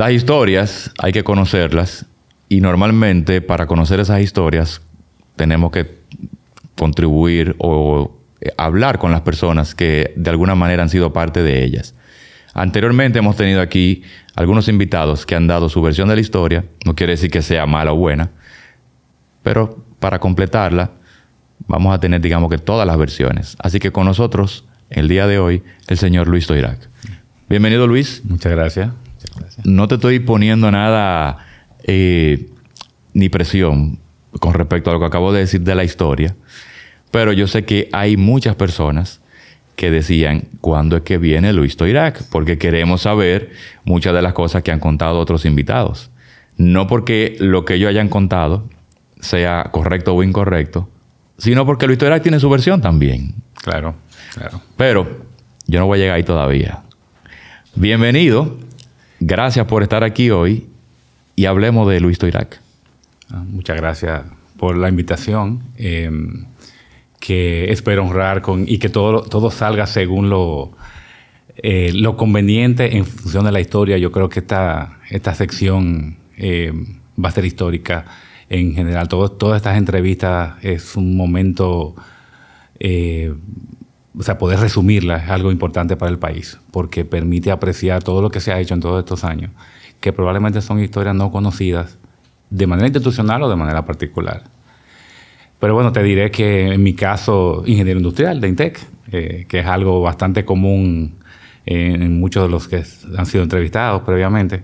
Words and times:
Las 0.00 0.12
historias 0.12 0.90
hay 0.98 1.12
que 1.12 1.22
conocerlas 1.22 2.06
y 2.48 2.62
normalmente 2.62 3.42
para 3.42 3.66
conocer 3.66 4.00
esas 4.00 4.22
historias 4.22 4.80
tenemos 5.36 5.70
que 5.72 5.98
contribuir 6.74 7.54
o 7.58 8.16
eh, 8.40 8.50
hablar 8.56 8.98
con 8.98 9.12
las 9.12 9.20
personas 9.20 9.74
que 9.74 10.14
de 10.16 10.30
alguna 10.30 10.54
manera 10.54 10.82
han 10.82 10.88
sido 10.88 11.12
parte 11.12 11.42
de 11.42 11.62
ellas. 11.62 11.94
Anteriormente 12.54 13.18
hemos 13.18 13.36
tenido 13.36 13.60
aquí 13.60 14.02
algunos 14.36 14.68
invitados 14.68 15.26
que 15.26 15.34
han 15.34 15.46
dado 15.46 15.68
su 15.68 15.82
versión 15.82 16.08
de 16.08 16.14
la 16.14 16.22
historia, 16.22 16.64
no 16.86 16.94
quiere 16.94 17.10
decir 17.10 17.30
que 17.30 17.42
sea 17.42 17.66
mala 17.66 17.92
o 17.92 17.96
buena, 17.96 18.30
pero 19.42 19.84
para 19.98 20.18
completarla 20.18 20.92
vamos 21.68 21.94
a 21.94 22.00
tener, 22.00 22.22
digamos 22.22 22.50
que 22.50 22.56
todas 22.56 22.86
las 22.86 22.96
versiones. 22.96 23.54
Así 23.58 23.78
que 23.78 23.92
con 23.92 24.06
nosotros, 24.06 24.64
el 24.88 25.08
día 25.08 25.26
de 25.26 25.38
hoy, 25.38 25.62
el 25.88 25.98
señor 25.98 26.26
Luis 26.26 26.46
Toirac. 26.46 26.88
Bienvenido 27.50 27.86
Luis. 27.86 28.22
Muchas 28.24 28.52
gracias. 28.52 28.88
No 29.64 29.88
te 29.88 29.96
estoy 29.96 30.20
poniendo 30.20 30.70
nada 30.70 31.46
eh, 31.84 32.48
ni 33.12 33.28
presión 33.28 33.98
con 34.38 34.54
respecto 34.54 34.90
a 34.90 34.92
lo 34.92 35.00
que 35.00 35.06
acabo 35.06 35.32
de 35.32 35.40
decir 35.40 35.62
de 35.62 35.74
la 35.74 35.84
historia, 35.84 36.36
pero 37.10 37.32
yo 37.32 37.46
sé 37.46 37.64
que 37.64 37.88
hay 37.92 38.16
muchas 38.16 38.54
personas 38.54 39.20
que 39.76 39.90
decían, 39.90 40.44
¿cuándo 40.60 40.98
es 40.98 41.02
que 41.02 41.18
viene 41.18 41.52
Luis 41.52 41.76
Toirac? 41.76 42.22
Porque 42.30 42.58
queremos 42.58 43.02
saber 43.02 43.50
muchas 43.84 44.14
de 44.14 44.22
las 44.22 44.34
cosas 44.34 44.62
que 44.62 44.70
han 44.70 44.78
contado 44.78 45.18
otros 45.18 45.46
invitados. 45.46 46.10
No 46.56 46.86
porque 46.86 47.36
lo 47.40 47.64
que 47.64 47.74
ellos 47.74 47.88
hayan 47.88 48.10
contado 48.10 48.68
sea 49.20 49.70
correcto 49.72 50.14
o 50.14 50.22
incorrecto, 50.22 50.90
sino 51.38 51.64
porque 51.64 51.86
Luis 51.86 51.98
Toirac 51.98 52.22
tiene 52.22 52.38
su 52.38 52.50
versión 52.50 52.82
también. 52.82 53.36
Claro, 53.54 53.94
claro. 54.34 54.60
Pero 54.76 55.24
yo 55.66 55.80
no 55.80 55.86
voy 55.86 55.98
a 55.98 56.02
llegar 56.02 56.16
ahí 56.16 56.24
todavía. 56.24 56.82
Bienvenido. 57.74 58.58
Gracias 59.20 59.66
por 59.66 59.82
estar 59.82 60.02
aquí 60.02 60.30
hoy 60.30 60.66
y 61.36 61.46
hablemos 61.46 61.88
de 61.88 62.00
Luis 62.00 62.18
Toirac. 62.18 62.60
Ah, 63.30 63.44
muchas 63.46 63.76
gracias 63.76 64.22
por 64.56 64.76
la 64.76 64.88
invitación. 64.88 65.60
Eh, 65.76 66.10
que 67.20 67.70
espero 67.70 68.04
honrar 68.04 68.40
con, 68.40 68.64
y 68.66 68.78
que 68.78 68.88
todo, 68.88 69.22
todo 69.22 69.50
salga 69.50 69.86
según 69.86 70.30
lo, 70.30 70.72
eh, 71.58 71.92
lo 71.94 72.16
conveniente 72.16 72.96
en 72.96 73.04
función 73.04 73.44
de 73.44 73.52
la 73.52 73.60
historia. 73.60 73.98
Yo 73.98 74.10
creo 74.10 74.28
que 74.28 74.40
esta, 74.40 74.98
esta 75.10 75.34
sección 75.34 76.16
eh, 76.36 76.72
va 77.22 77.28
a 77.28 77.32
ser 77.32 77.44
histórica 77.44 78.06
en 78.48 78.74
general. 78.74 79.06
Todas 79.08 79.56
estas 79.56 79.76
entrevistas 79.76 80.54
es 80.64 80.96
un 80.96 81.16
momento, 81.16 81.94
eh, 82.80 83.34
o 84.18 84.22
sea, 84.22 84.38
poder 84.38 84.58
resumirla 84.58 85.18
es 85.18 85.30
algo 85.30 85.50
importante 85.50 85.96
para 85.96 86.10
el 86.10 86.18
país, 86.18 86.58
porque 86.72 87.04
permite 87.04 87.50
apreciar 87.50 88.02
todo 88.02 88.22
lo 88.22 88.30
que 88.30 88.40
se 88.40 88.52
ha 88.52 88.60
hecho 88.60 88.74
en 88.74 88.80
todos 88.80 88.98
estos 88.98 89.24
años, 89.24 89.50
que 90.00 90.12
probablemente 90.12 90.60
son 90.60 90.80
historias 90.80 91.14
no 91.14 91.30
conocidas 91.30 91.98
de 92.50 92.66
manera 92.66 92.88
institucional 92.88 93.42
o 93.42 93.48
de 93.48 93.56
manera 93.56 93.84
particular. 93.84 94.44
Pero 95.60 95.74
bueno, 95.74 95.92
te 95.92 96.02
diré 96.02 96.30
que 96.30 96.72
en 96.72 96.82
mi 96.82 96.94
caso, 96.94 97.62
ingeniero 97.66 98.00
industrial 98.00 98.40
de 98.40 98.48
INTEC, 98.48 98.80
eh, 99.12 99.44
que 99.46 99.60
es 99.60 99.66
algo 99.66 100.00
bastante 100.00 100.44
común 100.44 101.16
en 101.66 102.18
muchos 102.18 102.44
de 102.44 102.48
los 102.48 102.66
que 102.66 102.82
han 103.16 103.26
sido 103.26 103.44
entrevistados 103.44 104.02
previamente. 104.02 104.62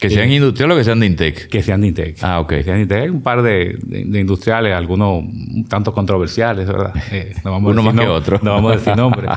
¿Que 0.00 0.10
sean 0.10 0.30
eh, 0.30 0.36
industriales 0.36 0.74
o 0.74 0.78
que 0.78 0.84
sean 0.84 1.00
de 1.00 1.06
INTEC? 1.06 1.48
Que 1.48 1.62
sean 1.62 1.80
de 1.82 1.88
INTEC. 1.88 2.16
Ah, 2.22 2.40
ok. 2.40 2.48
Que 2.48 2.62
sean 2.64 2.76
de 2.76 2.82
INTEC. 2.82 3.02
Hay 3.02 3.08
un 3.10 3.22
par 3.22 3.42
de, 3.42 3.78
industriales, 3.90 4.74
algunos 4.74 5.22
un 5.22 5.66
tanto 5.68 5.92
controversiales, 5.92 6.66
¿verdad? 6.66 6.94
Eh, 7.12 7.34
no 7.44 7.52
vamos 7.52 7.72
Uno 7.72 7.82
más 7.82 7.94
que 7.94 8.06
otro. 8.06 8.40
No 8.42 8.52
vamos 8.52 8.72
a 8.72 8.76
decir 8.76 8.96
nombres. 8.96 9.30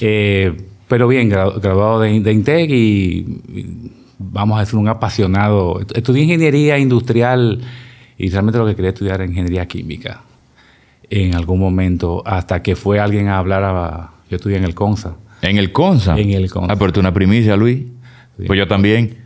pero 0.88 1.08
bien, 1.08 1.28
graduado 1.28 2.00
de, 2.00 2.20
de 2.20 2.32
INTEC 2.32 2.70
y, 2.70 3.26
vamos 4.18 4.56
a 4.56 4.60
decir 4.60 4.78
un 4.78 4.88
apasionado. 4.88 5.80
Estudié 5.94 6.22
ingeniería 6.22 6.78
industrial 6.78 7.60
y 8.16 8.30
realmente 8.30 8.58
lo 8.58 8.66
que 8.66 8.74
quería 8.74 8.90
estudiar 8.90 9.16
era 9.16 9.26
ingeniería 9.26 9.66
química 9.66 10.22
en 11.10 11.34
algún 11.34 11.60
momento, 11.60 12.22
hasta 12.26 12.62
que 12.62 12.76
fue 12.76 12.98
alguien 12.98 13.28
a 13.28 13.38
hablar 13.38 13.64
a... 13.64 14.10
Yo 14.28 14.36
estudié 14.36 14.56
en 14.56 14.64
el 14.64 14.74
CONSA. 14.74 15.14
¿En 15.42 15.56
el 15.56 15.72
CONSA? 15.72 16.18
En 16.18 16.30
el 16.30 16.50
CONSA. 16.50 16.72
Ah, 16.72 16.76
pero 16.76 16.92
tú 16.92 17.00
una 17.00 17.14
primicia, 17.14 17.56
Luis. 17.56 17.84
Pues 18.46 18.58
yo 18.58 18.66
también. 18.66 19.25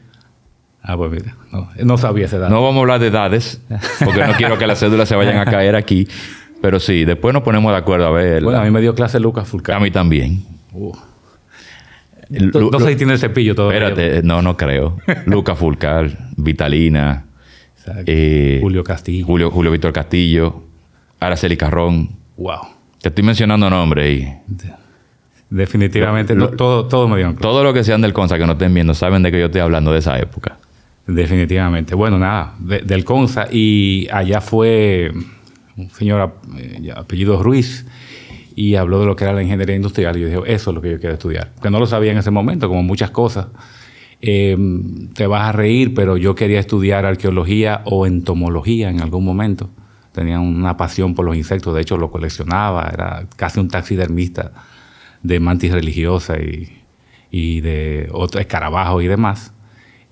Ah, 0.82 0.96
pues 0.96 1.10
mira, 1.10 1.36
no, 1.84 1.98
sabía 1.98 2.24
esa 2.24 2.36
edad. 2.36 2.48
No 2.48 2.62
vamos 2.62 2.76
a 2.76 2.80
hablar 2.80 3.00
de 3.00 3.08
edades, 3.08 3.60
porque 4.04 4.24
no 4.26 4.32
quiero 4.34 4.58
que 4.58 4.66
las 4.66 4.80
cédulas 4.80 5.08
se 5.08 5.14
vayan 5.14 5.36
a 5.36 5.44
caer 5.44 5.76
aquí. 5.76 6.08
Pero 6.62 6.80
sí, 6.80 7.04
después 7.04 7.32
nos 7.32 7.42
ponemos 7.42 7.72
de 7.72 7.78
acuerdo 7.78 8.06
a 8.06 8.10
ver. 8.10 8.42
Bueno, 8.42 8.60
a 8.60 8.64
mí 8.64 8.70
me 8.70 8.80
dio 8.80 8.94
clase 8.94 9.18
Lucas 9.20 9.48
Fulcar. 9.48 9.76
A 9.76 9.80
mí 9.80 9.90
también. 9.90 10.42
Uh. 10.72 10.92
No, 12.30 12.78
sé 12.78 12.90
si 12.90 12.96
tiene 12.96 13.18
cepillo 13.18 13.54
todavía. 13.54 13.88
Espérate, 13.88 14.22
no, 14.22 14.40
no 14.40 14.56
creo. 14.56 14.98
Lucas 15.26 15.58
Fulcar, 15.58 16.10
Vitalina, 16.36 17.24
eh, 18.06 18.58
Julio 18.62 18.84
Castillo. 18.84 19.26
Julio, 19.26 19.50
Julio 19.50 19.72
Víctor 19.72 19.92
Castillo, 19.92 20.62
Araceli 21.18 21.56
Carrón. 21.56 22.10
Wow. 22.36 22.60
Te 23.00 23.08
estoy 23.08 23.24
mencionando 23.24 23.68
nombres 23.68 24.20
y... 24.20 24.28
Definitivamente, 25.50 26.36
todo, 26.36 26.86
todo 26.86 27.08
me 27.08 27.18
dio 27.18 27.34
Todo 27.34 27.64
lo 27.64 27.72
que 27.72 27.82
sean 27.82 28.00
del 28.00 28.12
CONSA 28.12 28.38
que 28.38 28.46
no 28.46 28.52
estén 28.52 28.72
viendo 28.72 28.94
saben 28.94 29.24
de 29.24 29.32
que 29.32 29.40
yo 29.40 29.46
estoy 29.46 29.60
hablando 29.60 29.92
de 29.92 29.98
esa 29.98 30.16
época. 30.16 30.58
Definitivamente. 31.14 31.94
Bueno, 31.94 32.18
nada, 32.18 32.54
del 32.58 33.04
CONSA. 33.04 33.48
Y 33.50 34.08
allá 34.12 34.40
fue 34.40 35.12
un 35.76 35.90
señor 35.90 36.36
eh, 36.56 36.92
apellido 36.94 37.42
Ruiz 37.42 37.86
y 38.54 38.74
habló 38.74 39.00
de 39.00 39.06
lo 39.06 39.16
que 39.16 39.24
era 39.24 39.32
la 39.32 39.42
ingeniería 39.42 39.76
industrial. 39.76 40.16
Y 40.16 40.20
yo 40.20 40.26
dije, 40.26 40.40
eso 40.46 40.70
es 40.70 40.74
lo 40.74 40.80
que 40.80 40.90
yo 40.90 41.00
quiero 41.00 41.14
estudiar. 41.14 41.52
Que 41.62 41.70
no 41.70 41.78
lo 41.78 41.86
sabía 41.86 42.12
en 42.12 42.18
ese 42.18 42.30
momento, 42.30 42.68
como 42.68 42.82
muchas 42.82 43.10
cosas. 43.10 43.46
Eh, 44.22 44.56
te 45.14 45.26
vas 45.26 45.48
a 45.48 45.52
reír, 45.52 45.94
pero 45.94 46.16
yo 46.16 46.34
quería 46.34 46.60
estudiar 46.60 47.06
arqueología 47.06 47.82
o 47.86 48.06
entomología 48.06 48.90
en 48.90 49.00
algún 49.00 49.24
momento. 49.24 49.70
Tenía 50.12 50.40
una 50.40 50.76
pasión 50.76 51.14
por 51.14 51.24
los 51.24 51.36
insectos, 51.36 51.74
de 51.74 51.80
hecho 51.82 51.96
lo 51.96 52.10
coleccionaba, 52.10 52.90
era 52.92 53.26
casi 53.36 53.60
un 53.60 53.68
taxidermista 53.68 54.52
de 55.22 55.40
mantis 55.40 55.72
religiosa 55.72 56.36
y, 56.38 57.60
de 57.60 58.08
otros 58.12 58.40
escarabajos 58.40 59.04
y 59.04 59.06
demás. 59.06 59.52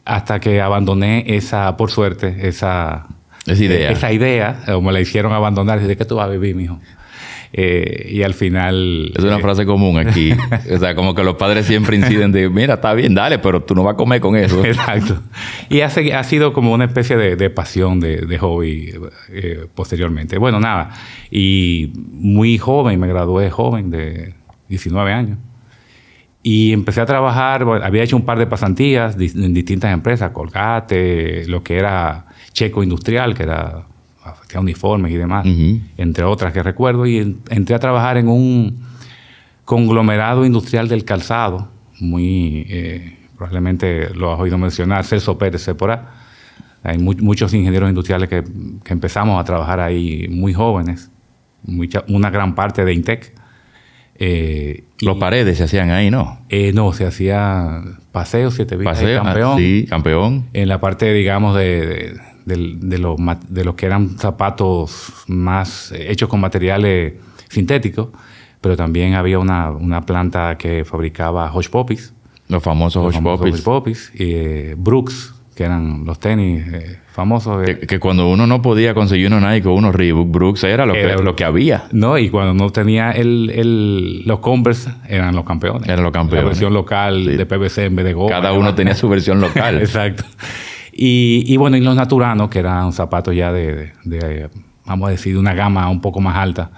Hasta 0.08 0.41
que 0.41 0.60
abandoné 0.62 1.24
esa, 1.26 1.76
por 1.76 1.91
suerte, 1.91 2.48
esa, 2.48 3.06
esa 3.46 3.64
idea. 3.64 3.91
Esa 3.91 4.12
idea, 4.12 4.60
o 4.69 4.80
me 4.80 4.91
la 4.91 5.00
hicieron 5.00 5.32
abandonar. 5.32 5.80
¿De 5.80 5.96
qué 5.96 6.04
tú 6.06 6.16
vas 6.16 6.26
a 6.26 6.30
vivir, 6.30 6.56
mijo? 6.56 6.80
Eh, 7.52 8.08
y 8.10 8.22
al 8.22 8.34
final... 8.34 9.12
Es 9.16 9.24
una 9.24 9.36
eh, 9.36 9.42
frase 9.42 9.64
común 9.64 9.98
aquí. 9.98 10.32
o 10.74 10.78
sea, 10.78 10.94
como 10.94 11.14
que 11.14 11.22
los 11.24 11.36
padres 11.36 11.66
siempre 11.66 11.96
inciden 11.96 12.32
de, 12.32 12.48
mira, 12.48 12.74
está 12.74 12.92
bien, 12.94 13.14
dale, 13.14 13.38
pero 13.38 13.62
tú 13.62 13.74
no 13.74 13.82
vas 13.84 13.94
a 13.94 13.96
comer 13.96 14.20
con 14.20 14.36
eso. 14.36 14.64
Exacto. 14.64 15.20
Y 15.69 15.80
ha, 15.80 15.86
ha 15.86 16.25
sido 16.25 16.52
como 16.52 16.72
una 16.72 16.84
especie 16.84 17.16
de, 17.16 17.50
pasión, 17.50 18.00
de, 18.00 18.38
hobby 18.38 18.94
eh, 19.30 19.66
posteriormente. 19.75 20.38
Bueno, 20.38 20.60
nada. 20.60 20.90
Y 21.30 21.92
muy 21.94 22.58
joven, 22.58 22.98
me 23.00 23.08
gradué 23.08 23.50
joven, 23.50 23.90
de 23.90 24.34
19 24.69 25.12
años. 25.12 25.38
Y 26.50 26.72
empecé 26.72 27.03
a 27.03 27.04
trabajar, 27.04 27.62
había 27.82 28.03
hecho 28.03 28.16
un 28.16 28.25
par 28.25 28.38
de 28.38 28.47
pasantías 28.47 29.16
en 29.19 29.53
distintas 29.53 29.92
empresas, 29.92 30.31
Colgate, 30.31 31.44
lo 31.47 31.62
que 31.62 31.76
era 31.76 32.25
Checo 32.54 32.82
Industrial, 32.82 33.34
que 33.34 33.42
era 33.42 33.84
hacía 34.25 34.58
uniformes 34.58 35.12
y 35.12 35.16
demás, 35.16 35.47
entre 35.98 36.25
otras 36.25 36.54
que 36.54 36.62
recuerdo, 36.62 37.04
y 37.06 37.37
entré 37.50 37.75
a 37.75 37.78
trabajar 37.78 38.16
en 38.16 38.28
un 38.28 38.78
conglomerado 39.66 40.47
industrial 40.47 40.88
del 40.88 41.04
calzado, 41.04 41.69
muy, 42.00 42.64
eh, 42.70 43.19
probablemente 43.37 44.08
lo 44.14 44.32
has 44.32 44.41
oído 44.41 44.56
mencionar, 44.56 45.04
Celso 45.04 45.37
Pérez 45.37 45.60
Sepora. 45.60 46.14
Hay 46.82 46.97
muchos 46.97 47.53
ingenieros 47.53 47.91
industriales 47.91 48.26
que, 48.31 48.42
empezamos 48.87 49.38
a 49.38 49.44
trabajar 49.44 49.81
ahí 49.81 50.28
muy 50.31 50.55
jóvenes, 50.55 51.11
una 52.08 52.31
gran 52.31 52.55
parte 52.55 52.87
de 52.87 52.94
Intec. 52.94 53.38
Eh, 54.19 54.85
Los 55.00 55.17
paredes 55.19 55.59
se 55.59 55.65
hacían 55.65 55.91
ahí, 55.91 56.11
¿no? 56.11 56.41
Eh, 56.49 56.73
no, 56.73 56.93
se 56.93 57.06
hacía 57.06 57.82
paseo, 58.12 58.50
siete 58.50 58.76
Paseo, 58.76 59.20
ah, 59.20 59.25
campeón. 59.25 59.59
sí, 59.59 59.87
campeón. 59.88 60.44
En 60.53 60.69
la 60.69 60.81
parte, 60.81 61.12
digamos, 61.12 61.56
de 61.56 62.17
de, 62.56 62.99
los, 62.99 63.17
de 63.49 63.65
los 63.65 63.75
que 63.75 63.87
eran 63.87 64.19
zapatos 64.19 65.12
más 65.26 65.93
hechos 65.93 66.29
con 66.29 66.41
materiales 66.41 67.15
sintéticos, 67.49 68.09
pero 68.61 68.76
también 68.76 69.15
había 69.15 69.38
una, 69.38 69.70
una 69.70 70.03
planta 70.03 70.56
que 70.56 70.85
fabricaba 70.85 71.53
Hush 71.55 71.69
Poppies. 71.69 72.15
Los 72.49 72.62
famosos 72.62 73.15
Hush 73.15 73.23
Poppies. 73.23 73.61
Poppies. 73.61 74.12
Y 74.15 74.32
eh, 74.35 74.75
Brooks, 74.76 75.35
que 75.55 75.65
eran 75.65 76.05
los 76.05 76.19
tenis 76.19 76.67
eh, 76.73 76.99
famosos. 77.19 77.67
Que, 77.88 77.99
cuando 77.99 78.31
uno 78.31 78.47
no 78.47 78.62
podía 78.62 78.94
conseguir 78.94 79.26
unos 79.26 79.43
Nike 79.43 79.67
o 79.67 79.75
unos 79.75 79.93
Reebok, 79.93 80.31
Brooks 80.31 80.62
era 80.62 80.87
lo, 80.87 80.94
que, 80.94 81.17
lo 81.17 81.35
que 81.35 81.44
había. 81.44 81.88
No, 81.91 82.17
y 82.17 82.31
cuando 82.31 82.55
no 82.55 82.70
tenía 82.70 83.11
el, 83.11 83.50
el, 83.53 84.23
los 84.25 84.38
Converse, 84.38 84.93
eran 85.09 85.35
los 85.35 85.44
campeones. 85.44 85.88
Eran 85.88 86.05
los 86.05 86.12
campeones. 86.12 86.44
La 86.44 86.49
versión 86.49 86.73
local 86.73 87.37
de 87.37 87.44
PVC 87.44 87.87
en 87.87 87.97
vez 87.97 88.05
de 88.05 88.12
goma. 88.12 88.31
Cada 88.31 88.53
uno 88.53 88.73
tenía 88.76 88.94
su 88.94 89.09
versión 89.09 89.41
local. 89.41 89.79
Exacto. 89.81 90.23
Y, 90.93 91.56
bueno, 91.56 91.76
y 91.76 91.81
los 91.81 91.97
naturanos, 91.97 92.50
que 92.50 92.61
eran 92.61 92.93
zapatos 92.93 93.35
ya 93.35 93.53
de, 93.53 93.91
vamos 94.87 95.09
a 95.09 95.11
decir, 95.11 95.32
de 95.32 95.41
una 95.41 95.55
gama 95.55 95.88
un 95.91 96.00
poco 96.00 96.20
más 96.20 96.37
alta. 96.37 96.70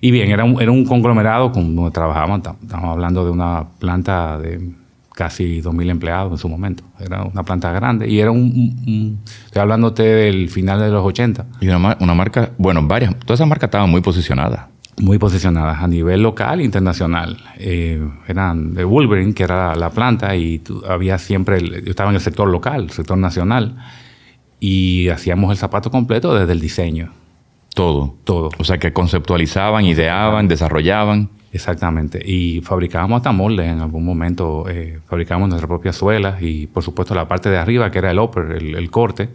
Y 0.00 0.10
bien, 0.10 0.32
era 0.32 0.44
un, 0.44 0.60
era 0.60 0.72
un 0.72 0.84
conglomerado 0.84 1.52
con 1.52 1.76
donde 1.76 1.92
trabajábamos, 1.92 2.40
estamos 2.60 2.90
hablando 2.90 3.24
de 3.24 3.30
una 3.30 3.66
planta 3.78 4.36
de 4.38 4.72
casi 5.16 5.62
2.000 5.62 5.90
empleados 5.90 6.30
en 6.30 6.38
su 6.38 6.48
momento. 6.48 6.84
Era 7.00 7.22
una 7.22 7.42
planta 7.42 7.72
grande 7.72 8.06
y 8.06 8.20
era 8.20 8.30
un, 8.30 9.18
estoy 9.46 9.62
hablándote 9.62 10.02
del 10.02 10.50
final 10.50 10.78
de 10.78 10.90
los 10.90 11.04
80. 11.04 11.46
Y 11.62 11.68
una, 11.68 11.96
una, 11.98 12.14
marca, 12.14 12.50
bueno, 12.58 12.86
varias, 12.86 13.18
todas 13.20 13.38
esas 13.40 13.48
marcas 13.48 13.68
estaban 13.68 13.88
muy 13.88 14.02
posicionadas. 14.02 14.66
Muy 14.98 15.18
posicionadas 15.18 15.82
a 15.82 15.88
nivel 15.88 16.22
local 16.22 16.60
e 16.60 16.64
internacional. 16.64 17.38
Eh, 17.56 18.06
eran 18.28 18.74
de 18.74 18.84
Wolverine, 18.84 19.32
que 19.32 19.42
era 19.42 19.74
la, 19.74 19.90
planta, 19.90 20.36
y 20.36 20.62
había 20.86 21.16
siempre, 21.16 21.60
yo 21.60 21.90
estaba 21.90 22.10
en 22.10 22.16
el 22.16 22.22
sector 22.22 22.48
local, 22.48 22.84
el 22.84 22.90
sector 22.90 23.16
nacional, 23.16 23.76
y 24.60 25.08
hacíamos 25.08 25.50
el 25.50 25.56
zapato 25.56 25.90
completo 25.90 26.34
desde 26.34 26.52
el 26.52 26.60
diseño. 26.60 27.12
Todo. 27.74 28.16
Todo. 28.24 28.50
O 28.58 28.64
sea, 28.64 28.78
que 28.78 28.92
conceptualizaban, 28.92 29.84
ideaban, 29.86 30.46
desarrollaban. 30.46 31.30
Exactamente. 31.56 32.20
Y 32.22 32.60
fabricábamos 32.60 33.16
hasta 33.16 33.32
moldes 33.32 33.66
en 33.66 33.80
algún 33.80 34.04
momento. 34.04 34.66
Eh, 34.68 35.00
fabricábamos 35.08 35.48
nuestras 35.48 35.68
propias 35.68 35.96
suelas 35.96 36.40
y, 36.42 36.66
por 36.66 36.82
supuesto, 36.82 37.14
la 37.14 37.26
parte 37.26 37.48
de 37.48 37.56
arriba, 37.56 37.90
que 37.90 37.98
era 37.98 38.10
el 38.10 38.18
upper, 38.18 38.52
el, 38.52 38.90
corte. 38.90 39.30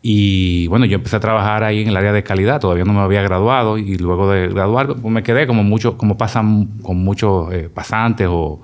Y 0.00 0.66
bueno, 0.68 0.86
yo 0.86 0.96
empecé 0.96 1.16
a 1.16 1.20
trabajar 1.20 1.64
ahí 1.64 1.82
en 1.82 1.88
el 1.88 1.96
área 1.98 2.14
de 2.14 2.22
calidad. 2.22 2.60
Todavía 2.60 2.84
no 2.84 2.94
me 2.94 3.00
había 3.00 3.20
graduado. 3.20 3.76
Y 3.76 3.98
luego 3.98 4.30
de 4.30 4.48
graduar, 4.48 4.94
pues 4.94 5.12
me 5.12 5.22
quedé 5.22 5.46
como 5.46 5.62
mucho, 5.64 5.98
como 5.98 6.16
pasan 6.16 6.78
con 6.80 6.96
muchos 6.96 7.52
eh, 7.52 7.68
pasantes 7.68 8.26
o, 8.30 8.62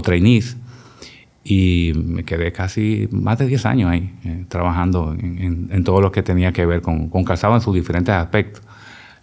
trainees. 0.00 0.56
Y 1.42 1.94
me 1.96 2.22
quedé 2.22 2.52
casi 2.52 3.08
más 3.10 3.38
de 3.38 3.46
10 3.48 3.66
años 3.66 3.90
ahí, 3.90 4.14
eh, 4.24 4.44
trabajando 4.48 5.16
en, 5.18 5.82
todo 5.82 6.00
lo 6.00 6.12
que 6.12 6.22
tenía 6.22 6.52
que 6.52 6.64
ver 6.64 6.80
con 6.80 7.24
calzado 7.24 7.54
en 7.56 7.60
sus 7.60 7.74
diferentes 7.74 8.14
aspectos. 8.14 8.67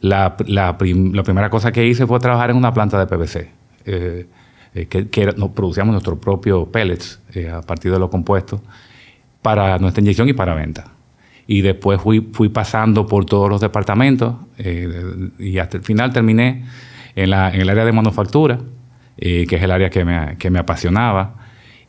La, 0.06 0.36
la, 0.46 0.78
primera 0.78 1.50
cosa 1.50 1.72
que 1.72 1.84
hice 1.84 2.06
fue 2.06 2.20
trabajar 2.20 2.52
en 2.52 2.58
una 2.58 2.72
planta 2.72 3.00
de 3.00 3.08
PVC, 3.08 3.50
eh, 3.86 4.28
eh, 4.76 4.86
que, 4.86 5.34
producíamos 5.56 5.94
nuestros 5.94 6.20
propios 6.20 6.68
pellets 6.68 7.20
eh, 7.34 7.50
a 7.50 7.64
partir 7.64 7.92
de 7.92 7.98
los 7.98 8.12
compuestos 8.12 8.62
para 9.42 9.80
nuestra 9.80 10.02
inyección 10.02 10.30
y 10.30 10.34
para 10.34 10.54
venta. 10.54 10.92
Y 11.48 11.62
después 11.62 12.00
fui, 12.00 12.30
fui 12.34 12.50
pasando 12.50 13.08
por 13.08 13.26
todos 13.26 13.50
los 13.50 13.62
departamentos 13.62 14.36
y 15.40 15.58
hasta 15.58 15.78
el 15.78 15.84
final 15.84 16.14
terminé 16.14 16.66
en, 17.16 17.32
la, 17.32 17.52
en 17.52 17.62
el 17.62 17.70
área 17.70 17.84
de 17.84 17.92
manufactura, 17.92 18.60
que 19.18 19.48
es 19.50 19.64
el 19.64 19.72
área 19.72 19.90
que 19.90 20.06
me, 20.06 20.38
que 20.38 20.52
me 20.52 20.60
apasionaba 20.60 21.45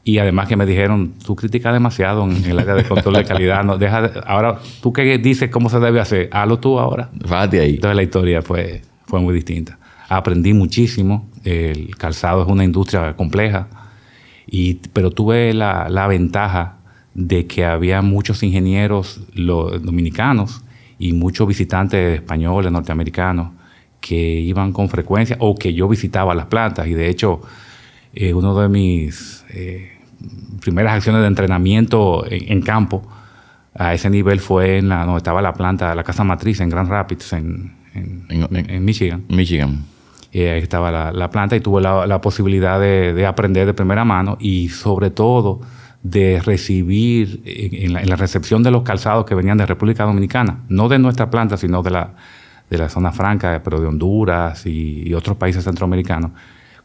y 0.07 0.19
además 0.21 0.47
que 0.47 0.55
me 0.55 0.67
dijeron, 0.67 1.15
tú 1.15 1.35
criticas 1.35 1.73
demasiado 1.73 2.23
en 2.31 2.45
el 2.45 2.61
área 2.61 2.77
de 2.77 2.85
control 2.85 3.15
de 3.17 3.25
calidad. 3.25 3.65
No, 3.65 3.77
deja 3.77 4.09
ahora, 4.25 4.61
tú 4.81 4.93
qué 4.93 5.19
dices 5.19 5.51
cómo 5.51 5.69
se 5.69 5.81
debe 5.81 5.99
hacer, 5.99 6.29
hazlo 6.31 6.61
tú 6.61 6.79
ahora. 6.79 7.11
Fájate 7.25 7.59
ahí. 7.59 7.75
Entonces 7.75 7.97
la 7.97 8.03
historia 8.05 8.41
fue, 8.41 8.83
fue 9.05 9.19
muy 9.19 9.35
distinta. 9.35 9.81
Aprendí 10.09 10.53
muchísimo. 10.53 11.29
El 11.43 11.97
calzado 11.97 12.43
es 12.43 12.49
una 12.49 12.63
industria 12.63 13.17
compleja. 13.17 13.67
Y, 14.47 14.75
pero 14.93 15.11
tuve 15.11 15.53
la, 15.53 15.89
la 15.89 16.07
ventaja 16.07 16.77
de 17.13 17.49
que 17.49 17.65
había 17.65 18.01
muchos 18.01 18.45
ingenieros 18.45 19.21
dominicanos 19.35 20.63
y 21.01 21.15
muchos 21.15 21.49
visitantes 21.49 22.21
españoles, 22.21 22.71
norteamericanos, 22.71 23.49
que 24.01 24.15
iban 24.15 24.73
con 24.73 24.89
frecuencia 24.89 25.37
o 25.41 25.57
que 25.57 25.75
yo 25.75 25.89
visitaba 25.89 26.33
las 26.33 26.47
plantas. 26.47 26.87
Y 26.87 26.95
de 26.95 27.09
hecho, 27.09 27.41
eh, 28.15 28.33
uno 28.33 28.57
de 28.59 28.69
mis 28.69 29.45
eh, 29.51 29.96
primeras 30.61 30.95
acciones 30.95 31.23
de 31.23 31.29
entrenamiento 31.29 32.25
en, 32.29 32.61
campo 32.63 33.03
a 33.75 33.95
ese 33.95 34.11
nivel 34.11 34.41
fue 34.41 34.79
en 34.79 34.89
la 34.89 35.05
donde 35.05 35.19
estaba 35.19 35.43
la 35.43 35.53
planta, 35.53 35.95
la 35.95 36.03
casa 36.03 36.25
matriz 36.25 36.61
en 36.61 36.71
Grand 36.71 36.89
Rapids, 36.89 37.33
en, 37.33 37.77
en, 37.95 38.85
Michigan. 38.85 39.25
Michigan. 39.29 39.85
Y 40.33 40.41
ahí 40.41 40.61
estaba 40.61 41.13
la, 41.13 41.31
planta 41.31 41.57
y 41.57 41.61
tuve 41.61 41.81
la, 41.81 42.21
posibilidad 42.21 42.81
de, 42.81 43.25
aprender 43.27 43.67
de 43.67 43.75
primera 43.75 44.05
mano 44.05 44.37
y 44.41 44.69
sobre 44.69 45.11
todo 45.11 45.61
de 46.03 46.41
recibir 46.45 47.43
en 47.45 47.93
la, 47.93 48.17
recepción 48.17 48.63
de 48.63 48.71
los 48.71 48.83
calzados 48.83 49.25
que 49.25 49.35
venían 49.35 49.59
de 49.59 49.67
República 49.67 50.05
Dominicana, 50.05 50.59
no 50.69 50.89
de 50.89 50.99
nuestra 50.99 51.31
planta, 51.31 51.57
sino 51.57 51.83
de 51.83 51.91
la, 51.91 52.11
de 52.69 52.79
la 52.79 52.89
zona 52.89 53.13
franca, 53.13 53.61
pero 53.65 53.81
de 53.81 53.87
Honduras 53.87 54.67
y, 54.67 55.09
y 55.09 55.15
otros 55.15 55.37
países 55.37 55.65
centroamericanos, 55.65 56.33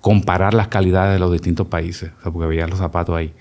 comparar 0.01 0.53
las 0.53 0.67
calidades 0.67 1.13
de 1.13 1.19
los 1.19 1.31
distintos 1.31 1.67
países, 1.67 2.11
o 2.19 2.21
sea, 2.23 2.31
porque 2.31 2.47
veía 2.47 2.67
los 2.67 2.79
zapatos 2.79 3.15
ahí. 3.15 3.33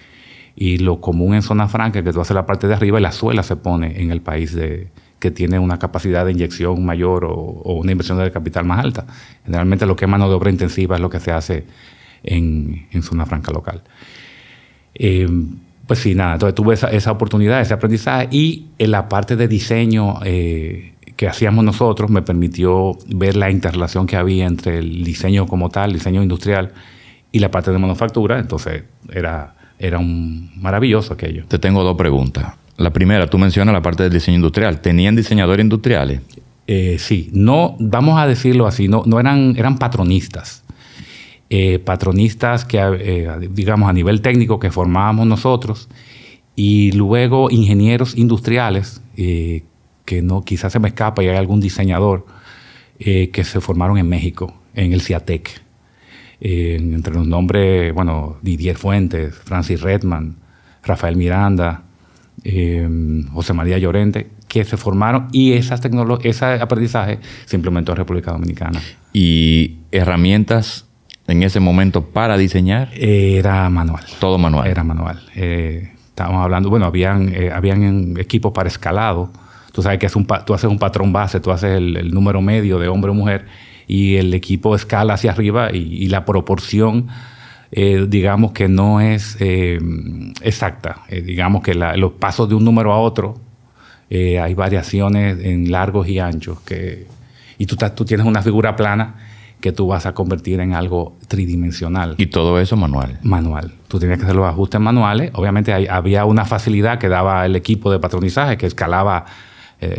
Y 0.55 0.79
lo 0.79 1.01
común 1.01 1.35
en 1.35 1.43
zona 1.43 1.69
franca 1.69 2.01
es 2.01 2.05
que 2.05 2.13
tú 2.13 2.21
haces 2.21 2.35
la 2.35 2.47
parte 2.47 2.69
de 2.69 2.75
arriba 2.75 2.99
y 2.99 3.03
la 3.03 3.13
suela 3.13 3.43
se 3.43 3.57
pone 3.57 4.01
en 4.01 4.11
el 4.11 4.21
país 4.21 4.55
de, 4.55 4.89
que 5.19 5.31
tiene 5.31 5.59
una 5.59 5.79
capacidad 5.79 6.25
de 6.25 6.33
inyección 6.33 6.85
mayor 6.85 7.25
o, 7.25 7.35
una 7.75 7.93
inversión 7.93 8.19
de 8.19 8.31
capital 8.31 8.65
más 8.65 8.85
alta. 8.85 9.07
Generalmente 9.45 9.87
lo 9.87 9.95
que 9.97 10.05
es 10.05 10.11
mano 10.11 10.29
de 10.29 10.35
obra 10.35 10.51
intensiva 10.51 10.97
es 10.97 11.03
lo 11.03 11.09
que 11.09 11.21
se 11.21 11.33
hace 11.33 11.65
en, 12.23 12.89
zona 13.03 13.27
franca 13.27 13.53
local. 13.53 13.83
Eh, 14.95 15.29
pues 15.87 15.99
sí, 16.01 16.15
nada, 16.15 16.35
entonces 16.35 16.55
tuve 16.55 16.75
esa, 16.75 17.13
oportunidad, 17.13 17.61
ese 17.61 17.75
aprendizaje 17.75 18.29
y 18.31 18.69
en 18.79 18.91
la 18.91 19.09
parte 19.09 19.35
de 19.35 19.49
diseño 19.49 20.21
eh, 20.25 20.90
que 21.21 21.29
hacíamos 21.29 21.63
nosotros 21.63 22.09
me 22.09 22.23
permitió 22.23 22.97
ver 23.07 23.37
la 23.37 23.51
interrelación 23.51 24.07
que 24.07 24.17
había 24.17 24.47
entre 24.47 24.79
el 24.79 25.05
diseño 25.05 25.47
como 25.47 25.69
tal, 25.69 25.93
diseño 25.93 26.23
industrial 26.23 26.73
y 27.31 27.41
la 27.41 27.51
parte 27.51 27.71
de 27.71 27.77
manufactura, 27.77 28.39
entonces 28.39 28.85
era 29.13 29.55
era 29.79 29.99
un 29.99 30.51
maravilloso 30.57 31.13
aquello. 31.13 31.45
Te 31.47 31.59
tengo 31.59 31.83
dos 31.83 31.95
preguntas. 31.99 32.55
La 32.79 32.91
primera, 32.91 33.27
tú 33.27 33.37
mencionas 33.37 33.75
la 33.75 33.83
parte 33.83 34.05
del 34.05 34.15
diseño 34.15 34.37
industrial. 34.37 34.81
¿Tenían 34.81 35.15
diseñadores 35.15 35.63
industriales? 35.63 36.23
Eh, 36.67 36.97
sí, 36.99 37.29
no, 37.35 37.77
vamos 37.79 38.19
a 38.19 38.27
decirlo 38.27 38.67
así, 38.67 38.89
no, 38.89 39.03
no 39.05 39.21
eran, 39.21 39.57
eran 39.59 39.77
patronistas. 39.77 40.65
Eh, 41.51 41.81
patronistas 41.81 42.65
que, 42.65 42.79
eh, 42.79 43.49
digamos, 43.51 43.91
a 43.91 43.93
nivel 43.93 44.23
técnico 44.23 44.59
que 44.59 44.71
formábamos 44.71 45.27
nosotros 45.27 45.91
y 46.57 46.93
luego 46.93 47.51
ingenieros 47.51 48.17
industriales, 48.17 49.03
que 50.11 50.23
no, 50.23 50.43
quizás 50.43 50.73
se 50.73 50.81
me 50.81 50.89
escapa 50.89 51.23
y 51.23 51.29
hay 51.29 51.37
algún 51.37 51.61
diseñador 51.61 52.27
que 52.99 53.45
se 53.45 53.61
formaron 53.61 53.97
en 53.97 54.09
México, 54.09 54.53
en 54.75 54.93
el 54.93 55.01
CIATEC 55.01 55.63
entre 56.41 57.15
los 57.15 57.27
nombres, 57.27 57.93
bueno, 57.95 58.39
Didier 58.43 58.77
Fuentes, 58.77 59.35
Francis 59.35 59.81
Redman, 59.81 60.37
Rafael 60.83 61.17
Miranda, 61.17 61.83
em, 62.43 63.27
José 63.29 63.53
María 63.53 63.79
Llorente, 63.79 64.31
que 64.49 64.65
se 64.65 64.77
formaron 64.77 65.29
y 65.33 65.53
esas 65.53 65.81
ese 66.23 66.45
aprendizaje 66.45 67.19
se 67.45 67.57
implementó 67.57 67.93
en 67.93 67.99
República 67.99 68.33
Dominicana. 68.33 68.81
¿Y 69.13 69.77
herramientas 69.93 70.87
en 71.27 71.43
ese 71.43 71.61
momento 71.61 72.07
para 72.07 72.37
diseñar? 72.37 72.89
Era 72.95 73.69
manual. 73.69 74.05
Todo 74.19 74.39
manual. 74.39 74.67
Era 74.67 74.83
manual. 74.83 75.21
Eh, 75.37 75.93
estábamos 76.09 76.43
hablando, 76.43 76.71
bueno, 76.71 76.87
habían, 76.87 77.33
eh, 77.35 77.53
habían 77.53 78.17
equipos 78.19 78.53
para 78.53 78.69
escalado. 78.69 79.31
Tú 79.73 79.83
sabes 79.83 79.99
que 79.99 80.07
es 80.07 80.17
un, 80.17 80.27
tú 80.47 80.55
haces 80.55 80.71
un 80.71 80.79
patrón 80.79 81.13
base, 81.13 81.41
tú 81.41 81.51
haces 81.51 81.77
el, 81.77 81.97
el 81.97 82.13
número 82.13 82.41
medio 82.41 82.79
de 82.79 82.89
hombre 82.89 83.11
o 83.11 83.15
mujer 83.15 83.47
y 83.91 84.19
el 84.19 84.33
equipo 84.35 84.77
escala 84.77 85.15
hacia 85.15 85.33
arriba 85.33 85.73
y, 85.73 86.07
la 86.07 86.25
proporción, 86.25 87.09
eh, 87.73 88.07
digamos 88.09 88.53
que 88.53 88.69
no 88.69 89.01
es 89.01 89.37
eh, 89.41 89.81
exacta. 90.43 91.03
Eh, 91.09 91.23
digamos 91.23 91.65
que 91.65 91.75
los 91.75 92.13
pasos 92.13 92.49
de 92.49 92.55
un 92.55 92.65
número 92.65 92.93
a 92.93 92.99
otro, 92.99 93.41
hay 94.09 94.55
variaciones 94.55 95.45
en 95.45 95.73
largos 95.73 96.07
y 96.07 96.21
anchos. 96.21 96.61
Que, 96.61 97.09
y 97.59 97.67
tú, 97.67 97.77
tú 97.97 98.05
tienes 98.05 98.27
una 98.27 98.43
figura 98.43 98.77
plana 98.77 99.17
que 99.61 99.73
tú 99.73 99.89
vas 99.89 100.07
a 100.07 100.15
convertir 100.15 100.61
en 100.61 100.73
algo 100.73 101.17
tridimensional. 101.27 102.15
Y 102.17 102.27
todo 102.27 102.61
eso 102.61 102.77
manual. 102.77 103.19
Manual. 103.25 103.73
Tú 103.89 103.99
tenías 103.99 104.19
que 104.19 104.25
hacer 104.25 104.37
los 104.37 104.47
ajustes 104.47 104.81
manuales. 104.81 105.33
Obviamente 105.35 105.89
había 105.91 106.27
una 106.27 106.45
facilidad 106.45 107.01
que 107.01 107.09
daba 107.09 107.45
el 107.45 107.57
equipo 107.57 107.91
de 107.91 107.99
patronizaje 107.99 108.57
que 108.57 108.67
escalaba, 108.67 109.27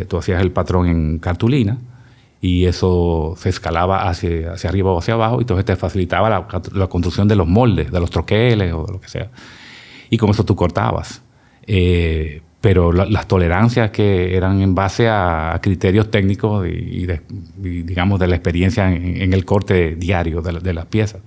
tú 0.08 0.16
hacías 0.18 0.40
el 0.40 0.52
patrón 0.52 0.86
en 0.86 1.18
cartulina 1.18 1.78
y 2.42 2.66
eso 2.66 3.34
se 3.38 3.48
escalaba 3.48 4.08
hacia, 4.08 4.52
hacia 4.52 4.68
arriba 4.68 4.90
o 4.90 4.98
hacia 4.98 5.14
abajo 5.14 5.36
y 5.38 5.42
entonces 5.42 5.64
te 5.64 5.76
facilitaba 5.76 6.28
la, 6.28 6.88
construcción 6.88 7.28
de 7.28 7.36
los 7.36 7.46
moldes, 7.46 7.92
de 7.92 8.00
los 8.00 8.10
troqueles 8.10 8.74
o 8.74 8.84
de 8.84 8.92
lo 8.92 9.00
que 9.00 9.08
sea. 9.08 9.30
Y 10.10 10.18
con 10.18 10.28
eso 10.30 10.44
tú 10.44 10.56
cortabas. 10.56 11.22
Eh, 11.68 12.42
pero 12.60 12.92
las 12.92 13.28
tolerancias 13.28 13.92
que 13.92 14.36
eran 14.36 14.60
en 14.60 14.74
base 14.74 15.08
a, 15.08 15.58
criterios 15.62 16.10
técnicos 16.10 16.66
y, 16.66 17.06
digamos 17.58 18.18
de 18.18 18.26
la 18.26 18.34
experiencia 18.34 18.92
en, 18.92 19.32
el 19.32 19.44
corte 19.44 19.94
diario 19.94 20.42
de, 20.42 20.72
las 20.72 20.86
piezas. 20.86 21.22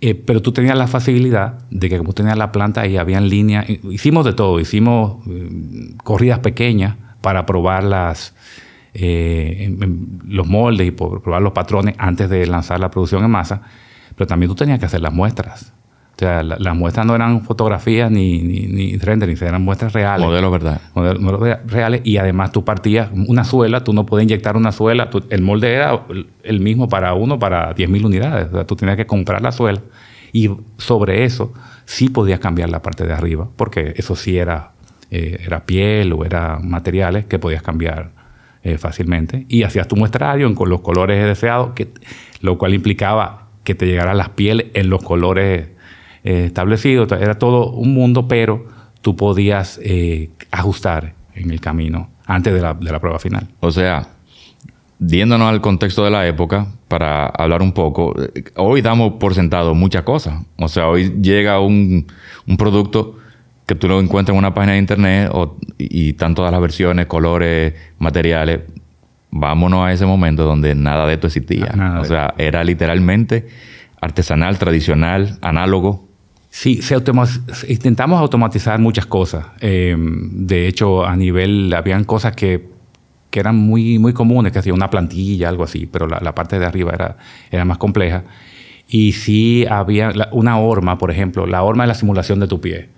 Eh, 0.00 0.16
pero 0.16 0.42
tú 0.42 0.50
tenías 0.50 0.76
la 0.76 0.88
facilidad 0.88 1.60
de 1.70 1.88
que 1.88 1.98
como 1.98 2.12
tenías 2.12 2.36
la 2.36 2.50
planta 2.50 2.88
y 2.88 2.96
habían 2.96 3.28
líneas, 3.28 3.66
hicimos 3.68 4.24
de 4.24 4.32
todo, 4.32 4.58
hicimos 4.58 5.24
eh, 5.28 5.48
corridas 6.02 6.40
pequeñas 6.40 6.96
para 7.22 7.46
probar 7.46 7.84
las, 7.84 8.34
eh, 8.92 9.74
los 10.26 10.46
moldes 10.46 10.88
y 10.88 10.90
probar 10.90 11.40
los 11.40 11.52
patrones 11.52 11.94
antes 11.96 12.28
de 12.28 12.46
lanzar 12.46 12.78
la 12.78 12.90
producción 12.90 13.24
en 13.24 13.30
masa, 13.30 13.62
pero 14.14 14.26
también 14.26 14.50
tú 14.50 14.54
tenías 14.54 14.78
que 14.78 14.86
hacer 14.86 15.00
las 15.00 15.12
muestras. 15.14 15.72
O 16.14 16.18
sea, 16.18 16.42
las 16.42 16.76
muestras 16.76 17.06
no 17.06 17.14
eran 17.16 17.40
fotografías 17.42 18.10
ni, 18.10 18.42
ni, 18.42 18.66
ni 18.66 18.96
renderings, 18.96 19.40
eran 19.42 19.62
muestras 19.62 19.94
reales. 19.94 20.24
Modelos, 20.24 20.52
¿verdad? 20.52 20.80
Modelos, 20.94 21.58
reales 21.66 22.02
y 22.04 22.18
además 22.18 22.52
tú 22.52 22.64
partías 22.64 23.08
una 23.12 23.44
suela, 23.44 23.82
tú 23.82 23.92
no 23.94 24.04
podías 24.04 24.24
inyectar 24.24 24.56
una 24.56 24.72
suela, 24.72 25.08
el 25.30 25.42
molde 25.42 25.72
era 25.72 26.02
el 26.42 26.60
mismo 26.60 26.88
para 26.88 27.14
uno, 27.14 27.38
para 27.38 27.74
10.000 27.74 28.04
unidades. 28.04 28.48
O 28.52 28.56
sea, 28.56 28.66
tú 28.66 28.76
tenías 28.76 28.98
que 28.98 29.06
comprar 29.06 29.40
la 29.40 29.52
suela 29.52 29.80
Y 30.32 30.50
sobre 30.76 31.24
eso 31.24 31.54
sí 31.86 32.08
podías 32.08 32.40
cambiar 32.40 32.68
la 32.68 32.82
parte 32.82 33.06
de 33.06 33.14
arriba, 33.14 33.48
porque 33.56 33.94
eso 33.96 34.14
sí 34.14 34.36
era, 34.38 34.72
eh, 35.12 35.38
era 35.44 35.64
piel 35.66 36.12
o 36.12 36.24
era 36.24 36.58
materiales 36.58 37.26
que 37.26 37.38
podías 37.38 37.62
cambiar 37.62 38.10
eh, 38.64 38.78
fácilmente. 38.78 39.46
Y 39.48 39.62
hacías 39.62 39.86
tu 39.86 39.94
muestrario 39.94 40.52
con 40.54 40.68
los 40.68 40.80
colores 40.80 41.24
deseados, 41.24 41.74
que, 41.74 41.88
lo 42.40 42.58
cual 42.58 42.74
implicaba 42.74 43.48
que 43.62 43.74
te 43.74 43.86
llegaran 43.86 44.16
las 44.16 44.30
pieles 44.30 44.68
en 44.74 44.88
los 44.88 45.02
colores 45.02 45.68
eh, 46.24 46.44
establecidos. 46.46 47.12
Era 47.12 47.38
todo 47.38 47.70
un 47.70 47.94
mundo, 47.94 48.26
pero 48.26 48.66
tú 49.02 49.14
podías 49.14 49.80
ajustar 50.50 51.14
en 51.34 51.50
el 51.50 51.60
camino 51.60 52.10
antes 52.26 52.52
de 52.52 52.60
la, 52.60 52.74
de 52.74 52.90
la 52.90 52.98
prueba 52.98 53.18
final. 53.18 53.48
O 53.60 53.70
sea, 53.70 54.08
Diéndonos 55.04 55.48
al 55.48 55.60
contexto 55.60 56.04
de 56.04 56.12
la 56.12 56.28
época, 56.28 56.68
para 56.86 57.26
hablar 57.26 57.60
un 57.60 57.72
poco, 57.72 58.14
hoy 58.54 58.82
damos 58.82 59.14
por 59.14 59.34
sentado 59.34 59.74
muchas 59.74 60.02
cosas. 60.02 60.44
O 60.58 60.68
sea, 60.68 60.86
hoy 60.86 61.12
llega 61.20 61.58
un, 61.58 62.06
producto 62.56 63.16
que 63.72 63.78
tú 63.78 63.88
lo 63.88 64.00
encuentras 64.00 64.34
en 64.34 64.38
una 64.38 64.52
página 64.52 64.72
de 64.72 64.78
internet 64.78 65.32
y, 65.78 66.10
están 66.10 66.34
todas 66.34 66.52
las 66.52 66.60
versiones, 66.60 67.06
colores, 67.06 67.74
materiales. 67.98 68.60
Vámonos 69.30 69.86
a 69.86 69.92
ese 69.92 70.04
momento 70.04 70.44
donde 70.44 70.74
nada 70.74 71.06
de 71.06 71.14
esto 71.14 71.26
existía. 71.28 71.72
o 72.00 72.04
sea, 72.04 72.34
era 72.36 72.62
literalmente 72.64 73.46
artesanal, 74.00 74.58
tradicional, 74.58 75.38
análogo. 75.40 76.06
Sí, 76.50 76.80
intentamos 77.66 78.20
automatizar 78.20 78.78
muchas 78.78 79.06
cosas. 79.06 79.46
Eh, 79.60 79.96
de 79.98 80.68
hecho, 80.68 81.06
a 81.06 81.16
nivel, 81.16 81.72
habían 81.72 82.04
cosas 82.04 82.36
que 82.36 82.72
que 83.30 83.40
eran 83.40 83.56
muy, 83.56 83.98
muy 83.98 84.12
comunes, 84.12 84.52
que 84.52 84.58
hacía 84.58 84.74
una 84.74 84.90
plantilla, 84.90 85.48
algo 85.48 85.64
así, 85.64 85.88
pero 85.90 86.06
la, 86.06 86.34
parte 86.34 86.58
de 86.58 86.66
arriba 86.66 86.92
era, 86.92 87.16
era 87.50 87.64
más 87.64 87.78
compleja. 87.78 88.24
Y 88.90 89.12
sí 89.12 89.64
había 89.70 90.12
una 90.32 90.58
horma, 90.58 90.98
por 90.98 91.10
ejemplo, 91.10 91.46
la 91.46 91.62
horma 91.62 91.84
de 91.84 91.88
la 91.88 91.94
simulación 91.94 92.40
de 92.40 92.46
tu 92.46 92.60
pie. 92.60 92.90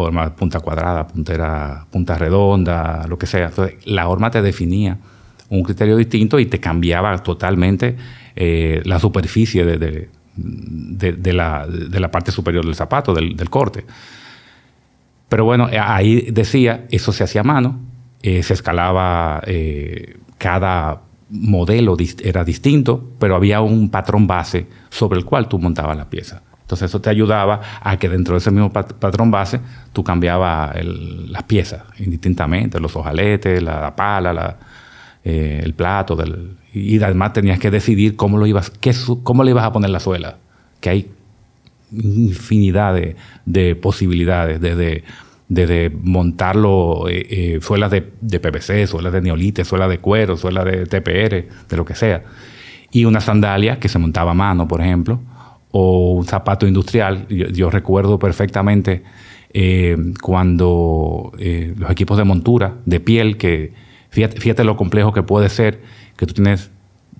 Horma 0.00 0.36
punta 0.36 0.60
cuadrada, 0.60 1.08
puntera, 1.08 1.84
punta 1.90 2.16
redonda, 2.16 3.04
lo 3.08 3.18
que 3.18 3.26
sea. 3.26 3.50
La 3.84 4.06
horma 4.08 4.30
te 4.30 4.40
definía 4.42 4.96
un 5.48 5.64
criterio 5.64 5.96
distinto 5.96 6.38
y 6.38 6.46
te 6.46 6.60
cambiaba 6.60 7.18
totalmente 7.18 7.96
eh, 8.36 8.80
la 8.84 9.00
superficie 9.00 9.64
de, 9.64 10.08
de, 10.36 11.32
la, 11.32 11.66
de, 11.66 11.98
la, 11.98 12.10
parte 12.12 12.30
superior 12.30 12.64
del 12.64 12.76
zapato, 12.76 13.12
del, 13.12 13.50
corte. 13.50 13.84
Pero 15.28 15.44
bueno, 15.44 15.68
ahí 15.80 16.30
decía, 16.30 16.86
eso 16.90 17.10
se 17.12 17.24
hacía 17.24 17.40
a 17.40 17.44
mano, 17.44 17.80
eh, 18.22 18.44
se 18.44 18.54
escalaba 18.54 19.42
eh, 19.46 20.16
cada 20.38 21.00
modelo 21.30 21.96
era 22.22 22.44
distinto, 22.44 23.12
pero 23.18 23.34
había 23.34 23.60
un 23.60 23.90
patrón 23.90 24.28
base 24.28 24.68
sobre 24.90 25.18
el 25.18 25.24
cual 25.24 25.48
tú 25.48 25.58
montabas 25.58 25.96
la 25.96 26.08
pieza. 26.08 26.42
Entonces 26.68 26.90
eso 26.90 27.00
te 27.00 27.08
ayudaba 27.08 27.62
a 27.80 27.96
que 27.96 28.10
dentro 28.10 28.34
de 28.34 28.40
ese 28.40 28.50
mismo 28.50 28.70
patrón 28.70 29.30
base 29.30 29.58
tú 29.94 30.04
cambiabas 30.04 30.76
las 30.84 31.42
piezas 31.44 31.84
indistintamente, 31.98 32.78
los 32.78 32.94
ojaletes, 32.94 33.62
la, 33.62 33.96
pala, 33.96 34.58
eh, 35.24 35.62
el 35.64 35.72
plato, 35.72 36.18
y 36.74 37.02
además 37.02 37.32
tenías 37.32 37.58
que 37.58 37.70
decidir 37.70 38.16
cómo, 38.16 38.36
lo 38.36 38.46
ibas, 38.46 38.68
qué, 38.68 38.92
cómo 39.22 39.44
le 39.44 39.52
ibas 39.52 39.64
a 39.64 39.72
poner 39.72 39.88
la 39.88 39.98
suela, 39.98 40.36
que 40.82 40.90
hay 40.90 41.10
infinidad 41.90 42.92
de, 42.92 43.16
de 43.46 43.74
posibilidades, 43.74 44.60
desde 44.60 45.04
desde 45.48 45.88
montarlo, 45.88 47.08
eh, 47.08 47.26
eh, 47.30 47.58
suelas 47.62 47.90
de, 47.90 48.02
PVC, 48.02 48.86
suelas 48.86 49.14
de 49.14 49.22
neolite, 49.22 49.64
suelas 49.64 49.88
de 49.88 49.96
cuero, 49.96 50.36
suelas 50.36 50.66
de 50.66 50.84
TPR, 50.84 51.48
de 51.68 51.76
lo 51.76 51.86
que 51.86 51.94
sea. 51.94 52.22
Y 52.90 53.06
una 53.06 53.22
sandalia 53.22 53.78
que 53.78 53.88
se 53.88 53.98
montaba 53.98 54.32
a 54.32 54.34
mano, 54.34 54.68
por 54.68 54.82
ejemplo, 54.82 55.20
o 55.70 56.12
un 56.14 56.24
zapato 56.24 56.66
industrial. 56.66 57.26
Yo, 57.28 57.70
recuerdo 57.70 58.18
perfectamente 58.18 59.02
eh, 59.52 59.96
cuando 60.22 61.32
los 61.76 61.90
equipos 61.90 62.18
de 62.18 62.24
montura, 62.24 62.74
de 62.84 63.00
piel, 63.00 63.36
que 63.36 63.72
fíjate, 64.10 64.64
lo 64.64 64.76
complejo 64.76 65.12
que 65.12 65.22
puede 65.22 65.48
ser, 65.48 65.80
que 66.16 66.26
tú 66.26 66.34
tienes 66.34 66.70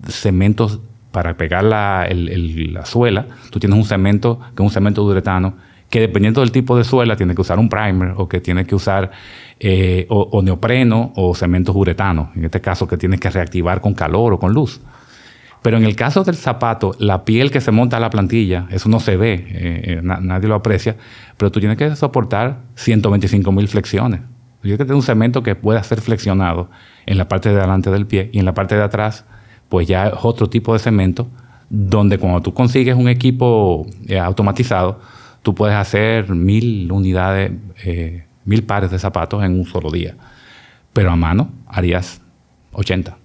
cementos 0.07 0.79
para 1.11 1.37
pegar 1.37 1.63
la, 1.63 2.07
la 2.11 2.85
suela, 2.85 3.27
tú 3.49 3.59
tienes 3.59 3.77
un 3.77 3.85
cemento 3.85 4.39
que 4.55 4.61
es 4.61 4.67
un 4.67 4.71
cemento 4.71 5.03
duretano 5.03 5.55
que 5.89 5.99
dependiendo 5.99 6.41
del 6.41 6.51
tipo 6.51 6.77
de 6.77 6.83
suela 6.83 7.15
tiene 7.15 7.33
que 7.33 7.41
usar 7.41 7.59
un 7.59 7.69
primer 7.69 8.13
o 8.15 8.29
que 8.29 8.39
tiene 8.39 8.65
que 8.65 8.75
usar 8.75 9.11
eh, 9.59 10.05
o, 10.09 10.41
neopreno 10.41 11.11
o 11.15 11.33
cemento 11.33 11.73
uretano, 11.73 12.31
en 12.35 12.45
este 12.45 12.61
caso 12.61 12.87
que 12.87 12.97
tiene 12.97 13.17
que 13.17 13.29
reactivar 13.29 13.81
con 13.81 13.93
calor 13.93 14.33
o 14.33 14.39
con 14.39 14.53
luz. 14.53 14.79
Pero 15.61 15.77
en 15.77 15.83
el 15.83 15.95
caso 15.95 16.23
del 16.23 16.35
zapato, 16.35 16.95
la 16.99 17.25
piel 17.25 17.51
que 17.51 17.59
se 17.59 17.71
monta 17.71 17.97
a 17.97 17.99
la 17.99 18.09
plantilla, 18.09 18.67
eso 18.71 18.87
no 18.87 18.99
se 18.99 19.17
ve, 19.17 19.33
eh, 19.33 19.81
eh, 19.83 20.01
nadie 20.01 20.47
lo 20.47 20.55
aprecia, 20.55 20.95
pero 21.37 21.51
tú 21.51 21.59
tienes 21.59 21.77
que 21.77 21.95
soportar 21.95 22.59
125 22.75 23.51
mil 23.51 23.67
flexiones. 23.67 24.21
Tienes 24.61 24.77
que 24.77 24.85
tener 24.85 24.95
un 24.95 25.03
cemento 25.03 25.43
que 25.43 25.55
pueda 25.55 25.83
ser 25.83 26.01
flexionado 26.01 26.69
en 27.05 27.17
la 27.17 27.27
parte 27.27 27.49
de 27.49 27.55
delante 27.55 27.91
del 27.91 28.05
pie 28.05 28.29
y 28.31 28.39
en 28.39 28.45
la 28.45 28.53
parte 28.53 28.75
de 28.75 28.83
atrás, 28.83 29.25
pues 29.67 29.87
ya 29.87 30.07
es 30.07 30.13
otro 30.21 30.49
tipo 30.49 30.73
de 30.73 30.79
cemento, 30.79 31.27
donde 31.69 32.17
cuando 32.17 32.41
tú 32.41 32.53
consigues 32.53 32.95
un 32.95 33.07
equipo 33.07 33.85
automatizado, 34.21 34.99
tú 35.41 35.55
puedes 35.55 35.75
hacer 35.75 36.29
mil 36.29 36.91
unidades, 36.91 37.51
eh, 37.83 38.25
mil 38.45 38.63
pares 38.63 38.91
de 38.91 38.99
zapatos 38.99 39.43
en 39.43 39.53
un 39.53 39.65
solo 39.65 39.91
día. 39.91 40.15
Pero 40.93 41.11
a 41.11 41.15
mano 41.15 41.49
harías 41.67 42.21
80. 42.73 43.18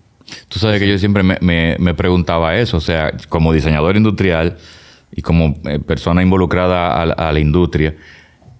Tú 0.48 0.58
sabes 0.58 0.80
que 0.80 0.88
yo 0.88 0.98
siempre 0.98 1.22
me, 1.22 1.94
preguntaba 1.94 2.56
eso, 2.56 2.78
o 2.78 2.80
sea, 2.80 3.12
como 3.28 3.52
diseñador 3.52 3.96
industrial 3.96 4.56
y 5.14 5.22
como 5.22 5.56
eh, 5.64 5.78
persona 5.78 6.22
involucrada 6.22 7.02
a, 7.02 7.32
la 7.32 7.40
industria, 7.40 7.94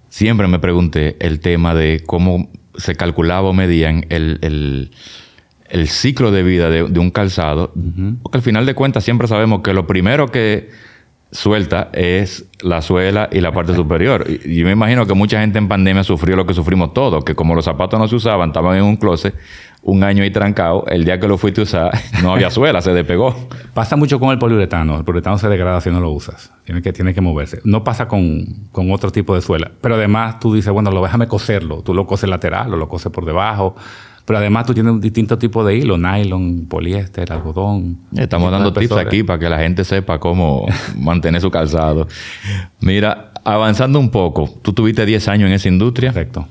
siempre 0.08 0.46
me 0.46 0.58
pregunté 0.58 1.16
el 1.20 1.40
tema 1.40 1.74
de 1.74 2.02
cómo 2.04 2.50
se 2.76 2.94
calculaba 2.94 3.48
o 3.48 3.52
medían 3.52 4.06
el, 4.10 4.90
ciclo 5.86 6.30
de 6.30 6.42
vida 6.42 6.70
de, 6.70 6.98
un 6.98 7.10
calzado, 7.10 7.72
porque 8.22 8.38
al 8.38 8.42
final 8.42 8.66
de 8.66 8.74
cuentas 8.74 9.04
siempre 9.04 9.26
sabemos 9.26 9.62
que 9.62 9.72
lo 9.72 9.86
primero 9.86 10.30
que 10.30 10.70
suelta 11.34 11.90
es 11.92 12.44
la 12.60 12.80
suela 12.80 13.28
y 13.32 13.40
la 13.40 13.52
parte 13.52 13.74
superior. 13.76 14.24
Y 14.28 14.56
yo 14.56 14.64
me 14.64 14.72
imagino 14.72 15.06
que 15.06 15.14
mucha 15.14 15.40
gente 15.40 15.58
en 15.58 15.68
pandemia 15.68 16.04
sufrió 16.04 16.36
lo 16.36 16.46
que 16.46 16.54
sufrimos 16.54 16.94
todos, 16.94 17.24
que 17.24 17.34
como 17.34 17.54
los 17.54 17.64
zapatos 17.64 17.98
no 17.98 18.06
se 18.06 18.14
usaban, 18.14 18.50
estaban 18.50 18.76
en 18.76 18.84
un 18.84 18.96
closet 18.96 19.34
un 19.84 20.02
año 20.02 20.22
ahí 20.22 20.30
trancado, 20.30 20.84
el 20.88 21.04
día 21.04 21.20
que 21.20 21.28
lo 21.28 21.38
fuiste 21.38 21.60
a 21.60 21.64
usar 21.64 21.92
no 22.22 22.32
había 22.32 22.50
suela, 22.50 22.80
se 22.80 22.92
despegó. 22.92 23.34
Pasa 23.74 23.96
mucho 23.96 24.18
con 24.18 24.30
el 24.30 24.38
poliuretano, 24.38 24.96
el 24.96 25.04
poliuretano 25.04 25.38
se 25.38 25.48
degrada 25.48 25.80
si 25.80 25.90
no 25.90 26.00
lo 26.00 26.10
usas, 26.10 26.52
tiene 26.64 26.82
que, 26.82 26.92
tiene 26.92 27.14
que 27.14 27.20
moverse. 27.20 27.60
No 27.64 27.84
pasa 27.84 28.08
con, 28.08 28.46
con 28.72 28.90
otro 28.90 29.10
tipo 29.10 29.34
de 29.34 29.42
suela, 29.42 29.70
pero 29.80 29.94
además 29.94 30.40
tú 30.40 30.54
dices, 30.54 30.72
bueno, 30.72 30.90
lo 30.90 31.02
déjame 31.02 31.28
coserlo, 31.28 31.82
tú 31.82 31.94
lo 31.94 32.06
coses 32.06 32.28
lateral 32.28 32.72
o 32.72 32.76
lo 32.76 32.88
coses 32.88 33.12
por 33.12 33.24
debajo 33.24 33.76
pero 34.24 34.38
además 34.38 34.66
tú 34.66 34.72
tienes 34.72 34.92
un 34.92 35.00
distinto 35.00 35.36
tipo 35.36 35.64
de 35.64 35.76
hilo, 35.76 35.98
nylon, 35.98 36.66
poliéster, 36.66 37.30
algodón. 37.30 37.98
Estamos 38.16 38.50
dando 38.50 38.72
tips 38.72 38.92
aquí 38.92 39.22
para 39.22 39.38
que 39.38 39.48
la 39.50 39.58
gente 39.58 39.84
sepa 39.84 40.18
cómo 40.18 40.66
mantener 40.98 41.42
su 41.42 41.50
calzado. 41.50 42.08
Mira, 42.80 43.32
avanzando 43.44 43.98
un 43.98 44.10
poco, 44.10 44.48
tú 44.62 44.72
tuviste 44.72 45.04
10 45.04 45.28
años 45.28 45.48
en 45.48 45.54
esa 45.54 45.68
industria. 45.68 46.10
Correcto. 46.10 46.48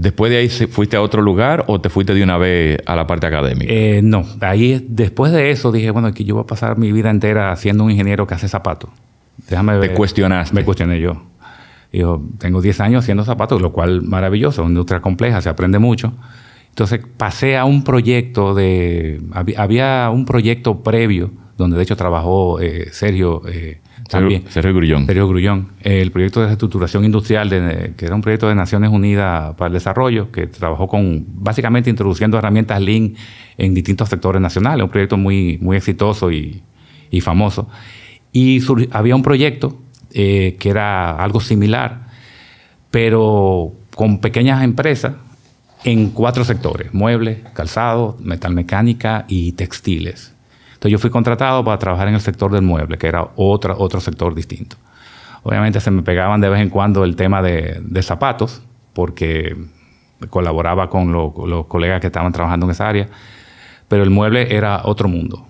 ¿Después 0.00 0.30
de 0.30 0.38
ahí 0.38 0.48
fuiste 0.48 0.96
a 0.96 1.02
otro 1.02 1.22
lugar 1.22 1.64
o 1.66 1.80
te 1.80 1.88
fuiste 1.88 2.14
de 2.14 2.22
una 2.22 2.38
vez 2.38 2.78
a 2.86 2.94
la 2.94 3.08
parte 3.08 3.26
académica? 3.26 3.72
Eh, 3.72 4.00
no, 4.00 4.24
ahí 4.40 4.86
después 4.88 5.32
de 5.32 5.50
eso 5.50 5.72
dije, 5.72 5.90
bueno, 5.90 6.06
aquí 6.06 6.24
yo 6.24 6.36
voy 6.36 6.44
a 6.44 6.46
pasar 6.46 6.78
mi 6.78 6.92
vida 6.92 7.10
entera 7.10 7.56
siendo 7.56 7.82
un 7.82 7.90
ingeniero 7.90 8.24
que 8.24 8.34
hace 8.34 8.46
zapatos. 8.46 8.90
Déjame 9.50 9.76
ver. 9.76 9.90
¿Te 9.90 9.96
cuestionaste? 9.96 10.54
Me 10.54 10.64
cuestioné 10.64 11.00
yo. 11.00 11.20
Yo 11.92 12.22
tengo 12.38 12.62
10 12.62 12.80
años 12.80 13.04
haciendo 13.04 13.24
zapatos, 13.24 13.60
lo 13.60 13.72
cual 13.72 14.02
maravilloso, 14.02 14.62
una 14.62 14.70
industria 14.70 15.00
compleja, 15.00 15.40
se 15.40 15.48
aprende 15.48 15.80
mucho. 15.80 16.12
Entonces 16.68 17.00
pasé 17.16 17.56
a 17.56 17.64
un 17.64 17.82
proyecto 17.82 18.54
de... 18.54 19.20
Había 19.56 20.10
un 20.12 20.26
proyecto 20.26 20.84
previo 20.84 21.32
donde 21.56 21.76
de 21.76 21.82
hecho 21.82 21.96
trabajó 21.96 22.60
eh, 22.60 22.90
Sergio 22.92 23.42
eh, 23.48 23.80
también. 24.08 24.44
Sergio 24.48 24.74
Grullón. 24.74 25.06
Sergio 25.06 25.28
Grullón. 25.28 25.68
el 25.82 26.10
proyecto 26.10 26.40
de 26.40 26.46
reestructuración 26.46 27.04
industrial, 27.04 27.94
que 27.96 28.06
era 28.06 28.14
un 28.14 28.22
proyecto 28.22 28.48
de 28.48 28.54
Naciones 28.54 28.90
Unidas 28.90 29.54
para 29.56 29.68
el 29.68 29.74
Desarrollo, 29.74 30.32
que 30.32 30.46
trabajó 30.46 30.88
con, 30.88 31.26
básicamente 31.28 31.90
introduciendo 31.90 32.38
herramientas 32.38 32.80
Lean 32.80 33.14
en 33.56 33.74
distintos 33.74 34.08
sectores 34.08 34.40
nacionales. 34.40 34.82
Un 34.82 34.90
proyecto 34.90 35.16
muy, 35.16 35.58
muy 35.60 35.76
exitoso 35.76 36.32
y, 36.32 36.62
famoso. 37.20 37.68
Y 38.32 38.62
había 38.90 39.14
un 39.14 39.22
proyecto 39.22 39.78
eh, 40.12 40.56
que 40.58 40.70
era 40.70 41.22
algo 41.22 41.40
similar, 41.40 42.08
pero 42.90 43.72
con 43.94 44.20
pequeñas 44.20 44.62
empresas 44.62 45.14
en 45.84 46.10
cuatro 46.10 46.44
sectores, 46.44 46.92
muebles, 46.94 47.38
calzado, 47.52 48.16
metalmecánica 48.20 49.24
y 49.28 49.52
textiles. 49.52 50.34
Entonces 50.78 50.92
yo 50.92 51.00
fui 51.00 51.10
contratado 51.10 51.64
para 51.64 51.76
trabajar 51.76 52.06
en 52.06 52.14
el 52.14 52.20
sector 52.20 52.52
del 52.52 52.62
mueble, 52.62 52.98
que 52.98 53.08
era 53.08 53.30
otro, 53.34 53.74
otro 53.76 54.00
sector 54.00 54.32
distinto. 54.32 54.76
Obviamente 55.42 55.80
se 55.80 55.90
me 55.90 56.02
pegaban 56.02 56.40
de 56.40 56.48
vez 56.48 56.60
en 56.60 56.70
cuando 56.70 57.02
el 57.02 57.16
tema 57.16 57.42
de, 57.42 57.82
zapatos, 58.00 58.62
porque 58.92 59.56
colaboraba 60.30 60.88
con 60.88 61.10
los 61.10 61.66
colegas 61.66 62.00
que 62.00 62.06
estaban 62.06 62.30
trabajando 62.30 62.66
en 62.66 62.70
esa 62.70 62.88
área, 62.88 63.08
pero 63.88 64.04
el 64.04 64.10
mueble 64.10 64.54
era 64.54 64.82
otro 64.84 65.08
mundo. 65.08 65.44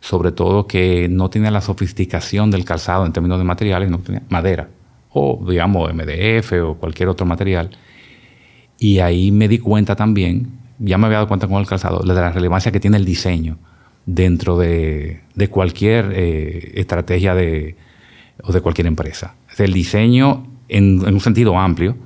sobre 0.00 0.32
todo 0.32 0.66
que 0.66 1.08
no 1.08 1.30
tiene 1.30 1.50
la 1.52 1.60
sofisticación 1.60 2.50
del 2.50 2.64
calzado 2.64 3.06
en 3.06 3.12
términos 3.12 3.38
de 3.38 3.44
materiales, 3.44 3.90
no 3.90 4.00
tenía 4.00 4.22
madera, 4.28 4.68
o 5.10 5.42
digamos 5.48 5.94
MDF 5.94 6.52
o 6.64 6.74
cualquier 6.74 7.08
otro 7.08 7.26
material. 7.26 7.70
Y 8.76 8.98
ahí 8.98 9.30
me 9.30 9.46
di 9.46 9.58
cuenta 9.60 9.94
también, 9.94 10.58
ya 10.80 10.98
me 10.98 11.06
había 11.06 11.18
dado 11.18 11.28
cuenta 11.28 11.46
con 11.46 11.58
el 11.58 11.66
calzado, 11.66 12.00
de 12.00 12.12
la 12.12 12.32
relevancia 12.32 12.72
que 12.72 12.80
tiene 12.80 12.96
el 12.96 13.04
diseño 13.04 13.56
dentro 14.06 14.58
de, 14.58 15.22
cualquier 15.50 16.12
eh, 16.14 16.72
estrategia 16.74 17.34
de, 17.34 17.76
o 18.42 18.52
de 18.52 18.60
cualquier 18.60 18.86
empresa. 18.86 19.34
El 19.58 19.72
diseño 19.72 20.46
en, 20.68 21.06
un 21.06 21.20
sentido 21.20 21.58
amplio, 21.58 21.96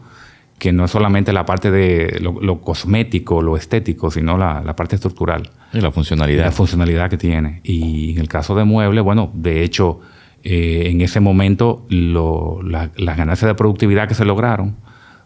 que 0.59 0.73
no 0.73 0.85
es 0.85 0.91
solamente 0.91 1.33
la 1.33 1.47
parte 1.47 1.71
de 1.71 2.19
lo, 2.21 2.61
cosmético, 2.61 3.43
lo 3.43 3.57
estético, 3.57 4.11
sino 4.11 4.37
la, 4.37 4.75
parte 4.75 4.97
estructural. 4.97 5.51
Y 5.73 5.81
la 5.81 5.93
funcionalidad. 5.93 6.47
La 6.47 6.53
funcionalidad 6.53 7.11
que 7.11 7.17
tiene. 7.17 7.61
Y 7.63 8.13
en 8.13 8.19
el 8.19 8.29
caso 8.29 8.55
de 8.55 8.65
muebles, 8.65 9.05
bueno, 9.05 9.31
de 9.35 9.63
hecho, 9.63 10.01
eh, 10.43 10.85
en 10.87 11.01
ese 11.01 11.21
momento 11.21 11.87
las 11.91 13.17
ganancias 13.17 13.49
de 13.49 13.55
productividad 13.55 14.09
que 14.09 14.15
se 14.15 14.25
lograron 14.25 14.77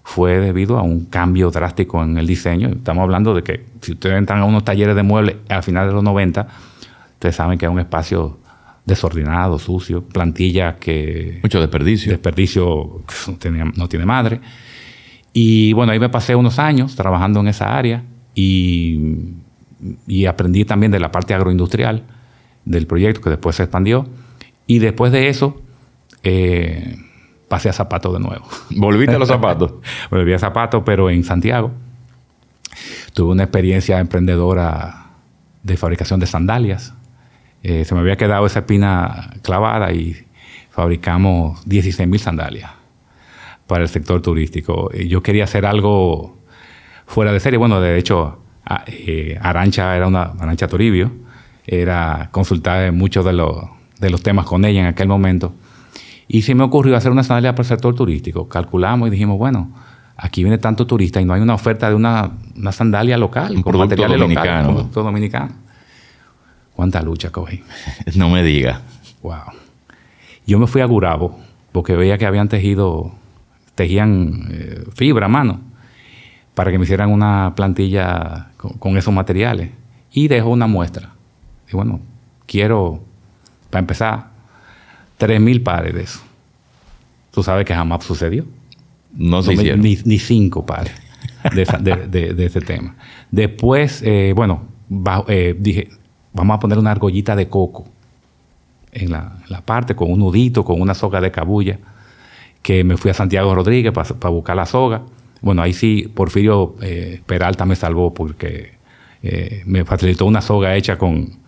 fue 0.04 0.40
debido 0.40 0.78
a 0.78 0.82
un 0.82 1.06
cambio 1.06 1.50
drástico 1.50 2.02
en 2.02 2.18
el 2.18 2.26
diseño. 2.26 2.68
Estamos 2.68 3.02
hablando 3.02 3.34
de 3.34 3.42
que 3.42 3.64
si 3.80 3.92
ustedes 3.92 4.18
entran 4.18 4.40
a 4.40 4.44
unos 4.44 4.64
talleres 4.64 4.96
de 4.96 5.02
muebles 5.02 5.36
al 5.48 5.62
final 5.62 5.86
de 5.86 5.94
los 5.94 6.02
90, 6.02 6.46
ustedes 7.14 7.36
saben 7.36 7.58
que 7.58 7.66
es 7.66 7.72
un 7.72 7.78
espacio 7.78 8.38
desordenado, 8.84 9.58
sucio, 9.58 10.02
plantilla 10.02 10.76
que... 10.76 11.38
Mucho 11.42 11.60
desperdicio. 11.60 12.10
Desperdicio 12.10 13.02
que 13.06 13.50
no 13.76 13.88
tiene, 13.88 14.06
madre. 14.06 14.40
Y 15.32 15.72
bueno, 15.72 15.92
ahí 15.92 16.00
me 16.00 16.08
pasé 16.08 16.34
unos 16.34 16.58
años 16.58 16.96
trabajando 16.96 17.40
en 17.40 17.48
esa 17.48 17.76
área 17.76 18.04
y, 18.34 19.34
aprendí 20.28 20.64
también 20.64 20.92
de 20.92 21.00
la 21.00 21.10
parte 21.10 21.34
agroindustrial 21.34 22.02
del 22.64 22.86
proyecto 22.86 23.20
que 23.20 23.30
después 23.30 23.56
se 23.56 23.62
expandió. 23.62 24.06
Y 24.66 24.78
después 24.80 25.12
de 25.12 25.28
eso, 25.28 25.60
eh, 26.22 26.96
pasé 27.52 27.68
a 27.68 27.74
zapatos 27.74 28.14
de 28.14 28.18
nuevo. 28.18 28.46
¿Volviste 28.70 29.14
a 29.14 29.18
los 29.18 29.28
zapatos? 29.28 29.74
Volví 30.10 30.32
a 30.32 30.38
zapatos, 30.38 30.82
pero 30.86 31.10
en 31.10 31.22
Santiago. 31.22 31.70
Tuve 33.12 33.32
una 33.32 33.42
experiencia 33.42 33.98
emprendedora 33.98 35.08
de 35.62 35.76
fabricación 35.76 36.18
de 36.18 36.24
sandalias. 36.24 36.94
Eh, 37.62 37.84
se 37.84 37.94
me 37.94 38.00
había 38.00 38.16
quedado 38.16 38.46
esa 38.46 38.60
espina 38.60 39.34
clavada 39.42 39.92
y 39.92 40.16
fabricamos 40.70 41.62
16 41.68 42.08
mil 42.08 42.20
sandalias 42.20 42.70
para 43.66 43.82
el 43.82 43.90
sector 43.90 44.22
turístico. 44.22 44.90
yo 44.92 45.22
quería 45.22 45.44
hacer 45.44 45.66
algo 45.66 46.38
fuera 47.06 47.32
de 47.32 47.40
serie. 47.40 47.58
Bueno, 47.58 47.82
de 47.82 47.98
hecho, 47.98 48.38
eh, 48.86 49.38
Arancha 49.42 49.94
era 49.94 50.06
una, 50.06 50.22
Arancha 50.22 50.68
Toribio, 50.68 51.12
era 51.66 52.30
consultar 52.32 52.90
muchos 52.92 53.26
de 53.26 53.34
los, 53.34 53.62
de 54.00 54.08
los 54.08 54.22
temas 54.22 54.46
con 54.46 54.64
ella 54.64 54.80
en 54.80 54.86
aquel 54.86 55.08
momento. 55.08 55.52
Y 56.32 56.40
se 56.40 56.54
me 56.54 56.64
ocurrió 56.64 56.96
hacer 56.96 57.12
una 57.12 57.22
sandalia 57.22 57.52
para 57.52 57.60
el 57.60 57.68
sector 57.68 57.94
turístico. 57.94 58.48
Calculamos 58.48 59.06
y 59.06 59.10
dijimos, 59.10 59.36
bueno, 59.36 59.70
aquí 60.16 60.42
viene 60.42 60.56
tanto 60.56 60.86
turista 60.86 61.20
y 61.20 61.26
no 61.26 61.34
hay 61.34 61.42
una 61.42 61.52
oferta 61.52 61.90
de 61.90 61.94
una, 61.94 62.30
sandalia 62.70 63.18
local, 63.18 63.54
un 63.54 63.62
con 63.62 63.76
materiales 63.76 64.18
dominicano. 64.18 64.60
Local, 64.60 64.74
producto 64.74 65.02
dominicano. 65.02 65.52
¿Cuánta 66.74 67.02
lucha 67.02 67.28
cogí? 67.28 67.62
No 68.16 68.30
me 68.30 68.42
diga. 68.42 68.80
Wow. 69.22 69.52
Yo 70.46 70.58
me 70.58 70.66
fui 70.66 70.80
a 70.80 70.86
Gurabo 70.86 71.38
porque 71.70 71.96
veía 71.96 72.16
que 72.16 72.24
habían 72.24 72.48
tejido, 72.48 73.12
tejían 73.74 74.48
eh, 74.52 74.84
fibra 74.94 75.26
a 75.26 75.28
mano 75.28 75.60
para 76.54 76.70
que 76.70 76.78
me 76.78 76.84
hicieran 76.84 77.10
una 77.10 77.52
plantilla 77.54 78.52
con, 78.56 78.72
con 78.78 78.96
esos 78.96 79.12
materiales. 79.12 79.68
Y 80.14 80.28
dejó 80.28 80.48
una 80.48 80.66
muestra. 80.66 81.10
Y 81.70 81.76
bueno, 81.76 82.00
quiero, 82.46 83.04
para 83.68 83.80
empezar, 83.80 84.31
3.000 85.18 85.62
pares 85.62 85.94
de 85.94 86.02
eso. 86.02 86.20
Tú 87.30 87.42
sabes 87.42 87.64
que 87.64 87.74
jamás 87.74 88.04
sucedió. 88.04 88.44
No 89.14 89.42
se 89.42 89.54
Ni, 89.76 89.98
ni, 90.04 90.18
cinco 90.18 90.64
pares 90.64 90.92
de, 91.54 92.34
ese 92.38 92.60
tema. 92.60 92.96
Después, 93.30 94.02
eh, 94.04 94.32
bueno, 94.34 94.62
eh, 95.28 95.54
dije, 95.58 95.88
vamos 96.32 96.56
a 96.56 96.60
poner 96.60 96.78
una 96.78 96.92
argollita 96.92 97.36
de 97.36 97.48
coco 97.48 97.86
en 98.92 99.12
la, 99.12 99.62
parte, 99.64 99.94
con 99.94 100.10
un 100.10 100.18
nudito, 100.18 100.64
con 100.64 100.80
una 100.80 100.94
soga 100.94 101.20
de 101.20 101.30
cabulla, 101.30 101.78
que 102.62 102.84
me 102.84 102.96
fui 102.96 103.10
a 103.10 103.14
Santiago 103.14 103.54
Rodríguez 103.54 103.92
para 103.92 104.30
buscar 104.30 104.56
la 104.56 104.66
soga. 104.66 105.02
Bueno, 105.40 105.62
ahí 105.62 105.72
sí, 105.72 106.10
Porfirio 106.14 106.76
eh, 106.80 107.20
Peralta 107.26 107.64
me 107.64 107.76
salvó 107.76 108.14
porque 108.14 108.80
me 109.66 109.84
facilitó 109.84 110.26
una 110.26 110.40
soga 110.40 110.74
hecha 110.74 110.98
con, 110.98 111.41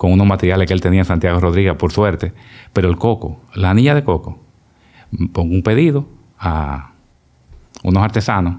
con 0.00 0.12
unos 0.12 0.26
materiales 0.26 0.66
que 0.66 0.72
él 0.72 0.80
tenía 0.80 1.00
en 1.00 1.04
Santiago 1.04 1.38
Rodríguez, 1.40 1.74
por 1.74 1.92
suerte. 1.92 2.32
Pero 2.72 2.88
el 2.88 2.96
coco, 2.96 3.38
la 3.54 3.68
anilla 3.68 3.94
de 3.94 4.02
coco, 4.02 4.38
pongo 5.30 5.54
un 5.54 5.62
pedido 5.62 6.08
a 6.38 6.92
unos 7.82 8.02
artesanos, 8.02 8.54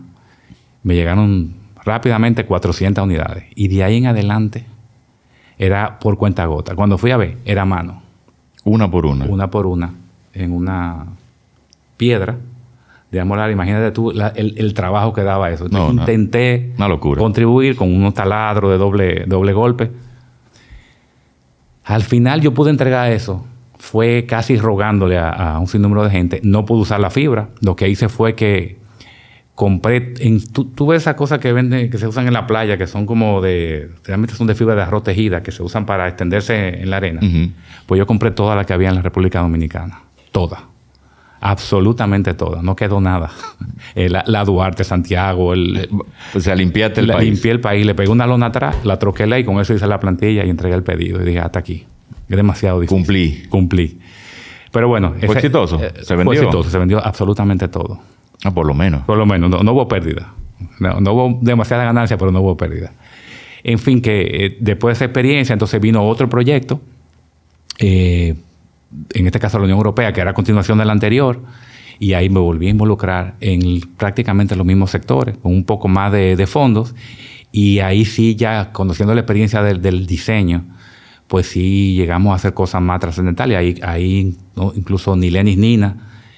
me 0.83 0.93
llegaron 0.93 1.55
rápidamente 1.83 2.45
400 2.45 3.03
unidades. 3.03 3.45
Y 3.55 3.69
de 3.69 3.83
ahí 3.83 3.97
en 3.97 4.05
adelante 4.05 4.67
era 5.57 5.97
por 5.97 6.15
cuenta 6.19 6.45
gota. 6.45 6.75
Cuando 6.75 6.99
fui 6.99 7.09
a 7.09 7.17
ver, 7.17 7.39
era 7.43 7.65
mano. 7.65 8.03
Una 8.63 8.91
por 8.91 9.07
una. 9.07 9.25
Una 9.25 9.49
por 9.49 9.65
una, 9.65 9.95
en 10.35 10.51
una 10.51 11.07
piedra 11.97 12.37
de 13.09 13.19
amolar. 13.19 13.49
Imagínate 13.49 13.89
tú 13.89 14.11
el, 14.11 14.73
trabajo 14.75 15.11
que 15.11 15.23
daba 15.23 15.49
eso. 15.49 15.65
intenté 15.89 16.71
una 16.77 16.87
locura. 16.87 17.19
contribuir 17.19 17.75
con 17.75 17.91
unos 17.91 18.13
taladros 18.13 18.69
de 18.69 18.77
doble, 18.77 19.25
doble 19.25 19.53
golpe 19.53 19.89
al 21.83 22.03
final 22.03 22.41
yo 22.41 22.53
pude 22.53 22.69
entregar 22.69 23.11
eso. 23.11 23.45
Fue 23.77 24.25
casi 24.27 24.57
rogándole 24.57 25.17
a, 25.17 25.57
un 25.59 25.67
sinnúmero 25.67 26.03
de 26.03 26.11
gente. 26.11 26.39
No 26.43 26.65
pude 26.65 26.81
usar 26.81 26.99
la 26.99 27.09
fibra. 27.09 27.49
Lo 27.61 27.75
que 27.75 27.89
hice 27.89 28.09
fue 28.09 28.35
que 28.35 28.77
compré. 29.55 30.13
En, 30.19 30.41
tú, 30.51 30.85
ves 30.85 31.01
esas 31.01 31.15
cosas 31.15 31.39
que 31.39 31.51
venden, 31.51 31.89
que 31.89 31.97
se 31.97 32.07
usan 32.07 32.27
en 32.27 32.33
la 32.33 32.45
playa, 32.45 32.77
que 32.77 32.85
son 32.85 33.07
como 33.07 33.41
de. 33.41 33.89
Realmente 34.03 34.35
son 34.35 34.45
de 34.45 34.53
fibra 34.53 34.75
de 34.75 34.83
arroz 34.83 35.03
tejida, 35.03 35.41
que 35.41 35.51
se 35.51 35.63
usan 35.63 35.87
para 35.87 36.07
extenderse 36.07 36.81
en 36.81 36.89
la 36.91 36.97
arena. 36.97 37.21
Pues 37.87 37.97
yo 37.97 38.05
compré 38.05 38.29
todas 38.31 38.55
las 38.55 38.67
que 38.67 38.73
había 38.73 38.89
en 38.89 38.95
la 38.95 39.01
República 39.01 39.39
Dominicana. 39.39 40.03
Todas. 40.31 40.70
Absolutamente 41.41 42.35
todas. 42.35 42.63
No 42.63 42.75
quedó 42.75 43.01
nada. 43.01 43.31
Eh, 43.93 44.09
la, 44.09 44.45
Duarte, 44.45 44.85
Santiago. 44.85 45.53
El, 45.53 45.75
eh, 45.75 45.89
o 46.33 46.39
sea, 46.39 46.55
limpiaste 46.55 47.01
el 47.01 47.07
país. 47.07 47.29
Limpié 47.29 47.51
el 47.51 47.59
país. 47.59 47.85
Le 47.85 47.93
pegué 47.93 48.09
una 48.09 48.25
lona 48.25 48.45
atrás, 48.45 48.85
la 48.85 48.97
troquelé 48.97 49.39
y 49.39 49.43
con 49.43 49.59
eso 49.59 49.73
hice 49.73 49.85
la 49.85 49.99
plantilla 49.99 50.45
y 50.45 50.49
entregué 50.49 50.75
el 50.75 50.83
pedido. 50.83 51.21
Y 51.21 51.25
dije, 51.25 51.39
hasta 51.39 51.59
aquí. 51.59 51.85
Es 52.29 52.37
demasiado 52.37 52.79
difícil. 52.79 52.97
Cumplí. 52.97 53.43
Cumplí. 53.49 53.99
Pero 54.71 54.87
bueno. 54.87 55.13
¿Fue 55.25 55.35
exitoso? 55.35 55.77
Eh, 55.83 55.91
¿Se 56.03 56.15
vendió? 56.15 56.25
Fue 56.25 56.35
exitoso. 56.35 56.69
Se 56.69 56.77
vendió 56.77 57.05
absolutamente 57.05 57.67
todo. 57.67 57.99
Ah, 58.45 58.51
por 58.51 58.65
lo 58.65 58.73
menos. 58.73 59.01
Por 59.01 59.17
lo 59.17 59.25
menos. 59.25 59.49
No, 59.49 59.71
hubo 59.73 59.87
pérdida. 59.87 60.31
No, 60.79 61.11
hubo 61.11 61.39
demasiada 61.41 61.83
ganancia, 61.83 62.17
pero 62.17 62.31
no 62.31 62.39
hubo 62.39 62.55
pérdida. 62.55 62.93
En 63.63 63.77
fin, 63.77 64.01
que 64.01 64.57
después 64.61 64.93
de 64.93 64.97
esa 64.97 65.05
experiencia, 65.05 65.53
entonces 65.53 65.81
vino 65.81 66.07
otro 66.07 66.29
proyecto. 66.29 66.79
En 69.13 69.25
este 69.25 69.39
caso 69.39 69.57
la 69.57 69.63
Unión 69.63 69.77
Europea, 69.77 70.13
que 70.13 70.21
era 70.21 70.31
a 70.31 70.33
continuación 70.33 70.77
del 70.77 70.89
anterior 70.89 71.41
y 72.01 72.13
ahí 72.13 72.29
me 72.31 72.39
volví 72.39 72.65
a 72.65 72.71
involucrar 72.71 73.35
en 73.41 73.79
prácticamente 73.95 74.55
los 74.55 74.65
mismos 74.65 74.89
sectores, 74.89 75.37
con 75.37 75.53
un 75.53 75.65
poco 75.65 75.87
más 75.87 76.11
de, 76.11 76.47
fondos. 76.47 76.95
Y 77.51 77.77
ahí 77.77 78.05
sí, 78.05 78.35
ya 78.35 78.71
conociendo 78.71 79.13
la 79.13 79.21
experiencia 79.21 79.61
del, 79.61 80.07
diseño, 80.07 80.65
pues 81.27 81.45
sí 81.45 81.93
llegamos 81.93 82.31
a 82.31 82.37
hacer 82.37 82.55
cosas 82.55 82.81
más 82.81 82.99
trascendentales. 82.99 83.55
Ahí, 83.55 83.79
ahí 83.83 84.35
incluso 84.73 85.15
Nilenis 85.15 85.59
Nina 85.59 85.97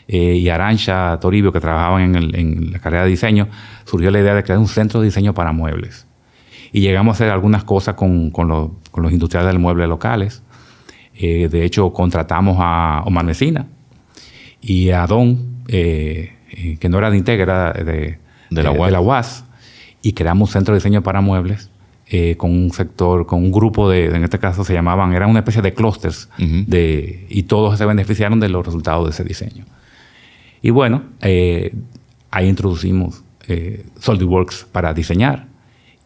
eh, 0.09 0.35
y 0.35 0.49
Arancha 0.49 1.17
Toribio, 1.21 1.53
que 1.53 1.61
trabajaban 1.61 2.13
en, 2.15 2.71
la 2.73 2.79
carrera 2.79 3.05
de 3.05 3.11
diseño, 3.11 3.47
surgió 3.85 4.11
la 4.11 4.19
idea 4.19 4.35
de 4.35 4.43
crear 4.43 4.59
un 4.59 4.67
centro 4.67 4.99
de 4.99 5.05
diseño 5.05 5.33
para 5.33 5.53
muebles. 5.53 6.07
Y 6.73 6.81
llegamos 6.81 7.13
a 7.13 7.15
hacer 7.15 7.29
algunas 7.31 7.63
cosas 7.63 7.95
con, 7.95 8.33
los 8.35 9.11
industriales 9.13 9.47
del 9.47 9.59
mueble 9.59 9.87
locales. 9.87 10.43
Eh, 11.15 11.47
de 11.47 11.63
hecho, 11.63 11.91
contratamos 11.93 12.57
a 12.59 13.03
Omar 13.05 13.25
Mesina 13.25 13.67
y 14.61 14.89
a 14.89 15.05
Don 15.05 15.53
eh, 15.67 16.33
eh, 16.51 16.77
que 16.79 16.89
no 16.89 16.97
era 16.97 17.09
de 17.09 17.17
Integra, 17.17 17.73
de, 17.73 18.17
de, 18.49 18.63
la 18.63 18.71
UAS. 18.71 19.45
y 20.01 20.13
creamos 20.13 20.49
un 20.49 20.53
centro 20.53 20.73
de 20.73 20.79
diseño 20.79 21.01
para 21.01 21.21
muebles 21.21 21.69
eh, 22.07 22.35
con 22.37 22.51
un 22.51 22.71
sector, 22.71 23.25
con 23.25 23.39
un 23.39 23.51
grupo 23.51 23.89
de, 23.89 24.05
en 24.05 24.23
este 24.23 24.39
caso 24.39 24.63
se 24.63 24.73
llamaban, 24.73 25.13
era 25.13 25.25
una 25.25 25.39
especie 25.39 25.61
de 25.61 25.73
clústeres, 25.73 26.29
de, 26.37 27.25
y 27.29 27.43
todos 27.43 27.77
se 27.77 27.85
beneficiaron 27.85 28.39
de 28.39 28.49
los 28.49 28.65
resultados 28.65 29.05
de 29.05 29.11
ese 29.11 29.23
diseño. 29.23 29.65
Y 30.61 30.69
bueno, 30.69 31.03
ahí 31.21 32.47
introducimos 32.47 33.23
SolidWorks 33.99 34.67
para 34.71 34.93
diseñar. 34.93 35.47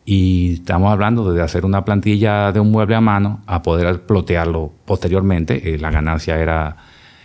Y 0.09 0.53
estamos 0.53 0.89
hablando 0.89 1.33
de 1.33 1.41
hacer 1.41 1.65
una 1.65 1.83
plantilla 1.83 2.53
de 2.53 2.61
un 2.61 2.71
mueble 2.71 2.95
a 2.95 3.01
mano 3.01 3.41
a 3.45 3.61
poder 3.61 4.03
plotearlo 4.03 4.71
posteriormente. 4.85 5.77
la 5.79 5.91
ganancia 5.91 6.39
era 6.39 6.77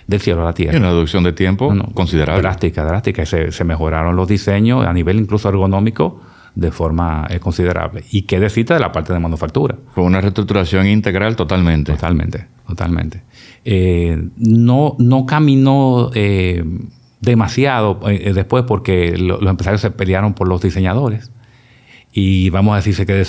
del 0.08 0.20
cielo 0.20 0.42
a 0.42 0.46
la 0.46 0.52
tierra. 0.52 0.74
Y 0.74 0.80
una 0.80 0.90
reducción 0.90 1.22
de 1.22 1.32
tiempo 1.32 1.72
considerable. 1.94 2.42
Drástica, 2.42 2.84
drástica. 2.84 3.24
Se, 3.24 3.52
se, 3.52 3.62
mejoraron 3.62 4.16
los 4.16 4.26
diseños 4.26 4.84
a 4.84 4.92
nivel 4.92 5.20
incluso 5.20 5.48
ergonómico 5.48 6.22
de 6.56 6.72
forma 6.72 7.28
eh, 7.30 7.38
considerable. 7.38 8.02
¿Y 8.10 8.22
qué 8.22 8.40
decirte 8.40 8.74
de 8.74 8.80
la 8.80 8.90
parte 8.90 9.12
de 9.12 9.20
manufactura? 9.20 9.76
Fue 9.94 10.02
una 10.02 10.20
reestructuración 10.20 10.88
integral 10.88 11.36
totalmente. 11.36 11.92
Totalmente, 11.92 12.48
totalmente. 12.66 13.22
Eh, 13.64 14.28
no, 14.36 14.96
no 14.98 15.24
caminó 15.24 16.10
eh, 16.14 16.64
demasiado 17.20 18.00
después 18.34 18.64
porque 18.66 19.16
los 19.16 19.40
empresarios 19.42 19.80
se 19.80 19.92
pelearon 19.92 20.34
por 20.34 20.48
los 20.48 20.60
diseñadores. 20.60 21.30
Y 22.12 22.51
vamos 22.51 22.75
a 22.75 22.77
decirse 22.77 23.07
que 23.07 23.25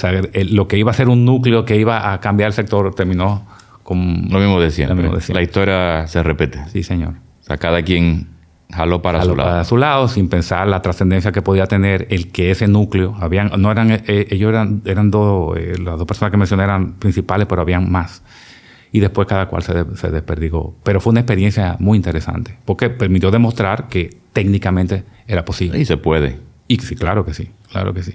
lo 0.49 0.67
que 0.67 0.77
iba 0.77 0.91
a 0.91 0.93
ser 0.93 1.07
un 1.07 1.23
núcleo 1.23 1.63
que 1.63 1.77
iba 1.77 2.11
a 2.11 2.19
cambiar 2.19 2.47
el 2.47 2.53
sector 2.53 2.93
terminó 2.93 3.45
con... 3.83 4.27
Lo 4.29 4.39
mismo 4.39 4.59
de 4.59 4.71
siempre. 4.71 5.09
La 5.29 5.41
historia 5.41 6.05
se 6.07 6.21
repite. 6.21 6.59
Sí, 6.69 6.83
señor. 6.83 7.13
O 7.41 7.43
sea, 7.45 7.57
cada 7.57 7.81
quien 7.81 8.27
jaló 8.73 9.01
para 9.01 9.21
su 9.23 9.35
lado. 9.35 9.49
Para 9.49 9.63
su 9.63 9.77
lado, 9.77 10.07
sin 10.07 10.27
pensar 10.27 10.67
la 10.67 10.81
trascendencia 10.81 11.31
que 11.31 11.41
podía 11.41 11.65
tener 11.67 12.07
el 12.09 12.31
que 12.31 12.51
ese 12.51 12.67
núcleo, 12.67 13.15
habían, 13.19 13.51
no 13.57 13.71
eran, 13.71 13.91
eh, 13.91 14.27
ellos 14.29 14.49
eran, 14.49 14.81
eran 14.85 15.11
dos, 15.11 15.57
eh, 15.57 15.75
las 15.81 15.97
dos 15.97 16.07
personas 16.07 16.31
que 16.31 16.37
mencioné 16.37 16.63
eran 16.63 16.93
principales, 16.93 17.47
pero 17.47 17.61
habían 17.61 17.89
más. 17.89 18.23
Y 18.91 18.99
después 18.99 19.27
cada 19.27 19.47
cual 19.47 19.63
se, 19.63 19.85
se 19.95 20.11
desperdigó. 20.11 20.75
Pero 20.83 20.99
fue 20.99 21.11
una 21.11 21.21
experiencia 21.21 21.77
muy 21.79 21.95
interesante, 21.95 22.57
porque 22.65 22.89
permitió 22.89 23.31
demostrar 23.31 23.87
que 23.87 24.17
técnicamente 24.33 25.03
era 25.27 25.45
posible. 25.45 25.79
Y 25.79 25.85
se 25.85 25.97
puede. 25.97 26.39
Y 26.67 26.77
sí, 26.79 26.95
claro 26.95 27.25
que 27.25 27.33
sí, 27.33 27.49
claro 27.71 27.93
que 27.93 28.03
sí. 28.03 28.13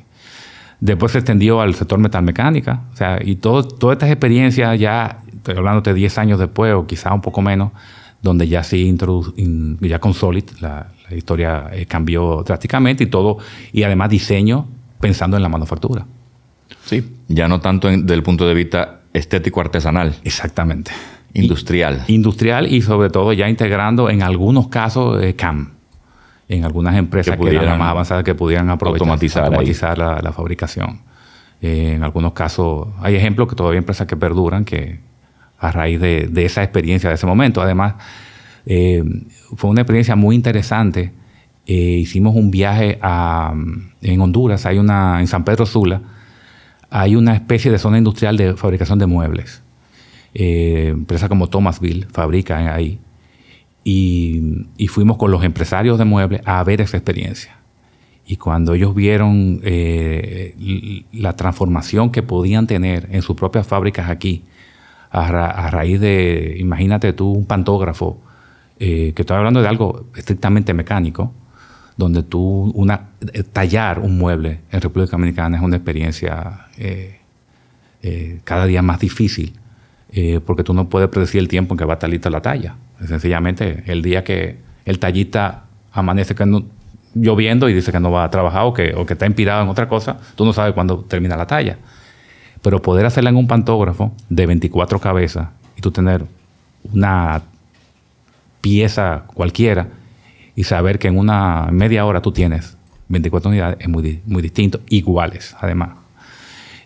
Después 0.81 1.13
se 1.13 1.19
extendió 1.19 1.61
al 1.61 1.75
sector 1.75 1.99
metalmecánica, 1.99 2.83
o 2.93 2.97
sea, 2.97 3.19
y 3.23 3.37
todo, 3.37 3.65
todas 3.65 3.97
estas 3.97 4.11
experiencias 4.11 4.79
ya, 4.79 5.23
estoy 5.35 5.57
hablando 5.57 5.81
de 5.81 5.93
10 5.93 6.19
años 6.19 6.39
después, 6.39 6.73
o 6.75 6.87
quizá 6.87 7.13
un 7.13 7.21
poco 7.21 7.43
menos, 7.43 7.73
donde 8.23 8.49
ya 8.49 8.63
sí 8.63 8.97
ya 9.81 9.99
con 9.99 10.15
Solid 10.15 10.45
la, 10.61 10.89
historia 11.11 11.71
eh, 11.73 11.87
cambió 11.87 12.43
drásticamente 12.45 13.05
y 13.05 13.07
todo, 13.07 13.39
y 13.73 13.83
además 13.83 14.11
diseño 14.11 14.67
pensando 15.01 15.37
en 15.37 15.43
la 15.43 15.49
manufactura. 15.49 16.05
Sí, 16.85 17.05
ya 17.29 17.49
no 17.49 17.61
tanto 17.61 17.89
desde 17.89 18.15
el 18.15 18.23
punto 18.23 18.47
de 18.47 18.55
vista 18.55 19.01
estético 19.13 19.61
artesanal. 19.61 20.17
Exactamente. 20.25 20.91
Industrial. 21.35 22.05
industrial 22.09 22.73
y 22.73 22.81
sobre 22.81 23.11
todo 23.11 23.33
ya 23.33 23.49
integrando 23.49 24.11
en 24.11 24.23
algunos 24.23 24.69
casos 24.69 25.23
eh, 25.23 25.35
CAM. 25.35 25.78
En 26.49 26.65
algunas 26.65 26.97
empresas 26.97 27.37
que, 27.37 27.55
eran 27.55 27.79
más 27.79 27.91
avanzadas 27.91 28.25
que 28.25 28.35
pudieran 28.35 28.71
aprovechar, 28.71 29.09
automatizar, 29.09 29.99
la, 29.99 30.33
fabricación. 30.33 31.03
Eh, 31.61 31.93
en 31.97 32.03
algunos 32.03 32.33
casos, 32.33 32.89
hay 33.01 33.17
ejemplos 33.17 33.49
que 33.49 33.55
todavía 33.55 33.77
hay 33.77 33.83
empresas 33.83 34.07
que 34.07 34.17
perduran 34.17 34.65
que, 34.65 35.01
a 35.59 35.73
raíz 35.73 36.01
de, 36.01 36.31
esa 36.37 36.63
experiencia 36.63 37.09
de 37.09 37.17
ese 37.17 37.27
momento. 37.27 37.61
Además, 37.61 37.95
eh, 38.67 39.03
fue 39.57 39.71
una 39.71 39.83
experiencia 39.83 40.17
muy 40.17 40.37
interesante. 40.37 41.13
Eh, 41.67 41.75
hicimos 41.75 42.35
un 42.35 42.51
viaje 42.51 42.99
a, 43.03 43.55
en 44.01 44.21
Honduras, 44.21 44.65
hay 44.67 44.79
una, 44.79 45.21
en 45.21 45.27
San 45.27 45.45
Pedro 45.45 45.67
Sula, 45.67 46.01
hay 46.91 47.17
una 47.17 47.35
especie 47.35 47.71
de 47.71 47.79
zona 47.79 47.99
industrial 47.99 48.37
de 48.37 48.55
fabricación 48.55 48.99
de 48.99 49.07
muebles. 49.07 49.63
Eh, 50.35 50.89
empresas 50.91 51.29
como 51.29 51.49
Thomasville 51.49 52.07
fabrican 52.11 52.69
ahí. 52.69 53.01
Y, 53.91 54.89
fuimos 54.89 55.17
con 55.17 55.31
los 55.31 55.43
empresarios 55.45 55.99
de 55.99 56.05
muebles 56.05 56.43
a 56.45 56.63
ver 56.63 56.83
esa 56.83 56.99
experiencia. 56.99 57.57
Y 58.27 58.37
cuando 58.37 58.75
ellos 58.75 58.95
vieron 58.95 59.63
la 61.13 61.33
transformación 61.33 62.11
que 62.11 62.23
podían 62.23 62.67
tener 62.67 63.09
en 63.11 63.23
sus 63.23 63.35
propias 63.35 63.67
fábricas 63.67 64.11
aquí, 64.11 64.45
a, 65.11 65.71
raíz 65.71 66.01
de, 66.01 66.57
imagínate 66.59 67.15
tú, 67.15 67.33
un 67.33 67.47
pantógrafo, 67.47 68.21
eh, 68.79 69.15
que 69.15 69.23
estoy 69.23 69.39
hablando 69.39 69.63
de 69.63 69.69
algo 69.69 70.05
estrictamente 70.15 70.75
mecánico, 70.75 71.33
donde 71.97 72.23
tú, 72.23 72.71
una, 72.75 73.09
eh, 73.33 73.43
tallar 73.43 74.01
un 74.01 74.19
mueble 74.19 74.61
en 74.71 74.83
República 74.83 75.13
Dominicana 75.13 75.57
es 75.57 75.63
una 75.63 75.77
experiencia 75.77 76.67
eh, 76.77 77.21
cada 78.45 78.67
día 78.67 78.83
más 78.83 79.01
difícil, 79.01 79.55
porque 80.45 80.63
tú 80.63 80.75
no 80.75 80.91
puedes 80.91 81.09
predecir 81.09 81.41
el 81.41 81.49
tiempo 81.49 81.73
en 81.73 81.79
que 81.79 81.85
va 81.87 81.95
a 81.95 81.97
estar 81.97 82.11
lista 82.11 82.29
la 82.29 82.43
talla. 82.43 82.77
Sencillamente, 83.07 83.85
el 83.87 84.03
día 84.03 84.25
que 84.25 84.59
el 84.85 84.99
tallista 84.99 85.65
amanece 85.93 86.35
que 86.35 86.47
no, 86.47 86.65
lloviendo 87.15 87.69
y 87.69 87.75
dice 87.75 87.93
que 87.93 88.01
no 88.01 88.11
va 88.11 88.25
a 88.25 88.31
trabajar 88.31 88.65
o 88.65 88.73
que, 88.73 88.95
o 88.95 89.07
que 89.07 89.15
está 89.15 89.27
inspirado 89.27 89.63
en 89.63 89.69
otra 89.69 89.89
cosa, 89.89 90.19
tú 90.35 90.45
no 90.45 90.53
sabes 90.53 90.75
cuándo 90.75 90.99
termina 91.01 91.37
la 91.37 91.47
talla. 91.47 91.79
Pero 92.63 92.83
poder 92.83 93.07
hacerla 93.07 93.31
en 93.31 93.37
un 93.37 93.47
pantógrafo 93.47 94.13
de 94.29 94.47
24 94.47 94.99
cabezas 95.01 95.49
y 95.77 95.81
tú 95.81 95.91
tener 95.91 96.25
una 96.93 97.43
pieza 98.61 99.25
cualquiera 99.35 99.89
y 100.57 100.65
saber 100.65 100.99
que 100.99 101.09
en 101.09 101.19
una 101.19 101.69
media 101.71 102.05
hora 102.05 102.21
tú 102.21 102.33
tienes 102.33 102.77
24 103.09 103.51
unidades 103.51 103.77
es 103.81 103.89
muy, 103.89 104.21
muy 104.27 104.43
distinto, 104.43 104.81
iguales 104.89 105.57
además. 105.61 105.91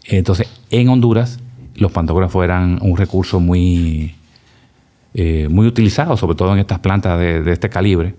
Entonces, 0.05 0.49
en 0.71 0.89
Honduras, 0.89 1.41
los 1.75 1.93
pantógrafos 1.93 2.45
eran 2.45 2.79
un 2.83 2.97
recurso 2.97 3.41
muy, 3.41 4.15
eh, 5.15 5.49
muy 5.51 5.67
utilizado, 5.67 6.17
sobre 6.17 6.37
todo 6.37 6.53
en 6.53 6.59
estas 6.59 6.79
plantas 6.79 7.19
de, 7.19 7.53
este 7.53 7.69
calibre. 7.69 8.15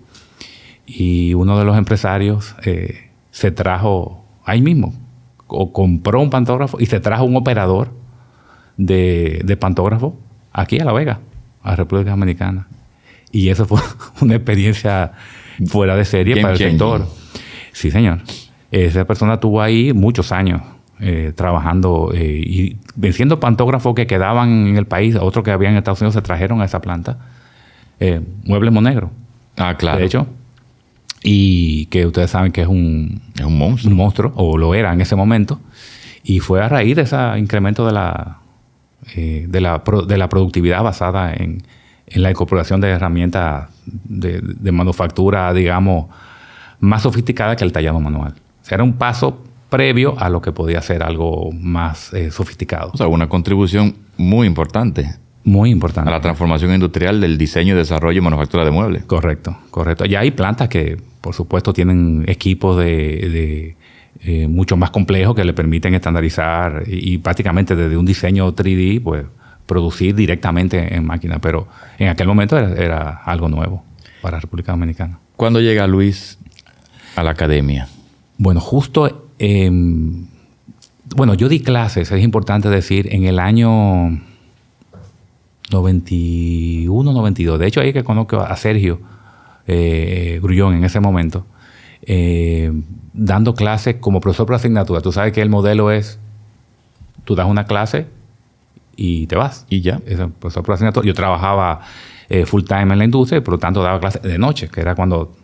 Y 0.86 1.34
uno 1.34 1.58
de 1.58 1.64
los 1.64 1.76
empresarios 1.76 2.54
eh, 2.64 3.10
se 3.30 3.50
trajo 3.50 4.24
ahí 4.44 4.60
mismo, 4.60 4.94
o 5.46 5.72
compró 5.72 6.20
un 6.20 6.30
pantógrafo 6.30 6.78
y 6.80 6.86
se 6.86 7.00
trajo 7.00 7.24
un 7.24 7.36
operador 7.36 7.92
de, 8.76 9.56
pantógrafo 9.60 10.16
aquí 10.52 10.78
a 10.78 10.84
La 10.84 10.92
Vega, 10.92 11.20
a 11.62 11.76
República 11.76 12.10
Dominicana. 12.10 12.68
Y 13.32 13.48
eso 13.48 13.66
fue 13.66 13.80
una 14.20 14.36
experiencia 14.36 15.12
fuera 15.66 15.96
de 15.96 16.04
serie 16.04 16.40
para 16.40 16.52
el 16.52 16.58
sector. 16.58 17.06
Sí, 17.72 17.90
señor. 17.90 18.20
Esa 18.70 19.04
persona 19.04 19.38
tuvo 19.38 19.62
ahí 19.62 19.92
muchos 19.92 20.32
años 20.32 20.62
eh, 21.00 21.32
trabajando 21.34 22.12
eh, 22.14 22.40
y 22.44 22.76
venciendo 22.94 23.40
pantógrafos 23.40 23.94
que 23.94 24.06
quedaban 24.06 24.68
en 24.68 24.76
el 24.76 24.86
país, 24.86 25.16
otros 25.16 25.44
que 25.44 25.50
habían 25.50 25.72
en 25.72 25.78
Estados 25.78 26.00
Unidos 26.00 26.14
se 26.14 26.22
trajeron 26.22 26.60
a 26.60 26.64
esa 26.64 26.80
planta. 26.80 27.18
Eh, 28.00 28.20
Muebles 28.44 28.72
Monegro. 28.72 29.10
Ah, 29.56 29.76
claro. 29.76 29.98
De 29.98 30.06
hecho, 30.06 30.26
y 31.22 31.86
que 31.86 32.06
ustedes 32.06 32.30
saben 32.30 32.52
que 32.52 32.62
es 32.62 32.68
un, 32.68 33.22
un 33.44 33.58
monstruo. 33.58 33.94
monstruo, 33.94 34.32
o 34.36 34.58
lo 34.58 34.74
era 34.74 34.92
en 34.92 35.00
ese 35.00 35.16
momento, 35.16 35.58
y 36.22 36.40
fue 36.40 36.62
a 36.62 36.68
raíz 36.68 36.96
de 36.96 37.02
ese 37.02 37.16
incremento 37.38 37.86
de 37.86 37.92
la, 37.92 38.38
eh, 39.16 39.46
de 39.48 39.60
la, 39.60 39.82
de 40.06 40.18
la 40.18 40.28
productividad 40.28 40.82
basada 40.82 41.32
en, 41.32 41.62
en 42.06 42.22
la 42.22 42.30
incorporación 42.30 42.80
de 42.80 42.90
herramientas 42.90 43.70
de, 43.86 44.40
de, 44.42 44.72
manufactura, 44.72 45.52
digamos, 45.54 46.06
más 46.80 47.02
sofisticada 47.02 47.56
que 47.56 47.64
el 47.64 47.72
tallado 47.72 48.00
manual. 48.00 48.34
O 48.62 48.64
sea, 48.64 48.76
era 48.76 48.84
un 48.84 48.94
paso 48.94 49.44
previo 49.74 50.14
a 50.18 50.28
lo 50.28 50.40
que 50.40 50.52
podía 50.52 50.80
ser 50.82 51.02
algo 51.02 51.50
más 51.52 52.12
eh, 52.14 52.30
sofisticado. 52.30 52.92
O 52.94 52.96
sea, 52.96 53.08
una 53.08 53.28
contribución 53.28 53.96
muy 54.16 54.46
importante 54.46 55.16
muy 55.44 55.70
importante. 55.70 56.08
A 56.08 56.12
la 56.12 56.20
transformación 56.20 56.72
industrial 56.72 57.20
del 57.20 57.36
diseño, 57.36 57.76
desarrollo 57.76 58.18
y 58.18 58.20
manufactura 58.22 58.64
de 58.64 58.70
muebles. 58.70 59.04
Correcto, 59.04 59.58
correcto. 59.70 60.06
Ya 60.06 60.20
hay 60.20 60.30
plantas 60.30 60.68
que, 60.70 60.96
por 61.20 61.34
supuesto, 61.34 61.74
tienen 61.74 62.24
equipos 62.26 62.78
de, 62.78 63.76
eh, 64.20 64.48
mucho 64.48 64.78
más 64.78 64.90
complejos 64.90 65.34
que 65.36 65.44
le 65.44 65.52
permiten 65.52 65.94
estandarizar 65.94 66.84
y, 66.86 67.18
prácticamente 67.18 67.76
desde 67.76 67.96
un 67.98 68.06
diseño 68.06 68.54
3D, 68.54 69.02
pues 69.02 69.26
producir 69.66 70.14
directamente 70.14 70.94
en 70.94 71.04
máquina. 71.04 71.38
Pero 71.40 71.68
en 71.98 72.08
aquel 72.08 72.26
momento 72.26 72.56
era, 72.56 73.20
algo 73.24 73.48
nuevo 73.50 73.84
para 74.22 74.40
República 74.40 74.72
Dominicana. 74.72 75.18
¿Cuándo 75.36 75.60
llega 75.60 75.86
Luis 75.86 76.38
a 77.16 77.22
la 77.22 77.32
academia? 77.32 77.86
Bueno, 78.38 78.60
justo, 78.60 79.23
bueno, 79.38 81.34
yo 81.34 81.48
di 81.48 81.60
clases, 81.60 82.10
es 82.10 82.22
importante 82.22 82.68
decir, 82.68 83.12
en 83.12 83.24
el 83.24 83.38
año 83.38 84.20
91, 85.70 87.12
92. 87.12 87.58
De 87.58 87.66
hecho, 87.66 87.80
ahí 87.80 87.92
que 87.92 88.04
conozco 88.04 88.40
a 88.40 88.56
Sergio 88.56 89.00
eh, 89.66 90.38
Grullón 90.42 90.74
en 90.74 90.84
ese 90.84 91.00
momento, 91.00 91.46
eh, 92.02 92.72
dando 93.12 93.54
clases 93.54 93.96
como 93.96 94.20
profesor 94.20 94.46
por 94.46 94.56
asignatura. 94.56 95.00
Tú 95.00 95.12
sabes 95.12 95.32
que 95.32 95.42
el 95.42 95.48
modelo 95.48 95.90
es, 95.90 96.18
tú 97.24 97.34
das 97.34 97.46
una 97.46 97.64
clase 97.64 98.06
y 98.96 99.26
te 99.26 99.36
vas. 99.36 99.66
Y 99.68 99.80
ya. 99.80 100.00
Es 100.06 100.18
profesor 100.38 100.62
por 100.62 100.74
asignatura. 100.74 101.06
Yo 101.06 101.14
trabajaba 101.14 101.80
eh, 102.28 102.46
full 102.46 102.64
time 102.64 102.92
en 102.92 102.98
la 102.98 103.04
industria 103.04 103.42
por 103.42 103.54
lo 103.54 103.58
tanto 103.58 103.82
daba 103.82 104.00
clases 104.00 104.22
de 104.22 104.38
noche, 104.38 104.68
que 104.68 104.80
era 104.80 104.94
cuando, 104.94 105.34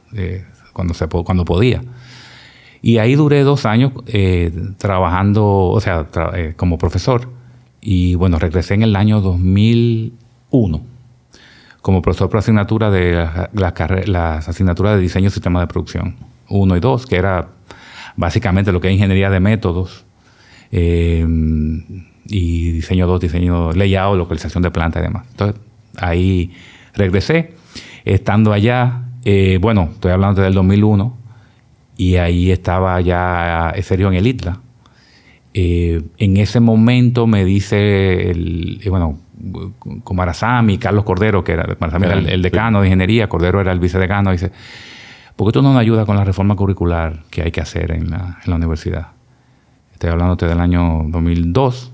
cuando, 0.72 0.94
se, 0.94 1.06
cuando 1.06 1.44
podía. 1.44 1.82
Y 2.82 2.98
ahí 2.98 3.14
duré 3.14 3.42
dos 3.42 3.66
años 3.66 3.92
trabajando, 4.78 5.44
o 5.46 5.80
sea, 5.80 6.06
como 6.56 6.78
profesor. 6.78 7.28
Y 7.80 8.14
bueno, 8.14 8.38
regresé 8.38 8.74
en 8.74 8.82
el 8.82 8.96
año 8.96 9.20
2001 9.20 10.80
como 11.82 12.02
profesor 12.02 12.28
por 12.28 12.38
asignatura 12.38 12.90
de 12.90 13.26
las 13.52 14.48
asignaturas 14.48 14.96
de 14.96 15.00
diseño 15.00 15.28
y 15.28 15.30
sistema 15.30 15.60
de 15.60 15.66
producción 15.66 16.16
1 16.48 16.76
y 16.76 16.80
2, 16.80 17.06
que 17.06 17.16
era 17.16 17.48
básicamente 18.16 18.72
lo 18.72 18.80
que 18.80 18.88
es 18.88 18.94
ingeniería 18.94 19.30
de 19.30 19.40
métodos 19.40 20.04
eh, 20.72 21.26
y 22.26 22.72
diseño 22.72 23.06
2, 23.06 23.20
diseño 23.20 23.72
layout, 23.72 24.18
localización 24.18 24.62
de 24.62 24.70
planta 24.70 25.00
y 25.00 25.02
demás. 25.02 25.26
Entonces 25.30 25.60
ahí 25.96 26.52
regresé, 26.94 27.54
estando 28.04 28.52
allá, 28.52 29.04
eh, 29.24 29.58
bueno, 29.60 29.90
estoy 29.92 30.12
hablando 30.12 30.42
del 30.42 30.54
2001, 30.54 31.16
y 32.00 32.16
ahí 32.16 32.50
estaba 32.50 32.98
ya 33.02 33.74
Sergio 33.82 34.08
en 34.08 34.14
el 34.14 34.26
ITLA. 34.26 34.58
Eh, 35.52 36.00
en 36.16 36.38
ese 36.38 36.58
momento 36.58 37.26
me 37.26 37.44
dice, 37.44 38.30
el, 38.30 38.80
eh, 38.82 38.88
bueno, 38.88 39.18
Comarazami, 40.02 40.78
Carlos 40.78 41.04
Cordero, 41.04 41.44
que 41.44 41.52
era, 41.52 41.76
era 41.78 42.14
el, 42.14 42.40
decano 42.40 42.80
de 42.80 42.86
ingeniería, 42.86 43.28
Cordero 43.28 43.60
era 43.60 43.70
el 43.72 43.80
vicedecano, 43.80 44.32
dice, 44.32 44.50
¿por 45.36 45.46
qué 45.46 45.52
tú 45.52 45.60
no 45.60 45.74
nos 45.74 45.80
ayudas 45.82 46.06
con 46.06 46.16
la 46.16 46.24
reforma 46.24 46.56
curricular 46.56 47.24
que 47.28 47.42
hay 47.42 47.50
que 47.50 47.60
hacer 47.60 47.92
en 47.92 48.08
la, 48.08 48.38
en 48.44 48.50
la 48.50 48.56
universidad? 48.56 49.08
Estoy 49.92 50.08
hablándote 50.08 50.46
del 50.46 50.58
año 50.58 51.04
2002, 51.06 51.92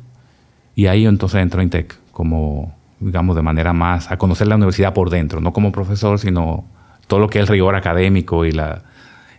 y 0.76 0.86
ahí 0.86 1.04
entonces 1.04 1.42
entro 1.42 1.62
en 1.62 1.70
TEC 1.70 1.96
como, 2.12 2.76
digamos, 3.00 3.34
de 3.34 3.42
manera 3.42 3.72
más 3.72 4.12
a 4.12 4.18
conocer 4.18 4.46
la 4.46 4.54
universidad 4.54 4.94
por 4.94 5.10
dentro, 5.10 5.40
no 5.40 5.52
como 5.52 5.72
profesor, 5.72 6.20
sino 6.20 6.64
todo 7.08 7.18
lo 7.18 7.28
que 7.28 7.40
es 7.40 7.42
el 7.42 7.48
rigor 7.48 7.74
académico 7.74 8.44
y, 8.44 8.52
la, 8.52 8.82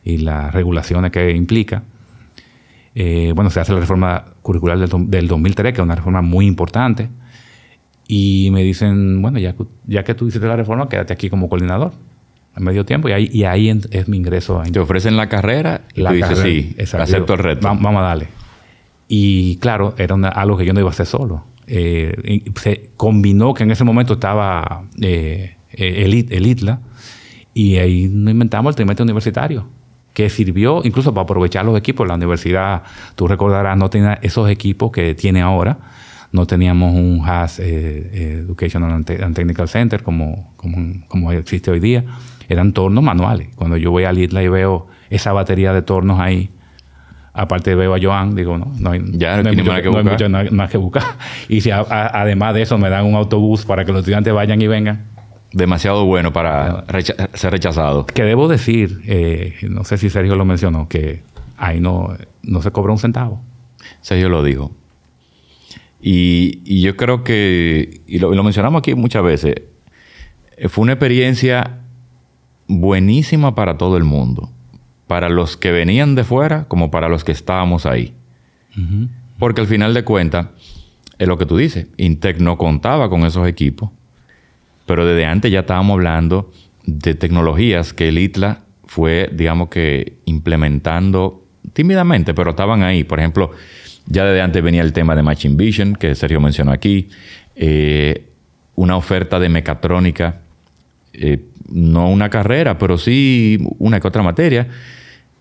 y 0.08 0.18
las 0.20 0.54
regulaciones 0.54 1.12
que 1.12 1.32
implica. 1.32 1.84
Eh, 2.96 3.34
bueno, 3.36 3.50
se 3.50 3.60
hace 3.60 3.74
la 3.74 3.80
reforma 3.82 4.24
curricular 4.42 4.80
del, 4.80 4.90
del, 5.10 5.28
2003, 5.28 5.74
que 5.74 5.82
es 5.82 5.84
una 5.84 5.96
reforma 5.96 6.22
muy 6.22 6.48
importante. 6.48 7.10
Y 8.08 8.50
me 8.52 8.64
dicen, 8.64 9.22
bueno, 9.22 9.38
ya, 9.38 9.54
ya 9.86 10.06
que 10.06 10.14
tú 10.14 10.28
hiciste 10.28 10.48
la 10.48 10.56
reforma, 10.56 10.88
quédate 10.88 11.12
aquí 11.12 11.30
como 11.30 11.50
coordinador 11.50 11.92
en 12.56 12.64
medio 12.64 12.86
tiempo. 12.86 13.10
Y 13.10 13.12
ahí, 13.12 13.30
y 13.34 13.44
ahí 13.44 13.70
es 13.92 14.08
mi 14.08 14.16
ingreso. 14.16 14.64
Te 14.72 14.80
ofrecen 14.80 15.18
la 15.18 15.28
carrera 15.28 15.82
y 15.94 16.04
tú 16.04 16.14
dices, 16.14 16.40
sí, 16.40 16.76
acepto 16.80 17.34
el 17.34 17.40
reto. 17.40 17.68
vamos 17.68 17.98
a 17.98 18.02
darle. 18.02 18.28
Y 19.10 19.58
claro, 19.58 19.94
era 19.98 20.16
algo 20.30 20.58
que 20.58 20.66
yo 20.66 20.74
no 20.74 20.80
iba 20.80 20.90
a 20.90 20.94
hacer 20.94 21.06
solo. 21.06 21.44
Eh, 21.68 22.44
se 22.56 22.92
combinó 22.96 23.54
que 23.54 23.64
en 23.64 23.72
ese 23.72 23.84
momento 23.84 24.14
estaba 24.14 24.86
eh, 25.02 25.58
el, 25.74 26.14
el, 26.32 26.48
ITLA 26.48 26.80
y 27.54 27.76
ahí 27.76 28.08
nos 28.10 28.32
inventamos 28.32 28.72
el 28.72 28.76
trimestre 28.78 29.04
universitario 29.04 29.68
que 30.18 30.32
sirvió 30.32 30.82
incluso 30.84 31.14
para 31.14 31.26
aprovechar 31.26 31.64
los 31.64 31.78
equipos. 31.78 32.08
La 32.08 32.16
universidad, 32.16 32.82
tú 33.14 33.28
recordarás, 33.28 33.78
no 33.78 33.88
tenía 33.92 34.18
esos 34.24 34.50
equipos 34.50 34.92
que 34.92 35.14
tiene 35.14 35.44
ahora. 35.44 35.78
No 36.32 36.48
teníamos 36.48 36.96
un 36.96 37.22
HAS 37.24 37.60
eh, 37.60 38.40
Educational 38.44 38.94
and, 38.94 39.36
Technical 39.36 39.68
Center 39.68 40.02
como, 40.02 40.56
como, 40.58 41.06
como, 41.08 41.32
existe 41.32 41.70
hoy 41.70 41.80
día. 41.80 42.04
Eran 42.50 42.74
tornos 42.74 43.04
manuales. 43.04 43.50
Cuando 43.56 43.78
yo 43.78 43.92
voy 43.92 44.06
al 44.06 44.18
ITLA 44.18 44.42
y 44.42 44.48
veo 44.48 44.88
esa 45.12 45.34
batería 45.34 45.72
de 45.72 45.84
tornos 45.84 46.20
ahí, 46.20 46.50
aparte 47.32 47.76
veo 47.76 47.94
a 47.94 48.00
Joan, 48.02 48.34
digo, 48.34 48.58
no, 48.58 48.74
no 48.80 48.90
hay, 48.90 49.04
ya, 49.12 49.44
no 49.44 49.50
hay, 49.50 49.56
mucho, 49.56 50.30
más 50.52 50.72
que 50.72 50.80
buscar. 50.80 51.04
Y 51.48 51.62
si 51.62 51.70
además 51.70 52.56
de 52.56 52.64
eso 52.64 52.76
me 52.80 52.90
dan 52.90 53.06
un 53.06 53.14
autobús 53.14 53.66
para 53.66 53.86
que 53.86 53.92
los 53.92 54.00
estudiantes 54.00 54.34
vayan 54.34 54.60
y 54.60 54.66
vengan, 54.66 55.06
demasiado 55.52 56.06
bueno 56.06 56.34
para 56.34 56.86
ser 57.34 57.52
rechazado. 57.52 58.06
Que 58.06 58.24
debo 58.24 58.48
decir, 58.48 59.02
eh, 59.06 59.56
no 59.70 59.84
sé 59.84 59.98
si 59.98 60.10
Sergio 60.10 60.36
lo 60.36 60.46
mencionó, 60.46 60.88
que 60.88 61.22
ahí 61.58 61.80
no, 61.80 62.16
no 62.44 62.62
se 62.62 62.72
cobra 62.72 62.92
un 62.92 63.00
centavo. 63.00 63.42
Sergio 64.02 64.30
lo 64.30 64.44
dijo. 64.44 64.72
Y, 66.02 66.82
yo 66.82 66.96
creo 66.96 67.24
que, 67.24 68.02
y 68.08 68.20
lo, 68.20 68.44
mencionamos 68.44 68.80
aquí 68.80 68.94
muchas 68.94 69.24
veces, 69.24 69.56
eh, 70.58 70.70
fue 70.70 70.84
una 70.84 70.94
experiencia 70.94 71.80
buenísima 72.68 73.56
para 73.56 73.78
todo 73.78 73.98
el 73.98 74.04
mundo. 74.04 74.52
Para 75.08 75.30
los 75.30 75.56
que 75.56 75.72
venían 75.72 76.16
de 76.16 76.24
fuera 76.24 76.66
como 76.66 76.92
para 76.92 77.08
los 77.08 77.24
que 77.24 77.32
estábamos 77.32 77.86
ahí. 77.86 78.14
Porque 79.40 79.62
al 79.62 79.68
final 79.68 79.96
de 79.96 80.04
cuentas, 80.04 80.50
es 81.18 81.28
lo 81.28 81.38
que 81.40 81.48
tú 81.48 81.58
dices, 81.58 81.88
Intec 81.98 82.40
no 82.40 82.58
contaba 82.58 83.10
con 83.10 83.26
esos 83.26 83.48
equipos 83.48 83.90
pero 84.88 85.06
desde 85.06 85.26
antes 85.26 85.52
ya 85.52 85.60
estábamos 85.60 85.96
hablando 85.96 86.52
de 86.86 87.14
tecnologías 87.14 87.94
que 87.94 88.08
el 88.08 88.18
ITLA 88.18 88.62
fue, 88.86 89.30
digamos 89.34 89.68
que, 89.68 90.18
implementando 90.26 91.44
tímidamente, 91.74 92.34
pero 92.34 92.52
estaban 92.52 92.82
ahí. 92.82 93.04
Por 93.04 93.20
ejemplo, 93.20 93.52
ya 94.08 94.26
desde 94.26 94.42
antes 94.42 94.64
venía 94.64 94.82
el 94.82 94.94
tema 94.94 95.14
de 95.14 95.22
Machine 95.22 95.56
Vision, 95.56 95.96
que 95.96 96.16
Sergio 96.16 96.40
mencionó 96.40 96.72
aquí, 96.72 97.10
eh, 97.56 98.30
una 98.76 98.96
oferta 98.96 99.40
de 99.40 99.50
mecatrónica, 99.50 100.42
eh, 101.14 101.44
no 101.70 102.10
una 102.10 102.30
carrera, 102.30 102.78
pero 102.78 102.98
sí 102.98 103.58
una 103.80 104.00
que 104.00 104.08
otra 104.08 104.24
materia, 104.24 104.68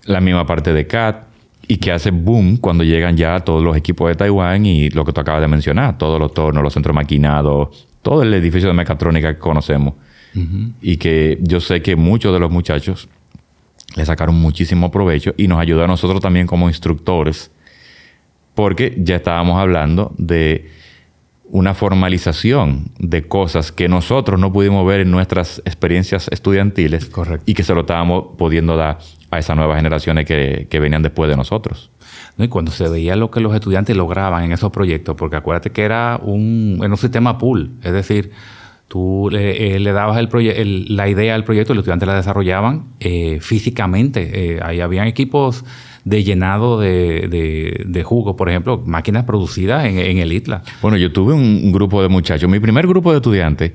la 0.06 0.20
misma 0.20 0.44
parte 0.44 0.72
de 0.72 0.86
CAD, 0.88 1.16
y 1.68 1.76
que 1.78 1.92
hace 1.92 2.10
boom 2.10 2.56
cuando 2.56 2.84
llegan 2.84 3.16
ya 3.16 3.40
todos 3.40 3.62
los 3.62 3.76
equipos 3.76 4.08
de 4.08 4.14
Taiwán 4.14 4.66
y 4.66 4.90
lo 4.90 5.04
que 5.04 5.12
tú 5.12 5.20
acabas 5.20 5.40
de 5.40 5.48
mencionar, 5.48 5.98
todos 5.98 6.18
los 6.18 6.32
tornos, 6.32 6.62
los 6.62 6.72
centros 6.72 6.94
maquinados, 6.94 7.86
todo 8.06 8.22
el 8.22 8.32
edificio 8.34 8.68
de 8.68 8.72
mecatrónica 8.72 9.34
que 9.34 9.40
conocemos. 9.40 9.94
Y 10.80 10.98
que 10.98 11.38
yo 11.40 11.60
sé 11.60 11.82
que 11.82 11.96
muchos 11.96 12.32
de 12.32 12.38
los 12.38 12.52
muchachos 12.52 13.08
le 13.96 14.04
sacaron 14.04 14.36
muchísimo 14.36 14.92
provecho 14.92 15.34
y 15.36 15.48
nos 15.48 15.58
ayudó 15.58 15.82
a 15.82 15.86
nosotros 15.88 16.20
también 16.20 16.46
como 16.46 16.68
instructores, 16.68 17.50
porque 18.54 18.94
ya 18.98 19.16
estábamos 19.16 19.58
hablando 19.58 20.14
de 20.18 20.70
una 21.46 21.74
formalización 21.74 22.92
de 23.00 23.26
cosas 23.26 23.72
que 23.72 23.88
nosotros 23.88 24.38
no 24.38 24.52
pudimos 24.52 24.86
ver 24.86 25.00
en 25.00 25.10
nuestras 25.10 25.60
experiencias 25.64 26.28
estudiantiles 26.30 27.10
y 27.44 27.54
que 27.54 27.64
se 27.64 27.74
lo 27.74 27.80
estábamos 27.80 28.36
pudiendo 28.38 28.76
dar 28.76 28.98
a 29.32 29.38
esas 29.40 29.56
nuevas 29.56 29.78
generaciones 29.78 30.26
que, 30.26 30.68
que 30.70 30.78
venían 30.78 31.02
después 31.02 31.28
de 31.28 31.36
nosotros. 31.36 31.90
Y 32.38 32.48
cuando 32.48 32.70
se 32.70 32.88
veía 32.88 33.16
lo 33.16 33.30
que 33.30 33.40
los 33.40 33.54
estudiantes 33.54 33.96
lograban 33.96 34.44
en 34.44 34.52
esos 34.52 34.70
proyectos, 34.70 35.16
porque 35.16 35.36
acuérdate 35.36 35.70
que 35.70 35.82
era 35.82 36.20
un, 36.22 36.78
un 36.80 36.96
sistema 36.96 37.38
pool, 37.38 37.70
es 37.82 37.92
decir, 37.92 38.32
tú 38.88 39.28
le, 39.30 39.76
eh, 39.76 39.92
dabas 39.92 40.18
el, 40.18 40.96
la 40.96 41.08
idea 41.08 41.34
al 41.34 41.44
proyecto 41.44 41.72
y 41.72 41.76
los 41.76 41.82
estudiantes 41.82 42.06
la 42.06 42.16
desarrollaban 42.16 42.84
eh, 43.00 43.38
físicamente. 43.40 44.54
Eh, 44.54 44.60
ahí 44.62 44.80
habían 44.80 45.06
equipos 45.06 45.64
de 46.04 46.22
llenado 46.22 46.78
de, 46.78 48.02
jugo, 48.04 48.36
por 48.36 48.48
ejemplo, 48.48 48.80
máquinas 48.86 49.24
producidas 49.24 49.84
en, 49.86 50.18
el 50.18 50.32
ITLA. 50.32 50.62
Bueno, 50.80 50.96
yo 50.96 51.10
tuve 51.10 51.34
un, 51.34 51.72
grupo 51.72 52.00
de 52.00 52.08
muchachos, 52.08 52.48
mi 52.48 52.60
primer 52.60 52.86
grupo 52.86 53.10
de 53.10 53.16
estudiantes, 53.16 53.72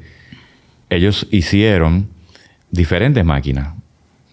ellos 0.89 1.27
hicieron 1.29 2.07
diferentes 2.69 3.25
máquinas. 3.25 3.75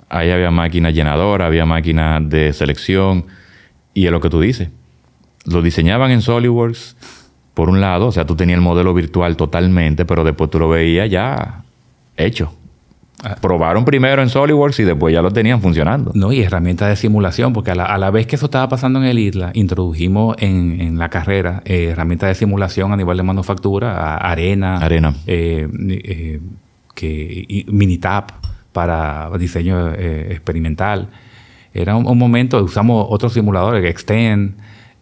Ahí 0.08 0.30
había 0.30 0.52
máquinas 0.52 0.94
llenadoras, 0.94 1.46
había 1.46 1.66
máquinas 1.66 2.28
de 2.28 2.52
selección, 2.52 3.26
y 3.94 4.06
es 4.06 4.12
lo 4.12 4.20
que 4.20 4.30
tú 4.30 4.40
dices. 4.40 4.68
Lo 5.44 5.62
diseñaban 5.62 6.10
en 6.10 6.22
SolidWorks, 6.22 6.96
por 7.54 7.68
un 7.70 7.80
lado, 7.80 8.06
o 8.06 8.12
sea, 8.12 8.24
tú 8.24 8.36
tenías 8.36 8.58
el 8.58 8.62
modelo 8.62 8.94
virtual 8.94 9.36
totalmente, 9.36 10.04
pero 10.04 10.22
después 10.22 10.50
tú 10.50 10.58
lo 10.58 10.68
veías 10.68 11.10
ya 11.10 11.64
hecho. 12.16 12.52
Ah. 13.24 13.36
Probaron 13.40 13.84
primero 13.84 14.22
en 14.22 14.28
SolidWorks 14.28 14.78
y 14.78 14.84
después 14.84 15.12
ya 15.12 15.22
lo 15.22 15.32
tenían 15.32 15.60
funcionando. 15.60 16.12
No, 16.14 16.32
y 16.32 16.40
herramientas 16.40 16.88
de 16.88 16.94
simulación, 16.94 17.52
porque 17.52 17.72
a 17.72 17.74
la, 17.74 18.10
vez 18.10 18.28
que 18.28 18.36
eso 18.36 18.44
estaba 18.44 18.68
pasando 18.68 19.00
en 19.00 19.06
el 19.06 19.18
ISLA, 19.18 19.50
introdujimos 19.54 20.36
en, 20.38 20.98
la 20.98 21.08
carrera 21.08 21.62
eh, 21.64 21.88
herramientas 21.90 22.28
de 22.28 22.34
simulación 22.36 22.92
a 22.92 22.96
nivel 22.96 23.16
de 23.16 23.22
manufactura, 23.24 24.16
Arena, 24.16 24.76
Arena. 24.76 25.14
Eh, 25.26 25.68
eh, 25.88 26.40
que, 26.94 27.64
Minitap 27.68 28.30
para 28.72 29.30
diseño 29.36 29.92
experimental. 29.94 31.08
Era 31.80 31.96
un, 31.96 32.18
momento, 32.18 32.62
usamos 32.62 33.06
otros 33.08 33.32
simuladores, 33.32 33.84
Extend, 33.88 34.56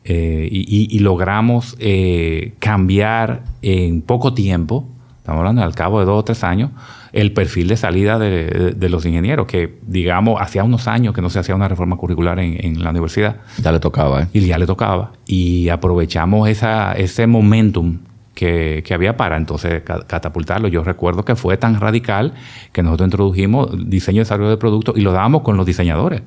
eh, 0.04 0.48
y, 0.50 0.98
logramos 1.00 1.74
eh, 1.80 2.54
cambiar 2.58 3.42
en 3.62 4.02
poco 4.02 4.34
tiempo, 4.34 4.86
estamos 5.18 5.40
hablando 5.40 5.62
al 5.62 5.74
cabo 5.74 5.98
de 6.00 6.06
dos 6.06 6.20
o 6.20 6.24
tres 6.24 6.44
años, 6.44 6.70
el 7.12 7.32
perfil 7.32 7.68
de 7.68 7.78
salida 7.78 8.18
de, 8.18 8.88
los 8.88 9.06
ingenieros, 9.06 9.46
que 9.46 9.78
digamos, 9.86 10.40
hacía 10.40 10.64
unos 10.64 10.86
años 10.86 11.14
que 11.14 11.22
no 11.22 11.30
se 11.30 11.38
hacía 11.38 11.54
una 11.54 11.66
reforma 11.66 11.96
curricular 11.96 12.38
en, 12.38 12.84
la 12.84 12.90
universidad. 12.90 13.36
Ya 13.60 13.72
le 13.72 13.80
tocaba, 13.80 14.24
¿eh? 14.24 14.28
Y 14.34 14.40
ya 14.40 14.58
le 14.58 14.66
tocaba. 14.66 15.12
Y 15.26 15.70
aprovechamos 15.70 16.48
esa, 16.48 16.92
ese 16.92 17.26
momentum 17.26 18.00
que, 18.34 18.84
que, 18.86 18.92
había 18.92 19.16
para 19.16 19.38
entonces 19.38 19.82
catapultarlo. 19.82 20.68
Yo 20.68 20.84
recuerdo 20.84 21.24
que 21.24 21.36
fue 21.36 21.56
tan 21.56 21.80
radical 21.80 22.34
que 22.72 22.82
nosotros 22.82 23.06
introdujimos 23.06 23.88
diseño 23.88 24.16
y 24.16 24.18
desarrollo 24.20 24.50
de 24.50 24.58
productos 24.58 24.96
y 24.96 25.00
lo 25.00 25.12
dábamos 25.12 25.40
con 25.40 25.56
los 25.56 25.64
diseñadores 25.64 26.20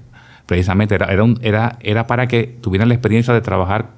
precisamente 0.50 0.96
era, 0.96 1.06
era, 1.44 1.78
era, 1.80 2.08
para 2.08 2.28
que 2.28 2.58
tuvieran 2.60 2.90
la 2.90 2.96
experiencia 2.96 3.36
de 3.36 3.42
trabajar 3.42 3.92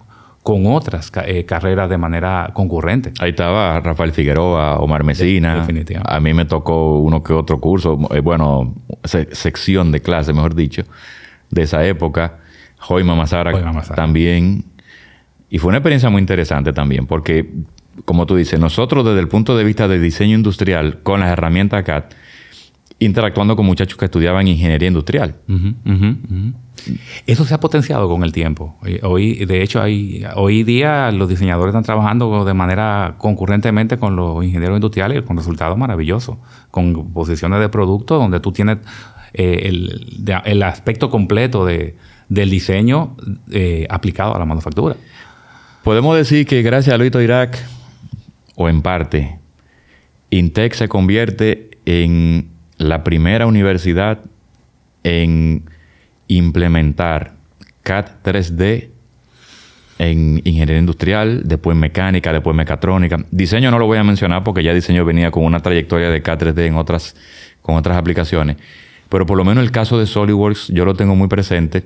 con 0.44 0.66
otras 0.66 1.10
eh, 1.24 1.46
carreras 1.46 1.90
de 1.90 1.98
manera 1.98 2.50
concurrente. 2.54 3.14
Ahí 3.20 3.30
estaba 3.30 3.80
Rafael 3.80 4.12
Figueroa, 4.12 4.80
Omar 4.80 5.06
Mesina. 5.06 5.56
Definitivamente. 5.56 6.14
A 6.14 6.20
mí 6.20 6.34
me 6.34 6.44
tocó 6.44 7.00
uno 7.00 7.24
que 7.24 7.32
otro 7.32 7.62
curso, 7.62 7.98
eh, 8.14 8.20
bueno, 8.20 8.76
sección 9.06 9.94
de 9.94 10.02
clase, 10.02 10.34
mejor 10.34 10.54
dicho, 10.54 10.84
de 11.52 11.62
esa 11.62 11.86
época. 11.86 12.40
Joima 12.80 13.16
Mazara, 13.16 13.54
también. 13.96 14.66
Y 15.50 15.58
fue 15.58 15.70
una 15.70 15.78
experiencia 15.78 16.10
muy 16.10 16.20
interesante 16.20 16.74
también, 16.74 17.08
porque, 17.08 17.50
como 18.04 18.26
tú 18.26 18.36
dices, 18.36 18.60
nosotros 18.60 19.06
desde 19.06 19.22
el 19.22 19.30
punto 19.30 19.56
de 19.56 19.64
vista 19.64 19.88
de 19.88 20.00
diseño 20.00 20.36
industrial, 20.36 21.00
con 21.02 21.22
las 21.22 21.30
herramientas 21.30 21.84
CAD, 21.86 22.04
interactuando 23.02 23.56
con 23.56 23.66
muchachos 23.66 23.98
que 23.98 24.06
estudiaban 24.06 24.48
ingeniería 24.48 24.88
industrial. 24.88 25.36
Eso 27.26 27.46
se 27.46 27.54
ha 27.56 27.60
potenciado 27.60 28.08
con 28.08 28.24
el 28.24 28.32
tiempo. 28.32 28.76
Hoy, 29.02 29.44
de 29.44 29.64
hecho, 29.64 29.82
hay, 29.82 30.24
hoy 30.36 30.64
día 30.64 31.10
los 31.12 31.28
diseñadores 31.28 31.72
están 31.72 31.84
trabajando 31.84 32.46
de 32.46 32.54
manera 32.54 33.16
concurrentemente 33.18 33.98
con 33.98 34.16
los 34.16 34.46
ingenieros 34.46 34.78
industriales 34.78 35.24
con 35.24 35.36
resultados 35.36 35.76
maravillosos, 35.80 36.38
con 36.70 37.12
posiciones 37.12 37.60
de 37.60 37.70
producto 37.70 38.20
donde 38.20 38.40
tú 38.40 38.52
tienes 38.52 38.78
eh, 39.34 39.72
el, 40.46 40.64
aspecto 40.64 41.10
completo 41.10 41.66
de, 41.66 41.98
del 42.30 42.52
diseño 42.52 43.18
eh, 43.50 43.88
aplicado 43.90 44.36
a 44.36 44.40
la 44.40 44.46
manufactura. 44.46 44.96
Podemos 45.84 46.16
decir 46.16 46.46
que 46.46 46.62
gracias 46.62 46.94
a 46.94 47.00
Luis 47.00 47.12
Irak, 47.16 47.58
o 48.56 48.70
en 48.70 48.84
parte, 48.84 49.40
Intec 50.30 50.74
se 50.76 50.88
convierte 50.88 51.72
en 51.86 52.51
la 52.82 53.04
primera 53.04 53.46
universidad 53.46 54.20
en 55.04 55.64
implementar 56.28 57.34
CAD 57.84 58.06
3D 58.24 58.90
en 60.00 60.38
ingeniería 60.38 60.80
industrial, 60.80 61.44
después 61.46 61.78
mecánica, 61.78 62.34
después 62.34 62.56
mecatrónica. 62.56 63.24
Diseño 63.30 63.70
no 63.70 63.78
lo 63.78 63.86
voy 63.86 64.00
a 64.00 64.04
mencionar 64.04 64.44
porque 64.44 64.64
ya 64.64 64.74
diseño 64.74 65.06
venía 65.06 65.30
con 65.30 65.46
una 65.46 65.60
trayectoria 65.60 66.10
de 66.10 66.24
K3D 66.24 66.66
en 66.66 66.76
otras, 66.76 67.16
con 67.62 67.76
otras 67.76 67.98
aplicaciones. 67.98 68.58
Pero 69.10 69.28
por 69.28 69.38
lo 69.38 69.46
menos 69.46 69.64
el 69.64 69.72
caso 69.72 70.00
de 70.00 70.08
SolidWorks 70.08 70.70
yo 70.70 70.84
lo 70.84 70.96
tengo 70.96 71.16
muy 71.16 71.28
presente. 71.28 71.86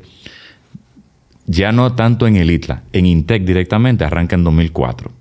Ya 1.46 1.74
no 1.74 1.94
tanto 1.94 2.26
en 2.26 2.38
el 2.38 2.52
ITLA, 2.52 2.84
en 2.94 3.06
Intec 3.06 3.44
directamente, 3.44 4.06
arranca 4.06 4.36
en 4.36 4.46
2004. 4.46 5.12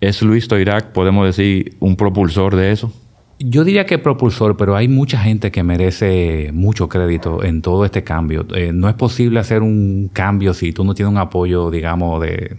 ¿Es 0.00 0.22
Luis 0.22 0.46
Toirac, 0.46 0.92
podemos 0.92 1.26
decir, 1.26 1.74
un 1.80 1.96
propulsor 1.96 2.54
de 2.54 2.70
eso? 2.70 2.92
Yo 3.38 3.64
diría 3.64 3.84
que 3.84 3.98
propulsor, 3.98 4.56
pero 4.56 4.76
hay 4.76 4.88
mucha 4.88 5.18
gente 5.18 5.50
que 5.50 5.62
merece 5.62 6.50
mucho 6.54 6.88
crédito 6.88 7.44
en 7.44 7.60
todo 7.60 7.84
este 7.84 8.02
cambio. 8.02 8.46
Eh, 8.54 8.72
no 8.72 8.88
es 8.88 8.94
posible 8.94 9.40
hacer 9.40 9.60
un 9.60 10.10
cambio 10.10 10.54
si 10.54 10.72
tú 10.72 10.84
no 10.84 10.94
tienes 10.94 11.12
un 11.12 11.18
apoyo, 11.18 11.70
digamos, 11.70 12.22
de, 12.22 12.56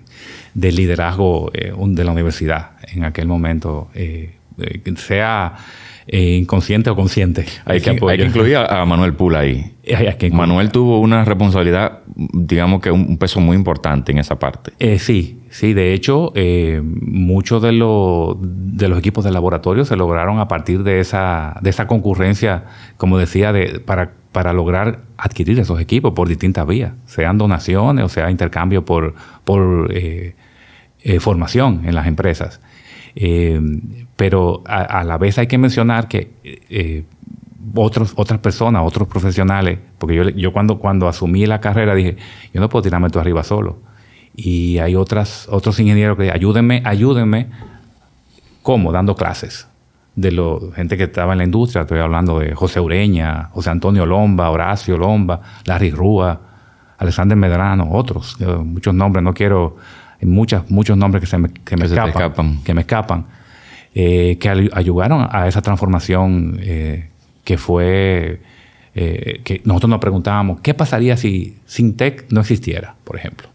liderazgo 0.53 1.49
eh, 1.53 1.73
de 1.75 2.03
la 2.03 2.11
universidad 2.11 2.71
en 2.93 3.05
aquel 3.05 3.27
momento, 3.27 3.89
eh, 3.95 4.35
sea 4.97 5.55
inconsciente 6.07 6.89
o 6.89 6.95
consciente. 6.95 7.45
Hay, 7.65 7.81
que, 7.81 7.91
incluir 7.91 8.57
a, 8.57 8.85
Manuel 8.85 9.13
Pula 9.13 9.39
ahí. 9.39 9.73
Manuel 10.31 10.71
tuvo 10.71 10.99
una 10.99 11.25
responsabilidad, 11.25 11.99
digamos 12.15 12.81
que 12.81 12.91
un, 12.91 13.17
peso 13.17 13.39
muy 13.39 13.55
importante 13.55 14.11
en 14.11 14.19
esa 14.19 14.39
parte. 14.39 14.71
sí, 14.99 15.37
Sí, 15.49 15.73
de 15.73 15.93
hecho, 15.93 16.31
eh, 16.35 16.81
muchos 16.83 17.61
de, 17.61 17.69
de, 17.69 18.87
los 18.89 18.99
equipos 18.99 19.23
de 19.23 19.31
laboratorio 19.31 19.85
se 19.85 19.95
lograron 19.95 20.39
a 20.39 20.47
partir 20.47 20.83
de 20.83 20.99
esa, 20.99 21.57
de 21.61 21.69
esa 21.69 21.87
concurrencia, 21.87 22.65
como 22.97 23.17
decía, 23.17 23.53
de, 23.53 23.79
para, 23.79 24.11
para 24.31 24.53
lograr 24.53 24.99
adquirir 25.17 25.59
esos 25.59 25.79
equipos 25.79 26.13
por 26.13 26.27
distintas 26.27 26.67
vías, 26.67 26.93
sean 27.05 27.37
donaciones 27.37 28.05
o 28.05 28.09
sea 28.09 28.29
intercambio 28.29 28.85
por, 28.85 29.15
por 29.45 29.89
eh, 29.91 30.35
eh, 31.01 31.19
formación 31.19 31.81
en 31.85 31.95
las 31.95 32.07
empresas. 32.07 32.59
Pero 34.15 34.63
a, 34.65 35.03
la 35.03 35.17
vez 35.17 35.39
hay 35.39 35.47
que 35.47 35.57
mencionar 35.57 36.07
que 36.07 37.05
otros, 37.75 38.13
otras 38.15 38.39
personas, 38.39 38.83
otros 38.85 39.07
profesionales, 39.07 39.79
porque 39.97 40.15
yo, 40.15 40.29
yo 40.29 40.53
cuando, 40.53 40.79
cuando 40.79 41.07
asumí 41.07 41.45
la 41.45 41.59
carrera 41.59 41.95
dije, 41.95 42.17
yo 42.53 42.61
no 42.61 42.69
puedo 42.69 42.83
tirarme 42.83 43.09
tú 43.09 43.19
arriba 43.19 43.43
solo 43.43 43.77
y 44.35 44.77
hay 44.77 44.95
otras, 44.95 45.47
otros 45.49 45.79
ingenieros 45.79 46.17
que 46.17 46.31
ayúdenme, 46.31 46.83
ayúdenme, 46.85 47.47
¿cómo? 48.61 48.91
Dando 48.91 49.15
clases 49.15 49.67
de 50.15 50.31
la 50.31 50.59
gente 50.75 50.95
que 50.97 51.03
estaba 51.03 51.33
en 51.33 51.39
la 51.39 51.43
industria, 51.43 51.81
estoy 51.81 51.99
hablando 51.99 52.39
de 52.39 52.53
José 52.53 52.79
Ureña, 52.79 53.49
José 53.51 53.71
Antonio 53.71 54.05
Lomba, 54.05 54.49
Horacio 54.49 54.97
Lomba, 54.97 55.41
Larry 55.65 55.91
Rúa, 55.91 56.39
Alexander 56.97 57.37
Medrano, 57.37 57.89
otros, 57.91 58.37
muchos 58.39 58.93
nombres, 58.93 59.23
no 59.23 59.33
quiero, 59.33 59.77
hay 60.21 60.27
muchas, 60.27 60.69
muchos 60.69 60.97
nombres 60.97 61.21
que, 61.21 61.27
se 61.27 61.37
me, 61.37 61.49
que 61.49 61.77
me 61.77 61.85
escapan, 61.85 62.63
que 62.63 62.73
me 62.73 62.81
escapan, 62.81 63.25
eh, 63.93 64.37
que 64.39 64.49
ayudaron 64.73 65.27
a 65.29 65.47
esa 65.47 65.61
transformación 65.61 66.57
eh, 66.61 67.09
que 67.43 67.57
fue, 67.57 68.41
eh, 68.95 69.41
que 69.43 69.61
nosotros 69.63 69.89
nos 69.89 69.99
preguntábamos, 69.99 70.59
¿qué 70.61 70.73
pasaría 70.73 71.17
si 71.17 71.57
Sintec 71.65 72.25
no 72.31 72.41
existiera, 72.41 72.95
por 73.03 73.15
ejemplo? 73.15 73.47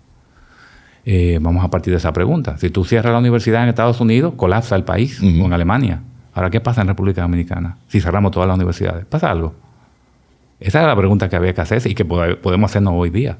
Eh, 1.05 1.39
vamos 1.41 1.65
a 1.65 1.69
partir 1.69 1.93
de 1.93 1.97
esa 1.97 2.13
pregunta. 2.13 2.57
Si 2.59 2.71
tú 2.71 2.85
cierras 2.85 3.13
la 3.13 3.19
universidad 3.19 3.63
en 3.63 3.69
Estados 3.69 4.01
Unidos, 4.01 4.35
colapsa 4.37 4.77
el 4.77 4.85
país 4.85 5.21
o 5.21 5.25
en 5.25 5.53
Alemania. 5.53 6.01
Ahora, 6.33 6.51
¿qué 6.51 6.61
pasa 6.61 6.81
en 6.81 6.89
República 6.89 7.23
Dominicana 7.23 7.77
si 7.89 8.01
cerramos 8.01 8.31
todas 8.31 8.49
las 8.49 8.57
universidades? 8.57 9.05
¿Pasa 9.05 9.31
algo? 9.31 9.55
Esa 10.61 10.79
era 10.79 10.89
la 10.89 10.97
pregunta 10.97 11.29
que 11.29 11.35
había 11.35 11.53
que 11.53 11.61
hacerse 11.61 11.91
y 11.91 11.95
que 11.95 12.05
podemos 12.05 12.71
hacernos 12.71 12.95
hoy 12.97 13.11
día. 13.11 13.39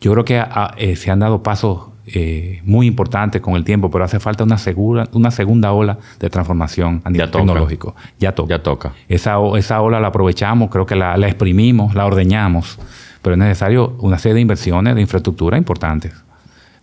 Yo 0.00 0.12
creo 0.12 0.24
que 0.24 0.42
eh, 0.78 0.96
se 0.96 1.10
han 1.10 1.18
dado 1.18 1.42
pasos 1.42 1.89
eh, 2.06 2.60
muy 2.64 2.86
importantes 2.86 3.40
con 3.40 3.54
el 3.54 3.64
tiempo, 3.64 3.90
pero 3.90 4.04
hace 4.04 4.20
falta 4.20 4.44
una, 4.44 4.58
segura, 4.58 5.08
una 5.12 5.30
segunda 5.30 5.72
ola 5.72 5.98
de 6.18 6.30
transformación 6.30 7.02
a 7.04 7.10
nivel 7.10 7.30
tecnológico. 7.30 7.94
Ya 8.18 8.32
toca. 8.32 8.48
Ya 8.48 8.62
toca. 8.62 8.92
Esa, 9.08 9.36
esa 9.56 9.80
ola 9.80 10.00
la 10.00 10.08
aprovechamos, 10.08 10.70
creo 10.70 10.86
que 10.86 10.96
la, 10.96 11.16
la 11.16 11.26
exprimimos, 11.28 11.94
la 11.94 12.06
ordeñamos, 12.06 12.78
pero 13.22 13.34
es 13.34 13.38
necesario 13.38 13.96
una 14.00 14.18
serie 14.18 14.34
de 14.34 14.40
inversiones 14.40 14.94
de 14.94 15.00
infraestructura 15.00 15.58
importantes. 15.58 16.12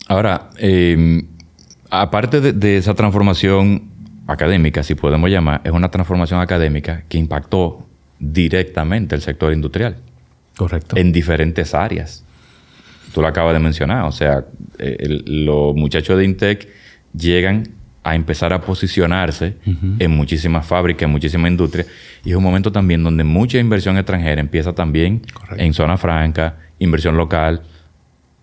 Ahora, 0.08 0.50
em, 0.58 1.28
aparte 1.90 2.54
de, 2.54 2.78
esa 2.78 2.94
transformación 2.94 3.84
académica, 4.28 4.84
si 4.84 4.96
podemos 4.96 5.30
llamar, 5.30 5.62
es 5.64 5.72
una 5.72 5.90
transformación 5.90 6.40
académica 6.40 7.04
que 7.10 7.18
impactó 7.18 7.86
directamente 8.20 9.16
el 9.16 9.22
sector 9.22 9.54
industrial. 9.54 9.98
Correcto. 10.56 10.98
En 10.98 11.12
diferentes 11.12 11.74
áreas. 11.74 12.24
Tú 13.14 13.22
lo 13.22 13.28
acabas 13.28 13.54
de 13.54 13.60
mencionar. 13.60 14.06
O 14.06 14.12
sea, 14.12 14.46
los 15.26 15.76
muchachos 15.76 16.18
de 16.18 16.26
Intec 16.26 16.68
llegan 17.14 17.64
a 18.04 18.16
empezar 18.16 18.54
a 18.54 18.62
posicionarse 18.62 19.58
en 20.00 20.12
muchísimas 20.12 20.66
fábricas, 20.66 21.04
en 21.04 21.12
muchísimas 21.12 21.52
industrias. 21.52 21.88
Y 22.24 22.32
es 22.32 22.36
un 22.38 22.44
momento 22.44 22.72
también 22.72 23.04
donde 23.04 23.24
mucha 23.26 23.58
inversión 23.60 23.98
extranjera 23.98 24.40
empieza 24.40 24.74
también 24.74 25.24
en 25.58 25.74
zona 25.74 25.98
franca, 25.98 26.56
inversión 26.80 27.18
local 27.18 27.64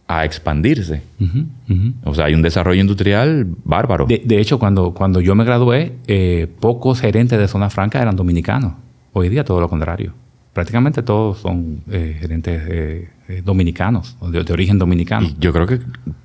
a 0.06 0.24
expandirse. 0.24 1.02
O 2.04 2.14
sea, 2.14 2.26
hay 2.26 2.34
un 2.34 2.42
desarrollo 2.42 2.80
industrial 2.80 3.46
bárbaro. 3.64 4.06
De, 4.06 4.38
hecho, 4.38 4.58
cuando, 4.58 4.92
cuando 4.92 5.20
yo 5.20 5.34
me 5.34 5.44
gradué, 5.44 5.94
eh, 6.06 6.46
pocos 6.60 7.00
gerentes 7.00 7.38
de 7.38 7.48
zona 7.48 7.70
franca 7.70 8.02
eran 8.02 8.16
dominicanos. 8.16 8.74
Hoy 9.12 9.30
día 9.30 9.44
todo 9.44 9.60
lo 9.60 9.68
contrario. 9.68 10.12
Prácticamente 10.54 11.02
todos 11.02 11.38
son 11.38 11.82
eh, 11.90 12.16
gerentes 12.18 12.62
eh, 12.66 13.42
dominicanos, 13.44 14.16
de, 14.30 14.44
de, 14.44 14.52
origen 14.52 14.78
dominicano. 14.78 15.26
Y 15.26 15.36
yo 15.38 15.52
creo 15.52 15.66
que 15.66 15.80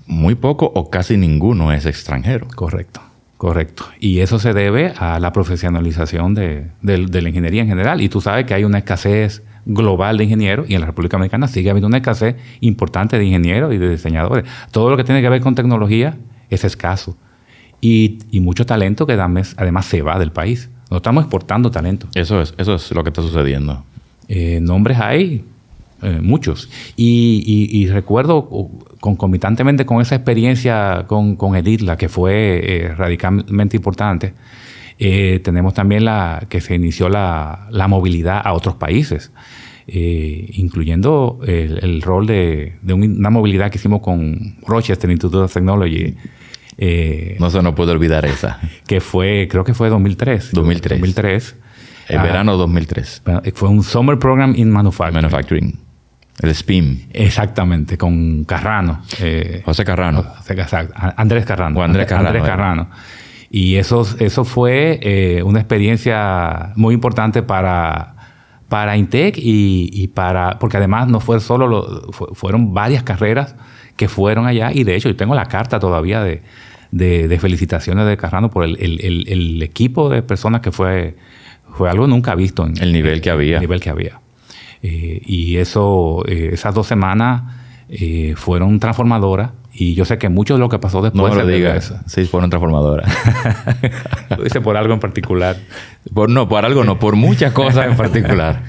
muy 0.05 0.35
poco 0.35 0.71
o 0.73 0.89
casi 0.89 1.17
ninguno 1.17 1.73
es 1.73 1.85
extranjero. 1.85 2.47
Correcto, 2.55 3.01
correcto. 3.37 3.85
Y 3.99 4.19
eso 4.19 4.37
se 4.37 4.53
debe 4.53 4.93
a 4.97 5.19
la 5.19 5.33
profesionalización 5.33 6.35
de, 6.35 6.67
de 6.81 7.21
la 7.21 7.29
ingeniería 7.29 7.63
en 7.63 7.67
general. 7.67 8.01
Y 8.01 8.09
tú 8.09 8.21
sabes 8.21 8.45
que 8.45 8.53
hay 8.53 8.63
una 8.63 8.77
escasez 8.77 9.41
global 9.65 10.17
de 10.17 10.25
ingenieros 10.25 10.69
y 10.69 10.75
en 10.75 10.81
la 10.81 10.87
República 10.87 11.17
Dominicana 11.17 11.47
sigue 11.47 11.69
habiendo 11.69 11.87
una 11.87 11.97
escasez 11.97 12.35
importante 12.59 13.17
de 13.17 13.25
ingenieros 13.25 13.73
y 13.73 13.77
de 13.77 13.89
diseñadores. 13.89 14.45
Todo 14.71 14.89
lo 14.89 14.97
que 14.97 15.03
tiene 15.03 15.21
que 15.21 15.29
ver 15.29 15.41
con 15.41 15.55
tecnología 15.55 16.17
es 16.49 16.63
escaso. 16.63 17.17
Y, 17.81 18.19
mucho 18.33 18.65
talento 18.65 19.07
que 19.07 19.13
además 19.13 19.85
se 19.85 20.01
va 20.01 20.19
del 20.19 20.31
país. 20.31 20.69
No 20.91 20.97
estamos 20.97 21.23
exportando 21.23 21.71
talento. 21.71 22.07
Eso 22.15 22.41
es, 22.41 22.53
eso 22.57 22.75
es 22.75 22.91
lo 22.91 23.03
que 23.03 23.09
está 23.09 23.21
sucediendo. 23.21 23.85
Eh, 24.29 24.59
nombres 24.61 24.99
hay, 24.99 25.43
eh, 26.01 26.19
muchos. 26.21 26.69
Y, 26.95 27.87
recuerdo 27.91 28.69
concomitantemente 29.01 29.85
con 29.85 30.01
esa 30.01 30.15
experiencia 30.15 31.05
con, 31.07 31.35
con 31.35 31.55
Editla, 31.55 31.97
que 31.97 32.07
fue 32.07 32.61
eh, 32.63 32.95
radicalmente 32.95 33.75
importante, 33.75 34.33
tenemos 34.97 35.73
también 35.73 36.03
la 36.05 36.45
que 36.49 36.59
se 36.59 36.75
inició 36.75 37.09
la, 37.09 37.67
movilidad 37.89 38.41
a 38.43 38.53
otros 38.53 38.75
países, 38.75 39.31
eh, 39.87 40.49
incluyendo 40.53 41.39
el, 41.45 42.01
rol 42.01 42.27
de, 42.27 42.73
una 42.85 43.29
movilidad 43.29 43.71
que 43.71 43.77
hicimos 43.77 44.01
con 44.01 44.57
Rochester 44.67 45.09
Institute 45.09 45.37
of 45.37 45.53
Technology. 45.53 46.15
Eh, 46.81 47.35
no 47.39 47.49
se 47.49 47.61
nos 47.61 47.75
puede 47.75 47.91
olvidar 47.91 48.25
esa. 48.25 48.61
Que 48.87 49.01
fue, 49.01 49.47
creo 49.49 49.65
que 49.65 49.73
fue 49.73 49.89
2003. 49.89 50.51
2003. 50.53 50.99
2003. 50.99 51.55
El 52.09 52.17
ah, 52.17 52.23
verano 52.23 52.57
2003. 52.57 53.23
Fue 53.53 53.69
un 53.69 53.83
Summer 53.83 54.17
Program 54.19 54.53
in 54.55 54.69
Manufacturing. 54.69 55.23
Manufacturing. 55.23 55.79
El 56.41 56.55
SPIM. 56.55 57.07
Exactamente, 57.13 57.97
con 57.97 58.43
Carrano. 58.45 59.01
José 59.63 59.85
Carrano. 59.85 60.25
Andrés 61.15 61.45
Carrano. 61.45 61.81
Andrés 61.81 62.07
Carrano. 62.07 62.27
Andrés 62.27 62.43
Carrano. 62.43 62.89
Y 63.51 63.75
eso, 63.75 64.05
eso 64.19 64.45
fue 64.45 64.99
eh, 65.01 65.43
una 65.43 65.59
experiencia 65.59 66.71
muy 66.75 66.93
importante 66.93 67.41
para, 67.41 68.15
para 68.67 68.95
Intec 68.95 69.35
y, 69.37 70.07
para, 70.09 70.59
porque 70.59 70.77
además 70.77 71.07
no 71.07 71.19
fue 71.19 71.39
solo, 71.39 72.11
fueron 72.11 72.73
varias 72.73 73.01
carreras 73.03 73.55
que 73.95 74.07
fueron 74.07 74.45
allá 74.45 74.71
y 74.71 74.83
de 74.83 74.95
hecho 74.95 75.09
yo 75.09 75.15
tengo 75.15 75.33
la 75.33 75.45
carta 75.45 75.79
todavía 75.79 76.23
de, 76.23 76.41
de, 76.91 77.39
felicitaciones 77.39 78.05
de 78.05 78.17
Carrano 78.17 78.51
por 78.51 78.63
el, 78.63 78.77
el, 78.79 79.27
el, 79.27 79.61
equipo 79.63 80.09
de 80.09 80.21
personas 80.21 80.61
que 80.61 80.71
fue, 80.71 81.15
fue 81.73 81.89
algo 81.89 82.07
nunca 82.07 82.35
visto. 82.35 82.65
En, 82.65 82.77
el 82.81 82.91
nivel 82.91 83.21
que 83.21 83.29
había. 83.29 83.55
El 83.55 83.61
nivel 83.61 83.79
que 83.79 83.89
había. 83.89 84.19
Eh, 84.81 85.21
y 85.25 85.57
eso, 85.57 86.23
eh, 86.27 86.51
esas 86.53 86.73
dos 86.73 86.87
semanas 86.87 87.43
eh, 87.89 88.33
fueron 88.35 88.79
transformadoras 88.79 89.51
y 89.73 89.93
yo 89.93 90.03
sé 90.03 90.17
que 90.17 90.29
mucho 90.29 90.55
de 90.55 90.59
lo 90.59 90.67
que 90.67 90.77
pasó 90.77 91.01
después... 91.01 91.31
No 91.31 91.35
me 91.35 91.43
lo 91.43 91.47
digas. 91.47 91.93
Sí, 92.05 92.25
fueron 92.25 92.49
transformadoras. 92.49 93.09
lo 94.37 94.43
dice 94.43 94.61
por 94.61 94.75
algo 94.75 94.93
en 94.93 94.99
particular. 94.99 95.55
Por, 96.13 96.29
no, 96.29 96.49
por 96.49 96.65
algo 96.65 96.83
no, 96.83 96.99
por 96.99 97.15
muchas 97.15 97.53
cosas 97.53 97.87
en 97.87 97.95
particular. 97.95 98.63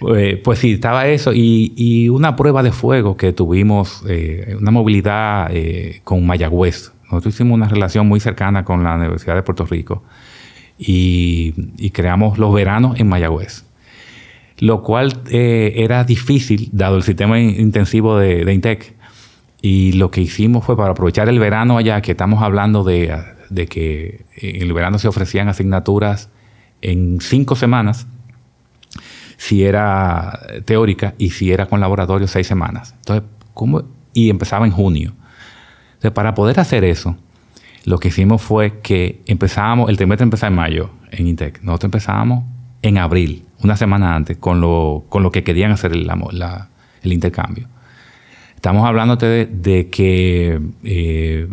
pues, 0.00 0.38
pues, 0.44 0.58
sí, 0.58 0.72
estaba 0.72 1.08
eso. 1.08 1.32
Y, 1.34 2.08
una 2.08 2.36
prueba 2.36 2.62
de 2.62 2.72
fuego 2.72 3.16
que 3.16 3.32
tuvimos, 3.32 4.02
eh, 4.08 4.56
una 4.58 4.70
movilidad 4.70 5.48
eh, 5.50 6.00
con 6.04 6.24
Mayagüez. 6.24 6.92
Nosotros 7.04 7.34
hicimos 7.34 7.54
una 7.54 7.68
relación 7.68 8.08
muy 8.08 8.20
cercana 8.20 8.64
con 8.64 8.82
la 8.82 8.94
Universidad 8.94 9.34
de 9.34 9.42
Puerto 9.42 9.66
Rico 9.66 10.04
y, 10.80 11.90
creamos 11.90 12.38
los 12.38 12.52
veranos 12.54 12.98
en 12.98 13.08
Mayagüez. 13.08 13.64
Lo 14.58 14.82
cual 14.82 15.22
eh, 15.30 15.74
era 15.76 16.04
difícil, 16.04 16.68
dado 16.72 16.96
el 16.96 17.02
sistema 17.02 17.38
intensivo 17.38 18.18
de, 18.18 18.44
de 18.44 18.54
INTEC 18.54 18.94
y 19.62 19.92
lo 19.92 20.10
que 20.10 20.22
hicimos 20.22 20.64
fue 20.64 20.76
para 20.76 20.92
aprovechar 20.92 21.28
el 21.28 21.38
verano 21.38 21.76
allá, 21.76 22.00
que 22.00 22.12
estamos 22.12 22.42
hablando 22.42 22.82
de, 22.82 23.14
que 23.68 24.24
en 24.36 24.62
el 24.62 24.72
verano 24.72 24.98
se 24.98 25.08
ofrecían 25.08 25.48
asignaturas 25.48 26.30
en 26.80 27.20
cinco 27.20 27.56
semanas, 27.56 28.06
si 29.36 29.64
era 29.64 30.40
teórica 30.64 31.14
y 31.18 31.30
si 31.30 31.52
era 31.52 31.66
con 31.66 31.80
laboratorio 31.80 32.26
seis 32.26 32.46
semanas. 32.46 32.94
Entonces, 32.98 33.28
¿cómo? 33.52 33.82
Y 34.14 34.30
empezaba 34.30 34.64
en 34.64 34.72
junio. 34.72 35.12
Entonces, 35.94 36.12
para 36.12 36.34
poder 36.34 36.58
hacer 36.58 36.84
eso, 36.84 37.16
lo 37.84 37.98
que 37.98 38.08
hicimos 38.08 38.42
fue 38.42 38.80
que 38.80 39.20
empezábamos, 39.26 39.88
el 39.88 39.96
trimestre 39.96 40.24
empezaba 40.24 40.48
en 40.48 40.56
mayo 40.56 40.90
en 41.10 41.26
INTEC. 41.26 41.62
Nosotros 41.62 41.88
empezábamos 41.88 42.44
en 42.82 42.98
abril, 42.98 43.44
una 43.62 43.76
semana 43.76 44.14
antes, 44.14 44.36
con 44.36 44.60
lo, 44.60 45.04
con 45.08 45.22
lo 45.22 45.30
que 45.30 45.42
querían 45.42 45.72
hacer 45.72 45.92
el, 45.92 46.10
el 47.02 47.12
intercambio. 47.12 47.66
Estamos 48.54 48.86
hablándote 48.86 49.46
de, 49.46 49.88
que 49.88 50.60
eh, 50.84 51.48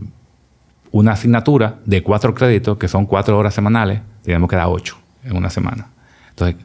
una 0.91 1.13
asignatura 1.13 1.79
de 1.85 2.03
cuatro 2.03 2.33
créditos, 2.33 2.77
que 2.77 2.87
son 2.87 3.05
cuatro 3.05 3.37
horas 3.37 3.53
semanales, 3.53 4.01
tenemos 4.23 4.49
que 4.49 4.57
dar 4.57 4.67
ocho 4.67 4.97
en 5.23 5.37
una 5.37 5.49
semana. 5.49 5.87
Entonces, 6.29 6.57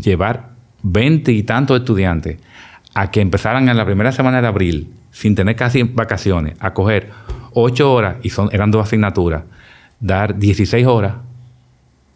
llevar 0.00 0.50
veinte 0.82 1.32
y 1.32 1.42
tantos 1.42 1.80
estudiantes 1.80 2.38
a 2.94 3.10
que 3.10 3.20
empezaran 3.20 3.68
en 3.68 3.76
la 3.76 3.84
primera 3.84 4.12
semana 4.12 4.40
de 4.40 4.46
abril, 4.46 4.94
sin 5.10 5.34
tener 5.34 5.56
casi 5.56 5.82
vacaciones, 5.82 6.54
a 6.60 6.72
coger 6.72 7.10
ocho 7.54 7.92
horas, 7.92 8.16
y 8.22 8.30
son, 8.30 8.48
eran 8.52 8.70
dos 8.70 8.86
asignaturas, 8.86 9.44
dar 10.00 10.38
16 10.38 10.86
horas 10.86 11.14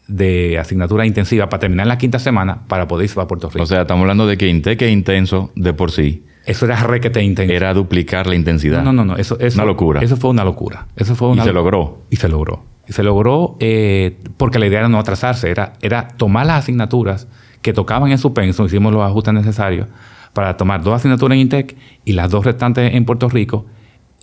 de 0.08 0.58
asignatura 0.58 1.06
intensiva 1.06 1.48
para 1.48 1.60
terminar 1.60 1.86
la 1.86 1.98
quinta 1.98 2.18
semana 2.18 2.60
para 2.66 2.88
poder 2.88 3.08
ir 3.10 3.18
a 3.18 3.26
Puerto 3.26 3.48
Rico. 3.50 3.62
O 3.62 3.66
sea, 3.66 3.82
estamos 3.82 4.02
hablando 4.02 4.26
de 4.26 4.36
que 4.36 4.48
INTEC 4.48 4.82
es 4.82 4.90
intenso 4.90 5.52
de 5.54 5.74
por 5.74 5.92
sí. 5.92 6.24
Eso 6.46 6.64
era 6.64 6.76
requete 6.82 7.22
intenso. 7.22 7.52
Era 7.52 7.74
duplicar 7.74 8.26
la 8.26 8.34
intensidad. 8.34 8.82
No, 8.82 8.92
no, 8.92 9.04
no. 9.04 9.16
Eso, 9.16 9.38
eso, 9.38 9.58
una 9.58 9.66
locura. 9.66 10.00
Eso 10.00 10.16
fue 10.16 10.30
una 10.30 10.44
locura. 10.44 10.86
Eso 10.96 11.14
fue 11.14 11.28
una 11.28 11.42
y 11.42 11.46
se 11.46 11.52
logró. 11.52 11.98
Y 12.08 12.16
se 12.16 12.28
logró. 12.28 12.62
Y 12.88 12.92
se 12.94 13.02
logró 13.02 13.56
eh, 13.60 14.16
porque 14.38 14.58
la 14.58 14.66
idea 14.66 14.78
era 14.78 14.88
no 14.88 14.98
atrasarse. 14.98 15.50
Era, 15.50 15.74
era 15.82 16.08
tomar 16.08 16.46
las 16.46 16.60
asignaturas 16.60 17.28
que 17.60 17.74
tocaban 17.74 18.10
en 18.10 18.16
su 18.16 18.32
penso. 18.32 18.64
Hicimos 18.64 18.94
los 18.94 19.02
ajustes 19.02 19.34
necesarios 19.34 19.88
para 20.32 20.56
tomar 20.56 20.82
dos 20.82 20.94
asignaturas 20.94 21.34
en 21.34 21.40
INTEC 21.40 21.76
y 22.06 22.12
las 22.12 22.30
dos 22.30 22.46
restantes 22.46 22.94
en 22.94 23.04
Puerto 23.04 23.28
Rico. 23.28 23.66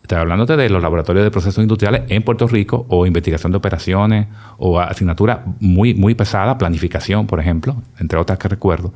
Estoy 0.05 0.19
hablándote 0.19 0.55
de 0.55 0.69
los 0.69 0.83
laboratorios 0.83 1.23
de 1.23 1.31
procesos 1.31 1.63
industriales 1.63 2.03
en 2.09 2.21
Puerto 2.21 2.47
Rico 2.47 2.85
o 2.89 3.07
investigación 3.07 3.51
de 3.51 3.57
operaciones 3.57 4.27
o 4.59 4.79
asignatura 4.79 5.43
muy, 5.59 5.95
muy 5.95 6.13
pesada, 6.13 6.59
planificación, 6.59 7.25
por 7.25 7.39
ejemplo, 7.39 7.81
entre 7.99 8.19
otras 8.19 8.37
que 8.37 8.47
recuerdo. 8.47 8.93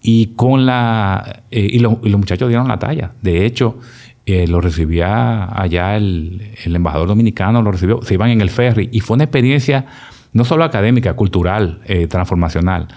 Y, 0.00 0.28
con 0.28 0.64
la, 0.64 1.42
eh, 1.50 1.68
y, 1.72 1.78
los 1.80 2.00
muchachos 2.02 2.48
dieron 2.48 2.68
la 2.68 2.78
talla. 2.78 3.10
De 3.20 3.44
hecho, 3.44 3.80
eh, 4.24 4.46
lo 4.48 4.62
recibía 4.62 5.44
allá 5.44 5.94
el, 5.98 6.54
embajador 6.64 7.08
dominicano, 7.08 7.60
lo 7.60 7.70
recibió, 7.70 8.00
se 8.00 8.14
iban 8.14 8.30
en 8.30 8.40
el 8.40 8.48
ferry 8.48 8.88
y 8.90 9.00
fue 9.00 9.16
una 9.16 9.24
experiencia 9.24 9.84
no 10.32 10.44
solo 10.44 10.64
académica, 10.64 11.12
cultural, 11.16 11.82
eh, 11.84 12.06
transformacional. 12.06 12.88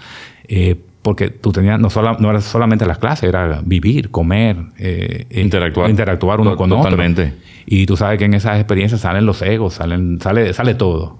Porque 1.02 1.30
tú 1.30 1.52
tenías, 1.52 1.80
no, 1.80 1.90
solo, 1.90 2.16
no 2.18 2.30
era 2.30 2.40
solamente 2.40 2.86
las 2.86 2.98
clases, 2.98 3.28
era 3.28 3.60
vivir, 3.64 4.10
comer, 4.10 4.56
interactuar, 5.30 5.90
interactuar 5.90 6.40
uno 6.40 6.56
con 6.56 6.70
totalmente. 6.70 7.22
otro. 7.22 7.34
Y 7.66 7.86
tú 7.86 7.96
sabes 7.96 8.18
que 8.18 8.24
en 8.24 8.34
esas 8.34 8.56
experiencias 8.56 9.00
salen 9.00 9.26
los 9.26 9.42
egos, 9.42 9.74
salen, 9.74 10.20
sale, 10.20 10.52
sale 10.52 10.74
todo. 10.74 11.18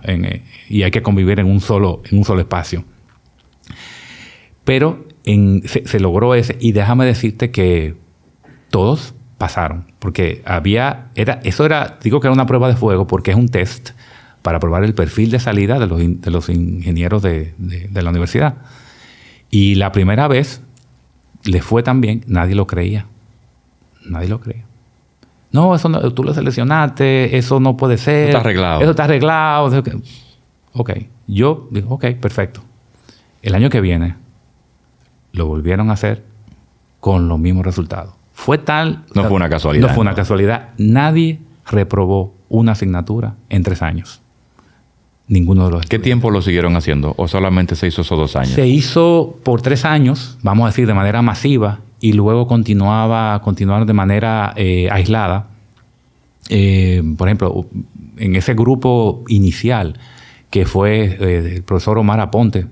y 0.69 0.83
hay 0.83 0.91
que 0.91 1.03
convivir 1.03 1.41
en 1.41 1.47
un 1.47 1.61
solo, 1.61 2.03
en 2.11 2.19
un 2.19 2.25
solo 2.25 2.41
espacio. 2.41 2.85
Pero 4.65 5.05
se, 5.65 6.01
logró 6.01 6.35
ese. 6.35 6.57
Y 6.61 6.73
déjame 6.73 7.05
decirte 7.05 7.51
que 7.51 7.95
todos 8.71 9.15
pasaron, 9.39 9.87
porque 9.99 10.43
había, 10.45 11.09
era, 11.15 11.41
eso 11.43 11.67
era, 11.67 11.99
digo 12.03 12.21
que 12.21 12.29
era 12.29 12.33
una 12.33 12.47
prueba 12.47 12.69
de 12.69 12.77
fuego, 12.77 13.07
porque 13.07 13.33
es 13.33 13.37
un 13.37 13.49
test 13.49 13.91
para 14.43 14.61
probar 14.61 14.85
el 14.85 14.95
perfil 14.95 15.31
de 15.31 15.41
salida 15.41 15.79
de 15.79 15.87
los, 15.87 15.99
de 15.99 16.31
los 16.31 16.49
ingenieros 16.49 17.23
de, 17.23 17.55
la 17.93 18.11
universidad. 18.11 18.55
Y 19.55 19.75
la 19.75 19.93
primera 19.93 20.29
vez 20.29 20.63
le 21.45 21.61
fue 21.61 21.83
tan 21.83 22.01
bien, 22.01 22.25
nadie 22.27 22.55
lo 22.55 22.67
creía. 22.67 23.05
Nadie 24.07 24.29
lo 24.29 24.41
creía. 24.41 24.65
No, 25.51 25.75
eso 25.75 25.91
no, 25.91 26.11
tú 26.13 26.25
lo 26.25 26.33
seleccionaste, 26.33 27.37
eso 27.37 27.61
no 27.61 27.77
puede 27.77 27.99
ser. 27.99 28.31
Eso 28.31 28.39
está 28.39 28.41
arreglado. 28.41 28.81
Eso 28.81 28.91
está 28.93 29.05
arreglado. 29.05 29.83
Ok, 30.73 30.93
yo 31.27 31.69
digo, 31.71 31.95
ok, 31.95 32.07
perfecto. 32.19 32.63
El 33.43 33.55
año 33.55 33.69
que 33.69 33.83
viene 33.83 34.15
lo 35.33 35.47
volvieron 35.47 35.91
a 35.91 35.93
hacer 35.93 36.25
con 36.99 37.29
los 37.29 37.39
mismos 37.39 37.67
resultados. 37.67 38.15
Fue 38.33 38.57
tal... 38.57 39.05
No 39.15 39.25
fue 39.25 39.33
una 39.33 39.51
casualidad. 39.51 39.89
No 39.89 39.95
fue 39.95 40.01
una 40.01 40.15
casualidad. 40.15 40.71
Nadie 40.79 41.41
reprobó 41.67 42.33
una 42.49 42.73
asignatura 42.73 43.35
en 43.51 43.63
tres 43.65 43.83
años. 43.83 44.22
Ninguno 45.33 45.65
de 45.65 45.71
los. 45.71 45.87
¿Qué 45.87 45.99
tiempo 45.99 46.31
lo 46.31 46.43
siguieron 46.43 46.77
haciendo? 46.77 47.15
¿O 47.17 47.27
solamente 47.27 47.75
se 47.75 47.87
hizo 47.87 48.03
esos 48.03 48.19
dos 48.19 48.37
años? 48.37 48.51
Se 48.51 48.67
hizo 48.67 49.39
por 49.43 49.63
tres 49.63 49.87
años, 49.87 50.37
vamos 50.43 50.65
a 50.65 50.67
decir, 50.67 50.87
de 50.87 50.93
manera 50.93 51.23
masiva, 51.23 51.81
y 52.01 52.13
luego 52.13 52.47
continuaba, 52.47 53.41
continuaron 53.41 53.87
de 53.87 53.95
manera 53.95 54.53
eh, 54.57 54.91
aislada. 54.91 55.47
Eh, 56.51 57.03
por 57.17 57.29
ejemplo, 57.29 57.65
en 58.19 58.37
ese 58.37 58.53
grupo 58.53 59.25
inicial, 59.29 59.99
que 60.51 60.67
fue 60.67 61.17
eh, 61.19 61.53
el 61.57 61.63
profesor 61.63 61.97
Omar 61.97 62.21
Aponte, 62.21 62.67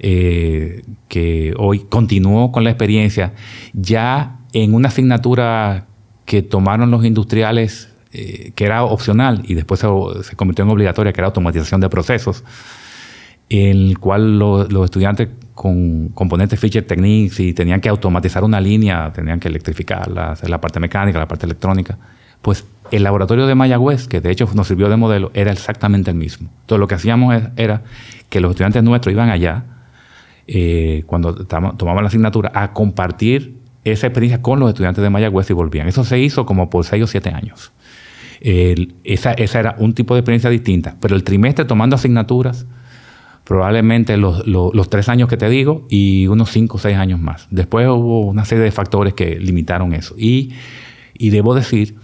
que 0.00 1.54
hoy 1.56 1.78
continuó 1.88 2.50
con 2.50 2.64
la 2.64 2.70
experiencia, 2.70 3.34
ya 3.74 4.40
en 4.52 4.74
una 4.74 4.88
asignatura 4.88 5.86
que 6.24 6.42
tomaron 6.42 6.90
los 6.90 7.04
industriales, 7.04 7.91
eh, 8.12 8.52
que 8.54 8.64
era 8.64 8.84
opcional 8.84 9.42
y 9.44 9.54
después 9.54 9.80
se, 9.80 10.36
convirtió 10.36 10.64
en 10.64 10.70
obligatoria, 10.70 11.12
que 11.12 11.20
era 11.20 11.28
automatización 11.28 11.80
de 11.80 11.88
procesos, 11.88 12.44
el 13.48 13.98
cual 13.98 14.38
los 14.38 14.84
estudiantes 14.84 15.28
con 15.54 16.08
componentes 16.08 16.58
feature 16.58 16.82
techniques 16.82 17.40
y 17.40 17.52
tenían 17.52 17.80
que 17.80 17.88
automatizar 17.88 18.44
una 18.44 18.60
línea, 18.60 19.12
tenían 19.12 19.40
que 19.40 19.48
electrificarla, 19.48 20.32
hacer 20.32 20.50
la 20.50 20.60
parte 20.60 20.80
mecánica, 20.80 21.18
la 21.18 21.28
parte 21.28 21.46
electrónica, 21.46 21.98
pues 22.40 22.64
el 22.90 23.02
laboratorio 23.04 23.46
de 23.46 23.54
Mayagüez, 23.54 24.08
que 24.08 24.20
de 24.20 24.30
hecho 24.30 24.48
nos 24.54 24.68
sirvió 24.68 24.88
de 24.88 24.96
modelo, 24.96 25.30
era 25.34 25.52
exactamente 25.52 26.10
el 26.10 26.16
mismo. 26.16 26.50
Entonces 26.62 26.80
lo 26.80 26.88
que 26.88 26.96
hacíamos 26.96 27.34
era 27.56 27.82
que 28.28 28.40
los 28.40 28.50
estudiantes 28.50 28.82
nuestros 28.82 29.12
iban 29.12 29.30
allá, 29.30 29.64
eh, 30.46 31.04
cuando 31.06 31.46
tomaban 31.46 32.04
la 32.04 32.08
asignatura, 32.08 32.50
a 32.54 32.72
compartir 32.72 33.56
esa 33.84 34.06
experiencia 34.06 34.42
con 34.42 34.60
los 34.60 34.68
estudiantes 34.68 35.02
de 35.02 35.10
Mayagüez 35.10 35.48
y 35.50 35.52
volvían. 35.52 35.88
Eso 35.88 36.04
se 36.04 36.18
hizo 36.18 36.44
como 36.46 36.70
por 36.70 36.84
seis 36.84 37.02
o 37.02 37.06
siete 37.06 37.30
años. 37.30 37.72
Esa, 38.42 39.32
era 39.34 39.76
un 39.78 39.94
tipo 39.94 40.14
de 40.14 40.20
experiencia 40.20 40.50
distinta, 40.50 40.96
pero 41.00 41.14
el 41.14 41.22
trimestre 41.22 41.64
tomando 41.64 41.94
asignaturas, 41.94 42.66
probablemente 43.44 44.16
los, 44.16 44.42
tres 44.90 45.08
años 45.08 45.28
que 45.28 45.36
te 45.36 45.48
digo 45.48 45.86
y 45.88 46.26
unos 46.26 46.50
cinco 46.50 46.76
o 46.76 46.80
seis 46.80 46.96
años 46.96 47.20
más. 47.20 47.46
Después 47.50 47.86
hubo 47.88 48.22
una 48.22 48.44
serie 48.44 48.64
de 48.64 48.72
factores 48.72 49.14
que 49.14 49.38
limitaron 49.38 49.92
eso. 49.94 50.14
Y, 50.18 50.52
y 51.14 51.30
debo 51.30 51.54
decir 51.54 51.94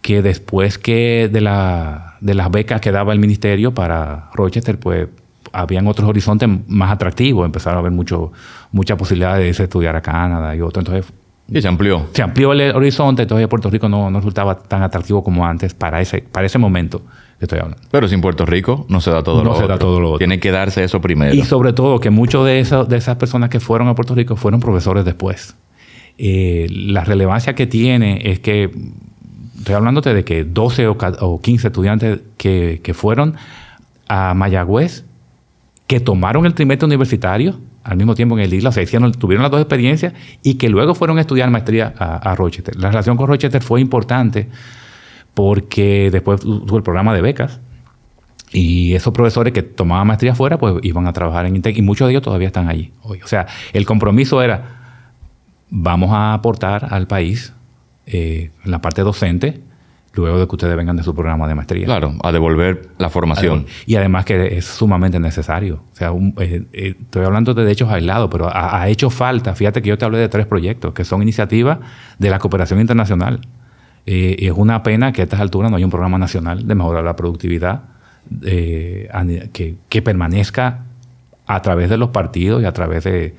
que 0.00 0.22
después 0.22 0.78
que 0.78 1.28
de, 1.32 1.40
la, 1.40 2.16
de 2.20 2.34
las 2.34 2.50
becas 2.50 2.80
que 2.80 2.92
daba 2.92 3.12
el 3.12 3.18
ministerio 3.18 3.74
para 3.74 4.30
Rochester, 4.34 4.78
pues 4.78 5.08
habían 5.52 5.86
otros 5.88 6.08
horizontes 6.08 6.48
más 6.68 6.92
atractivos, 6.92 7.44
empezaron 7.44 7.78
a 7.78 7.80
haber 7.80 7.92
mucho, 7.92 8.32
mucha 8.70 8.96
posibilidad 8.96 9.36
de 9.36 9.48
irse 9.48 9.62
a 9.62 9.64
estudiar 9.64 9.96
a 9.96 10.02
Canadá 10.02 10.54
y 10.54 10.60
otro. 10.60 10.80
Entonces, 10.80 11.12
y 11.50 11.62
se 11.62 11.68
amplió. 11.68 12.06
Se 12.12 12.22
amplió 12.22 12.52
el 12.52 12.76
horizonte, 12.76 13.22
entonces 13.22 13.48
Puerto 13.48 13.70
Rico 13.70 13.88
no, 13.88 14.10
no, 14.10 14.18
resultaba 14.18 14.58
tan 14.58 14.82
atractivo 14.82 15.24
como 15.24 15.46
antes 15.46 15.72
para 15.72 16.00
ese, 16.00 16.20
para 16.20 16.46
ese 16.46 16.58
momento 16.58 17.00
que 17.38 17.46
estoy 17.46 17.58
hablando. 17.60 17.82
Pero 17.90 18.06
sin 18.06 18.20
Puerto 18.20 18.44
Rico 18.44 18.84
no 18.88 19.00
se 19.00 19.10
da 19.10 19.22
todo 19.22 19.42
no 19.42 19.54
se 19.56 19.66
da 19.66 19.78
todo 19.78 19.98
lo 20.00 20.08
otro. 20.08 20.18
Tiene 20.18 20.40
que 20.40 20.50
darse 20.50 20.84
eso 20.84 21.00
primero. 21.00 21.34
Y 21.34 21.42
sobre 21.44 21.72
todo 21.72 22.00
que 22.00 22.10
muchos 22.10 22.44
de, 22.44 22.62
de 22.88 22.96
esas 22.96 23.16
personas 23.16 23.48
que 23.48 23.60
fueron 23.60 23.88
a 23.88 23.94
Puerto 23.94 24.14
Rico 24.14 24.36
fueron 24.36 24.60
profesores 24.60 25.04
después. 25.04 25.56
Eh, 26.18 26.66
la 26.70 27.04
relevancia 27.04 27.54
que 27.54 27.66
tiene 27.66 28.20
es 28.24 28.40
que, 28.40 28.70
estoy 29.56 29.74
hablándote 29.74 30.12
de 30.12 30.24
que 30.24 30.44
12 30.44 30.88
o 30.88 31.40
15 31.40 31.66
estudiantes 31.66 32.20
que, 32.36 32.80
que 32.82 32.92
fueron 32.92 33.36
a 34.08 34.34
Mayagüez 34.34 35.04
que 35.86 36.00
tomaron 36.00 36.44
el 36.44 36.54
trimestre 36.54 36.86
universitario 36.86 37.58
al 37.84 37.96
mismo 37.96 38.14
tiempo 38.14 38.36
en 38.38 38.44
el 38.44 38.52
ISLA, 38.52 38.70
o 38.70 38.72
sea, 38.72 38.82
hicieron, 38.82 39.12
tuvieron 39.12 39.42
las 39.42 39.50
dos 39.50 39.60
experiencias 39.60 40.12
y 40.42 40.54
que 40.54 40.68
luego 40.68 40.94
fueron 40.94 41.18
a 41.18 41.22
estudiar 41.22 41.50
maestría 41.50 41.94
a, 41.98 42.34
Rochester. 42.34 42.76
La 42.76 42.88
relación 42.88 43.16
con 43.16 43.26
Rochester 43.26 43.62
fue 43.62 43.80
importante 43.80 44.48
porque 45.34 46.10
después 46.10 46.40
tuvo 46.40 46.76
el 46.76 46.82
programa 46.82 47.14
de 47.14 47.22
becas 47.22 47.60
y 48.50 48.94
esos 48.94 49.12
profesores 49.12 49.52
que 49.52 49.62
tomaban 49.62 50.06
maestría 50.06 50.32
afuera, 50.32 50.58
pues 50.58 50.76
iban 50.82 51.06
a 51.06 51.12
trabajar 51.12 51.46
en 51.46 51.56
Intec 51.56 51.76
y 51.76 51.82
muchos 51.82 52.08
de 52.08 52.12
ellos 52.12 52.22
todavía 52.22 52.48
están 52.48 52.68
allí 52.68 52.92
hoy. 53.02 53.20
O 53.22 53.26
sea, 53.26 53.46
el 53.72 53.86
compromiso 53.86 54.42
era, 54.42 55.04
vamos 55.70 56.10
a 56.12 56.34
aportar 56.34 56.88
al 56.90 57.06
país 57.06 57.52
eh, 58.06 58.50
en 58.64 58.70
la 58.70 58.80
parte 58.80 59.02
docente 59.02 59.67
luego 60.18 60.38
de 60.38 60.46
que 60.46 60.54
ustedes 60.54 60.76
vengan 60.76 60.96
de 60.96 61.02
su 61.02 61.14
programa 61.14 61.46
de 61.48 61.54
maestría. 61.54 61.84
Claro, 61.86 62.14
a 62.22 62.32
devolver 62.32 62.90
la 62.98 63.08
formación. 63.08 63.66
Y 63.86 63.96
además 63.96 64.24
que 64.24 64.58
es 64.58 64.64
sumamente 64.64 65.20
necesario. 65.20 65.82
O 65.92 65.96
sea, 65.96 66.12
eh, 66.38 66.64
eh, 66.72 66.94
estoy 67.00 67.24
hablando 67.24 67.54
de 67.54 67.70
hechos 67.70 67.90
aislados, 67.90 68.28
pero 68.30 68.50
ha, 68.52 68.88
hecho 68.88 69.10
falta, 69.10 69.54
fíjate 69.54 69.82
que 69.82 69.88
yo 69.88 69.98
te 69.98 70.04
hablé 70.04 70.18
de 70.18 70.28
tres 70.28 70.46
proyectos, 70.46 70.92
que 70.92 71.04
son 71.04 71.22
iniciativas 71.22 71.78
de 72.18 72.30
la 72.30 72.38
cooperación 72.38 72.80
internacional. 72.80 73.40
Eh, 74.06 74.36
es 74.38 74.52
una 74.52 74.82
pena 74.82 75.12
que 75.12 75.20
a 75.22 75.24
estas 75.24 75.40
alturas 75.40 75.70
no 75.70 75.76
haya 75.76 75.86
un 75.86 75.90
programa 75.90 76.18
nacional 76.18 76.66
de 76.66 76.74
mejorar 76.74 77.04
la 77.04 77.16
productividad 77.16 77.82
que, 78.42 79.76
que, 79.88 80.02
permanezca 80.02 80.84
a 81.48 81.62
través 81.62 81.88
de 81.88 81.96
los 81.96 82.10
partidos 82.10 82.62
y 82.62 82.66
a 82.66 82.72
través 82.72 83.04
de, 83.04 83.34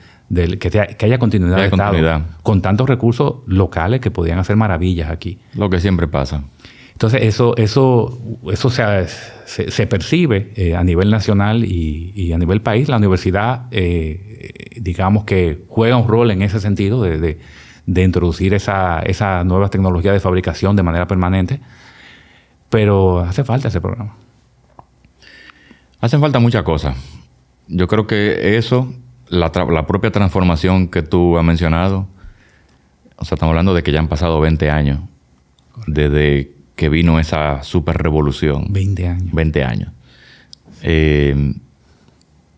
que, 0.57 1.05
haya 1.05 1.20
continuidad 1.20 1.57
de 1.57 1.66
Estado, 1.66 2.24
con 2.41 2.62
tantos 2.62 2.89
recursos 2.89 3.36
locales 3.45 4.01
que 4.01 4.10
podían 4.10 4.39
hacer 4.39 4.55
maravillas 4.55 5.12
aquí. 5.12 5.38
Lo 5.53 5.70
que 5.70 5.80
siempre 5.80 6.07
pasa. 6.07 6.43
Entonces, 6.91 7.22
eso, 7.24 7.55
eso, 7.55 8.20
eso 8.51 8.70
se, 8.70 9.72
se, 9.72 9.88
percibe 9.88 10.51
eh, 10.55 10.76
a 10.76 10.84
nivel 10.84 11.10
nacional 11.12 11.64
y, 11.64 12.34
a 12.34 12.38
nivel 12.38 12.62
país. 12.62 12.89
La 12.89 12.97
universidad, 12.97 13.68
eh, 13.72 14.74
digamos 14.76 15.24
que 15.24 15.64
juega 15.70 15.95
un 15.95 16.07
rol 16.07 16.32
en 16.32 16.41
ese 16.41 16.60
sentido 16.60 17.03
de, 17.03 17.38
introducir 17.86 18.53
esa, 18.55 18.99
esa 19.01 19.43
nueva 19.43 19.70
tecnología 19.70 20.12
de 20.12 20.20
fabricación 20.20 20.76
de 20.76 20.84
manera 20.84 21.07
permanente, 21.07 21.62
pero 22.70 23.20
hace 23.20 23.43
falta 23.43 23.68
ese 23.68 23.80
programa. 23.80 24.16
Hacen 26.01 26.20
falta 26.20 26.39
muchas 26.39 26.64
cosas. 26.64 27.18
Yo 27.70 27.88
creo 27.88 28.07
que 28.07 28.57
eso, 28.57 28.93
la, 29.30 29.51
la 29.72 29.88
propia 29.88 30.11
transformación 30.11 30.88
que 30.88 31.03
tú 31.03 31.38
has 31.38 31.43
mencionado, 31.45 32.07
o 33.15 33.26
sea, 33.26 33.36
estamos 33.36 33.51
hablando 33.51 33.74
de 33.74 33.84
que 33.84 33.91
ya 33.91 33.99
han 33.99 34.07
pasado 34.07 34.39
20 34.41 34.70
años 34.72 34.99
desde 35.88 36.51
que 36.76 36.89
vino 36.89 37.20
esa 37.20 37.63
super 37.63 37.97
revolución. 37.97 38.67
20 38.70 39.07
años. 39.07 39.34
20 39.34 39.63
años. 39.63 39.91
Eh, 40.82 41.53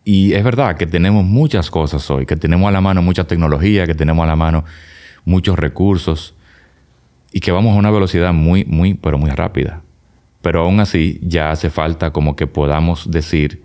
y 0.03 0.33
es 0.33 0.43
verdad 0.43 0.77
que 0.77 0.87
tenemos 0.87 1.25
muchas 1.25 1.69
cosas 1.69 2.09
hoy, 2.09 2.25
que 2.25 2.35
tenemos 2.35 2.67
a 2.67 2.71
la 2.71 2.81
mano 2.81 3.01
mucha 3.01 3.25
tecnología, 3.25 3.85
que 3.85 3.95
tenemos 3.95 4.23
a 4.23 4.27
la 4.27 4.35
mano 4.35 4.63
muchos 5.25 5.59
recursos 5.59 6.35
y 7.31 7.39
que 7.39 7.51
vamos 7.51 7.75
a 7.75 7.79
una 7.79 7.91
velocidad 7.91 8.33
muy, 8.33 8.65
muy, 8.65 8.93
pero 8.93 9.17
muy 9.17 9.29
rápida. 9.29 9.81
Pero 10.41 10.63
aún 10.63 10.79
así 10.79 11.19
ya 11.21 11.51
hace 11.51 11.69
falta 11.69 12.11
como 12.11 12.35
que 12.35 12.47
podamos 12.47 13.11
decir 13.11 13.63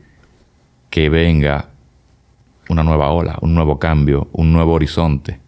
que 0.91 1.09
venga 1.09 1.71
una 2.69 2.83
nueva 2.83 3.11
ola, 3.11 3.39
un 3.41 3.55
nuevo 3.55 3.79
cambio, 3.79 4.29
un 4.33 4.53
nuevo 4.53 4.73
horizonte. 4.73 5.41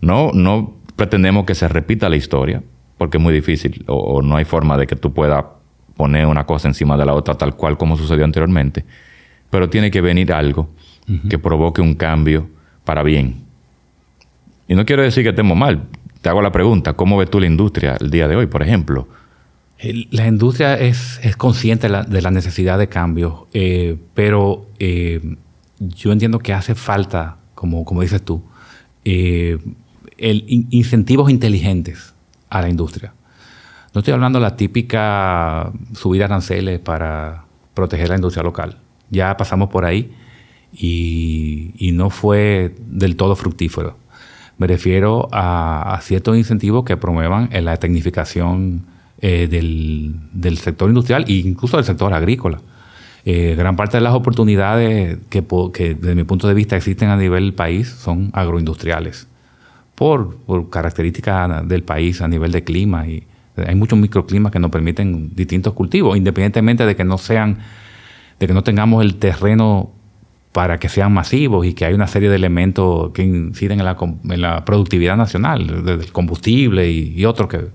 No, 0.00 0.32
no 0.32 0.74
pretendemos 0.96 1.44
que 1.44 1.54
se 1.54 1.68
repita 1.68 2.08
la 2.08 2.16
historia, 2.16 2.62
porque 2.98 3.18
es 3.18 3.22
muy 3.22 3.32
difícil 3.32 3.84
o, 3.86 4.22
no 4.22 4.36
hay 4.36 4.44
forma 4.44 4.76
de 4.76 4.86
que 4.86 4.96
tú 4.96 5.12
puedas 5.12 5.44
poner 5.96 6.26
una 6.26 6.44
cosa 6.44 6.68
encima 6.68 6.96
de 6.96 7.06
la 7.06 7.14
otra 7.14 7.34
tal 7.34 7.56
cual 7.56 7.78
como 7.78 7.96
sucedió 7.96 8.24
anteriormente, 8.24 8.84
pero 9.50 9.70
tiene 9.70 9.90
que 9.90 10.00
venir 10.00 10.32
algo 10.32 10.68
que 11.28 11.38
provoque 11.38 11.80
un 11.80 11.94
cambio 11.94 12.48
para 12.84 13.02
bien. 13.02 13.44
Y 14.66 14.74
no 14.74 14.84
quiero 14.84 15.02
decir 15.02 15.22
que 15.22 15.30
estemos 15.30 15.56
mal, 15.56 15.84
te 16.20 16.28
hago 16.28 16.42
la 16.42 16.50
pregunta, 16.50 16.94
¿cómo 16.94 17.16
ves 17.16 17.30
tú 17.30 17.38
la 17.38 17.46
industria 17.46 17.96
el 18.00 18.10
día 18.10 18.26
de 18.26 18.34
hoy, 18.34 18.46
por 18.46 18.62
ejemplo? 18.62 19.06
La 19.78 20.26
industria 20.26 20.74
es, 20.78 21.20
consciente 21.36 21.88
de 21.88 22.22
la, 22.22 22.30
necesidad 22.30 22.78
de 22.78 22.88
cambio, 22.88 23.46
eh, 23.52 23.98
pero 24.14 24.66
eh, 24.78 25.36
yo 25.78 26.12
entiendo 26.12 26.38
que 26.38 26.54
hace 26.54 26.74
falta, 26.74 27.36
como, 27.54 27.84
como 27.84 28.00
dices 28.00 28.22
tú, 28.22 28.42
eh, 29.04 29.58
incentivos 30.18 31.30
inteligentes 31.30 32.14
a 32.48 32.62
la 32.62 32.70
industria. 32.70 33.12
No 33.92 34.00
estoy 34.00 34.14
hablando 34.14 34.38
de 34.38 34.44
la 34.44 34.56
típica 34.56 35.72
subida 35.92 36.20
de 36.20 36.24
aranceles 36.24 36.80
para 36.80 37.44
proteger 37.74 38.08
la 38.08 38.14
industria 38.16 38.42
local. 38.42 38.78
Ya 39.10 39.36
pasamos 39.36 39.68
por 39.68 39.84
ahí 39.84 40.10
y, 40.72 41.90
no 41.92 42.08
fue 42.08 42.74
del 42.86 43.16
todo 43.16 43.36
fructífero. 43.36 43.98
Me 44.56 44.66
refiero 44.66 45.28
a, 45.32 45.98
ciertos 46.02 46.36
incentivos 46.38 46.84
que 46.84 46.96
promuevan 46.96 47.50
la 47.52 47.76
tecnificación 47.76 48.86
eh, 49.20 49.48
del, 49.48 50.58
sector 50.58 50.88
industrial 50.88 51.24
e 51.28 51.34
incluso 51.34 51.76
del 51.76 51.86
sector 51.86 52.12
agrícola. 52.12 52.58
Eh, 53.24 53.54
gran 53.56 53.74
parte 53.74 53.96
de 53.96 54.02
las 54.02 54.14
oportunidades 54.14 55.18
que, 55.30 55.42
desde 55.42 56.14
mi 56.14 56.24
punto 56.24 56.46
de 56.46 56.54
vista 56.54 56.76
existen 56.76 57.08
a 57.08 57.16
nivel 57.16 57.54
país 57.54 57.88
son 57.88 58.30
agroindustriales 58.32 59.26
por, 59.96 60.36
características 60.70 61.66
del 61.66 61.82
país 61.82 62.20
a 62.20 62.28
nivel 62.28 62.52
de 62.52 62.62
clima 62.62 63.08
y 63.08 63.24
hay 63.56 63.74
muchos 63.74 63.98
microclimas 63.98 64.52
que 64.52 64.58
nos 64.58 64.70
permiten 64.70 65.34
distintos 65.34 65.72
cultivos, 65.72 66.16
independientemente 66.16 66.84
de 66.84 66.94
que 66.94 67.04
no 67.04 67.18
sean, 67.18 67.58
de 68.38 68.46
que 68.46 68.52
no 68.52 68.62
tengamos 68.62 69.02
el 69.02 69.16
terreno 69.16 69.90
para 70.52 70.78
que 70.78 70.88
sean 70.88 71.12
masivos 71.12 71.66
y 71.66 71.74
que 71.74 71.84
hay 71.84 71.94
una 71.94 72.06
serie 72.06 72.28
de 72.28 72.36
elementos 72.36 73.10
que 73.12 73.22
inciden 73.22 73.80
en 73.80 74.40
la, 74.40 74.64
productividad 74.64 75.16
nacional, 75.16 75.84
desde 75.84 76.04
el 76.04 76.12
combustible 76.12 76.90
y, 76.90 77.24
otros 77.24 77.48
que, 77.48 77.66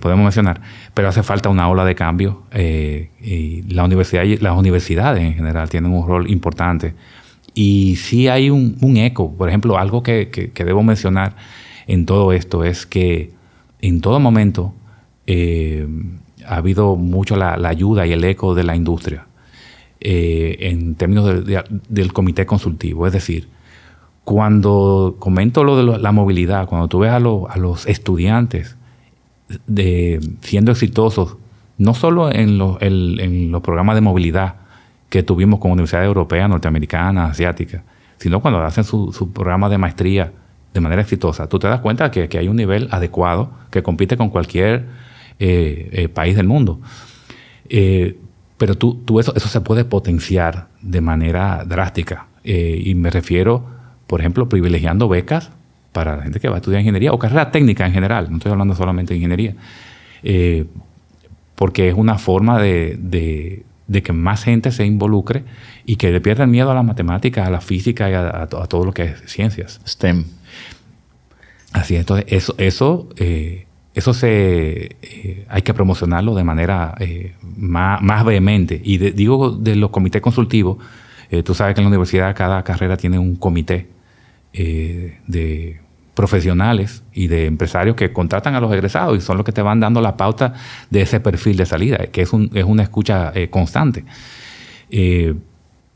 podemos 0.00 0.24
mencionar. 0.24 0.60
Pero 0.92 1.08
hace 1.08 1.22
falta 1.22 1.48
una 1.48 1.68
ola 1.68 1.84
de 1.84 1.94
cambio 1.94 2.42
eh, 2.50 3.62
la 3.68 3.84
universidad, 3.84 4.24
las 4.40 4.56
universidades 4.56 5.22
en 5.22 5.34
general 5.34 5.68
tienen 5.68 5.92
un 5.92 6.06
rol 6.06 6.30
importante 6.30 6.94
y 7.54 7.96
sí 7.96 8.28
hay 8.28 8.50
un, 8.50 8.96
eco. 8.96 9.32
Por 9.32 9.48
ejemplo, 9.48 9.78
algo 9.78 10.02
que, 10.02 10.52
debo 10.54 10.82
mencionar 10.82 11.36
en 11.86 12.04
todo 12.04 12.32
esto 12.32 12.64
es 12.64 12.86
que 12.86 13.30
en 13.80 14.00
todo 14.00 14.18
momento 14.18 14.74
eh, 15.26 15.86
ha 16.46 16.56
habido 16.56 16.96
mucho 16.96 17.36
la, 17.36 17.54
ayuda 17.54 18.06
y 18.06 18.12
el 18.12 18.24
eco 18.24 18.54
de 18.54 18.64
la 18.64 18.74
industria 18.74 19.26
eh, 20.00 20.56
en 20.60 20.96
términos 20.96 21.44
del 21.88 22.12
comité 22.12 22.44
consultivo. 22.44 23.06
Es 23.06 23.12
decir, 23.12 23.48
cuando 24.24 25.16
comento 25.18 25.62
lo 25.64 25.76
de 25.76 25.98
la 25.98 26.12
movilidad, 26.12 26.66
cuando 26.66 26.88
tú 26.88 27.00
ves 27.00 27.12
a, 27.12 27.20
los 27.20 27.86
estudiantes 27.86 28.76
de, 29.66 30.20
siendo 30.40 30.72
exitosos, 30.72 31.36
no 31.78 31.94
solo 31.94 32.32
en, 32.32 32.60
en 32.80 33.52
los 33.52 33.62
programas 33.62 33.94
de 33.94 34.00
movilidad, 34.00 34.56
que 35.14 35.22
tuvimos 35.22 35.60
con 35.60 35.70
universidades 35.70 36.08
europeas, 36.08 36.48
norteamericanas, 36.48 37.30
asiáticas, 37.30 37.82
sino 38.18 38.40
cuando 38.40 38.60
hacen 38.62 38.82
su, 38.82 39.30
programa 39.32 39.68
de 39.68 39.78
maestría 39.78 40.32
de 40.72 40.80
manera 40.80 41.02
exitosa, 41.02 41.48
tú 41.48 41.60
te 41.60 41.68
das 41.68 41.78
cuenta 41.78 42.10
que, 42.10 42.28
que 42.28 42.36
hay 42.36 42.48
un 42.48 42.56
nivel 42.56 42.88
adecuado 42.90 43.52
que 43.70 43.84
compite 43.84 44.16
con 44.16 44.30
cualquier 44.30 44.86
eh, 45.38 45.88
eh, 45.92 46.08
país 46.08 46.34
del 46.34 46.48
mundo. 46.48 46.80
Eh, 47.68 48.18
pero 48.58 48.76
tú, 48.76 49.02
tú 49.04 49.20
eso, 49.20 49.32
eso 49.36 49.48
se 49.48 49.60
puede 49.60 49.84
potenciar 49.84 50.66
de 50.82 51.00
manera 51.00 51.64
drástica. 51.64 52.26
y 52.42 52.92
me 52.96 53.10
refiero, 53.10 53.64
por 54.08 54.18
ejemplo, 54.18 54.48
privilegiando 54.48 55.08
becas 55.08 55.52
para 55.94 56.16
la 56.16 56.22
gente 56.24 56.40
que 56.40 56.48
va 56.48 56.56
a 56.56 56.58
estudiar 56.58 56.82
ingeniería 56.82 57.12
o 57.12 57.18
carrera 57.18 57.50
técnica 57.50 57.86
en 57.86 57.94
general, 57.94 58.28
no 58.30 58.36
estoy 58.36 58.52
hablando 58.52 58.74
solamente 58.74 59.14
de 59.14 59.18
ingeniería, 59.20 59.54
porque 61.54 61.88
es 61.88 61.94
una 61.94 62.18
forma 62.18 62.60
de, 62.60 63.64
de 63.86 64.02
que 64.02 64.12
más 64.12 64.44
gente 64.44 64.72
se 64.72 64.84
involucre 64.86 65.44
y 65.84 65.96
que 65.96 66.10
le 66.10 66.20
pierda 66.20 66.44
el 66.44 66.50
miedo 66.50 66.70
a 66.70 66.74
la 66.74 66.82
matemática, 66.82 67.46
a 67.46 67.50
la 67.50 67.60
física 67.60 68.10
y 68.10 68.14
a, 68.14 68.46
todo 68.46 68.84
lo 68.84 68.92
que 68.92 69.04
es 69.04 69.22
ciencias. 69.26 69.80
STEM. 69.86 70.24
Así 71.72 71.94
es, 71.94 72.00
entonces 72.00 72.26
eso, 72.28 72.54
eso, 72.58 73.08
eh, 73.16 73.66
eso 73.94 74.14
se, 74.14 74.96
eh, 75.02 75.46
hay 75.48 75.62
que 75.62 75.74
promocionarlo 75.74 76.34
de 76.34 76.44
manera 76.44 76.94
eh, 77.00 77.34
más, 77.42 78.24
vehemente. 78.24 78.80
Y 78.82 78.98
digo 78.98 79.50
de 79.50 79.76
los 79.76 79.90
comités 79.90 80.22
consultivos, 80.22 80.78
tú 81.44 81.52
sabes 81.52 81.74
que 81.74 81.80
en 81.80 81.86
la 81.86 81.88
universidad 81.88 82.34
cada 82.36 82.62
carrera 82.62 82.96
tiene 82.96 83.18
un 83.18 83.34
comité 83.34 83.88
de 84.52 85.80
profesionales 86.14 87.02
y 87.12 87.26
de 87.26 87.46
empresarios 87.46 87.96
que 87.96 88.12
contratan 88.12 88.54
a 88.54 88.60
los 88.60 88.72
egresados 88.72 89.18
y 89.18 89.20
son 89.20 89.36
los 89.36 89.44
que 89.44 89.52
te 89.52 89.62
van 89.62 89.80
dando 89.80 90.00
la 90.00 90.16
pauta 90.16 90.54
de 90.90 91.02
ese 91.02 91.20
perfil 91.20 91.56
de 91.56 91.66
salida, 91.66 91.98
que 92.06 92.22
es, 92.22 92.32
un, 92.32 92.50
es 92.54 92.64
una 92.64 92.82
escucha 92.82 93.32
eh, 93.34 93.50
constante. 93.50 94.04
Eh, 94.90 95.34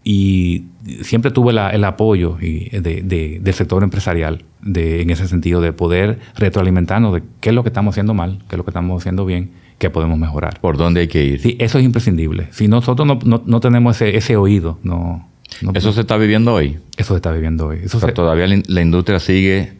y 0.04 0.64
siempre 1.02 1.30
tuve 1.30 1.52
el 1.52 1.84
apoyo 1.84 2.38
del 2.40 3.54
sector 3.54 3.82
empresarial 3.82 4.44
de, 4.62 5.02
en 5.02 5.10
ese 5.10 5.28
sentido, 5.28 5.60
de 5.60 5.72
poder 5.72 6.18
retroalimentarnos 6.36 7.14
de 7.14 7.22
qué 7.40 7.50
es 7.50 7.54
lo 7.54 7.62
que 7.62 7.68
estamos 7.68 7.92
haciendo 7.92 8.14
mal, 8.14 8.38
qué 8.48 8.56
es 8.56 8.58
lo 8.58 8.64
que 8.64 8.70
estamos 8.70 9.02
haciendo 9.02 9.26
bien, 9.26 9.50
qué 9.76 9.90
podemos 9.90 10.18
mejorar. 10.18 10.60
¿Por 10.60 10.78
dónde 10.78 11.02
hay 11.02 11.08
que 11.08 11.24
ir? 11.24 11.40
Sí, 11.40 11.56
eso 11.60 11.78
es 11.78 11.84
imprescindible. 11.84 12.48
Si 12.52 12.68
nosotros 12.68 13.06
no, 13.06 13.18
no, 13.24 13.42
no 13.44 13.60
tenemos 13.60 13.96
ese, 13.96 14.16
ese 14.16 14.36
oído, 14.36 14.78
no, 14.82 15.28
¿Eso 15.74 15.92
se 15.92 16.00
está 16.00 16.16
viviendo 16.16 16.54
hoy? 16.54 16.78
Eso 16.96 17.14
se 17.14 17.16
está 17.16 17.32
viviendo 17.32 17.66
hoy. 17.66 17.80
Eso 17.84 17.98
Todavía 18.12 18.46
la, 18.66 18.82
industria 18.82 19.18
sigue 19.18 19.72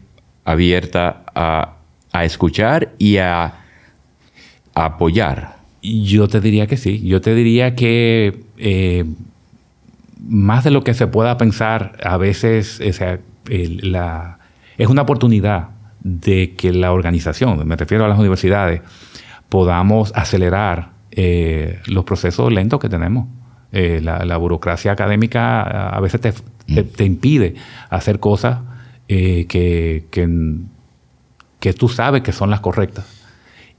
abierta 0.49 1.25
a, 1.35 1.75
escuchar 2.25 2.95
y 2.99 3.19
a, 3.19 3.55
apoyar. 4.75 5.57
Yo 5.83 6.27
te 6.27 6.41
diría 6.41 6.67
que 6.67 6.77
sí. 6.77 7.07
Yo 7.07 7.21
te 7.21 7.35
diría 7.35 7.75
que 7.75 8.45
eh, 8.57 9.05
más 10.19 10.65
de 10.65 10.71
lo 10.71 10.83
que 10.83 10.95
se 10.95 11.07
pueda 11.07 11.37
pensar, 11.37 11.97
a 12.03 12.17
veces 12.17 12.81
la, 13.83 14.39
es 14.79 14.89
una 14.89 15.03
oportunidad 15.03 15.69
de 16.01 16.55
que 16.55 16.73
la 16.73 16.93
organización, 16.93 17.67
me 17.67 17.77
refiero 17.77 18.05
a 18.05 18.09
las 18.09 18.19
universidades, 18.19 18.81
podamos 19.49 20.13
acelerar 20.15 20.91
eh, 21.11 21.81
los 21.87 22.05
procesos 22.05 22.53
lentos 22.53 22.81
que 22.81 22.89
tenemos. 22.89 23.29
Eh, 23.71 24.01
la, 24.03 24.37
burocracia 24.39 24.93
académica 24.93 25.91
a 25.91 26.01
veces 26.01 26.23
te, 26.23 26.33
te, 26.83 27.05
impide 27.05 27.55
hacer 27.91 28.19
cosas 28.19 28.61
eh, 29.09 29.47
que, 29.47 30.05
que, 30.11 31.73
tú 31.73 31.89
sabes 31.89 32.23
que 32.23 32.33
son 32.33 32.51
las 32.51 32.61
correctas 32.61 33.07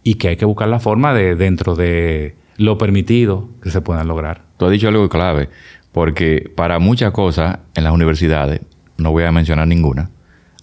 y 0.04 0.16
que 0.16 0.30
hay 0.30 0.38
que 0.38 0.46
buscar 0.46 0.68
la 0.68 0.80
forma 0.80 1.14
de 1.14 1.36
dentro 1.36 1.76
de 1.76 2.36
lo 2.58 2.78
permitido 2.78 3.50
que 3.62 3.70
se 3.70 3.82
puedan 3.82 4.08
lograr. 4.08 4.42
Tú 4.58 4.66
has 4.66 4.72
dicho 4.72 4.88
algo 4.88 5.08
clave, 5.08 5.50
porque 5.92 6.52
para 6.56 6.80
muchas 6.80 7.12
cosas 7.12 7.60
en 7.76 7.84
las 7.84 7.94
universidades, 7.94 8.62
no 8.98 9.12
voy 9.12 9.24
a 9.24 9.32
mencionar 9.32 9.68
ninguna, 9.68 10.10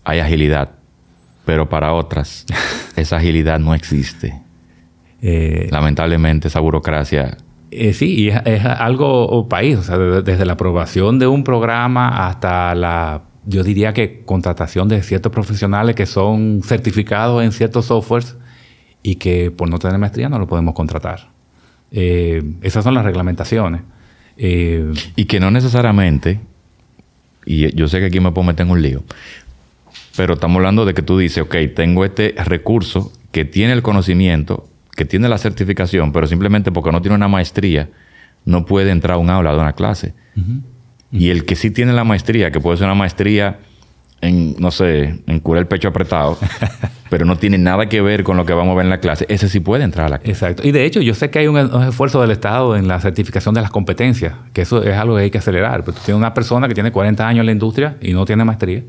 hay 0.05 0.19
agilidad, 0.19 0.73
pero 1.45 1.69
para 1.69 1.93
otras 1.93 2.45
esa 2.97 3.17
agilidad 3.17 3.59
no 3.59 3.75
existe. 3.75 4.43
Eh, 5.23 5.69
Lamentablemente 5.71 6.49
esa 6.49 6.61
burocracia 6.61 7.39
eh, 7.71 7.93
sí, 7.93 8.15
y 8.15 8.29
es, 8.29 8.65
algo 8.65 9.49
país, 9.49 9.77
o 9.77 9.83
sea, 9.83 9.99
desde, 9.99 10.45
la 10.47 10.55
aprobación 10.55 11.19
de 11.19 11.27
un 11.27 11.43
programa 11.43 12.27
hasta 12.27 12.75
la, 12.75 13.23
yo 13.47 13.63
diría 13.63 13.93
que 13.93 14.23
contratación 14.25 14.89
de 14.89 15.03
ciertos 15.03 15.33
profesionales 15.33 15.95
que 15.95 16.05
son 16.05 16.63
certificados 16.65 17.43
en 17.45 17.53
ciertos 17.53 17.87
softwares 17.87 18.37
y 19.03 19.15
que 19.15 19.51
por 19.51 19.71
no 19.71 19.79
tener 19.79 19.99
maestría 19.99 20.29
no 20.29 20.39
lo 20.39 20.47
podemos 20.47 20.75
contratar. 20.75 21.29
Eh, 21.93 22.43
esas 22.63 22.83
son 22.85 22.95
las 22.95 23.05
reglamentaciones. 23.05 23.83
Eh, 24.37 24.93
y 25.15 25.25
que 25.25 25.41
no 25.41 25.51
necesariamente, 25.51 26.41
y 27.47 27.75
yo 27.75 27.89
sé 27.89 28.01
que 28.01 28.07
aquí 28.07 28.21
me 28.21 28.33
puedo 28.33 28.47
meter 28.47 28.67
en 28.67 28.73
un 28.73 28.83
lío, 28.83 29.05
pero 30.17 30.35
estamos 30.35 30.57
hablando 30.57 30.85
de 30.85 30.93
que 30.93 31.03
tú 31.03 31.17
dices, 31.19 31.45
ok, 31.45 31.55
tengo 31.75 32.05
este 32.05 32.35
recurso 32.45 33.13
que 33.31 33.45
tiene 33.45 33.73
el 33.73 33.83
conocimiento, 33.83 34.69
que 34.95 35.05
tiene 35.05 35.29
la 35.29 35.39
certificación, 35.39 36.13
pero 36.13 36.27
simplemente 36.27 36.73
porque 36.73 36.91
no 36.91 37.01
tiene 37.01 37.15
una 37.15 37.29
maestría, 37.29 37.89
no 38.45 38.67
puede 38.67 38.91
entrar 38.91 39.15
a 39.15 39.19
un 39.19 39.31
aula 39.31 39.53
de 39.53 39.59
una 39.59 39.73
clase. 39.73 40.15
Y 41.13 41.31
el 41.31 41.45
que 41.45 41.57
sí 41.57 41.71
tiene 41.71 41.93
la 41.93 42.05
maestría, 42.05 42.51
que 42.51 42.61
puede 42.61 42.77
ser 42.77 42.87
una 42.87 42.95
maestría 42.95 43.59
en, 44.21 44.57
no 44.59 44.71
sé, 44.71 45.23
en 45.27 45.41
curar 45.41 45.63
el 45.63 45.69
pecho 45.69 45.89
apretado, 45.89 46.39
pero 47.11 47.25
no 47.25 47.37
tiene 47.37 47.59
nada 47.59 47.89
que 47.89 48.01
ver 48.01 48.25
con 48.25 48.37
lo 48.37 48.45
que 48.45 48.53
vamos 48.53 48.73
a 48.73 48.77
ver 48.77 48.87
en 48.87 48.91
la 48.91 48.99
clase, 48.99 49.27
ese 49.29 49.49
sí 49.49 49.61
puede 49.61 49.85
entrar 49.85 50.07
a 50.07 50.09
la 50.09 50.19
clase. 50.19 50.33
Exacto. 50.33 50.67
Y 50.67 50.73
de 50.73 50.85
hecho, 50.85 51.01
yo 51.01 51.15
sé 51.15 51.31
que 51.31 51.41
hay 51.41 51.47
un, 51.47 51.57
esfuerzo 51.57 52.21
del 52.21 52.31
Estado 52.31 52.77
en 52.77 52.89
la 52.89 53.01
certificación 53.01 53.55
de 53.55 53.61
las 53.61 53.71
competencias, 53.71 54.35
que 54.53 54.63
eso 54.63 54.83
es 54.83 54.97
algo 54.97 55.17
que 55.17 55.23
hay 55.23 55.31
que 55.31 55.39
acelerar. 55.39 55.81
Pero 55.81 55.93
tú 55.93 56.01
tienes 56.05 56.19
una 56.19 56.35
persona 56.35 56.69
que 56.69 56.75
tiene 56.75 56.91
40 56.91 57.27
años 57.27 57.41
en 57.41 57.47
la 57.47 57.53
industria 57.53 57.97
y 58.01 58.13
no 58.13 58.25
tiene 58.25 58.45
maestría. 58.45 58.83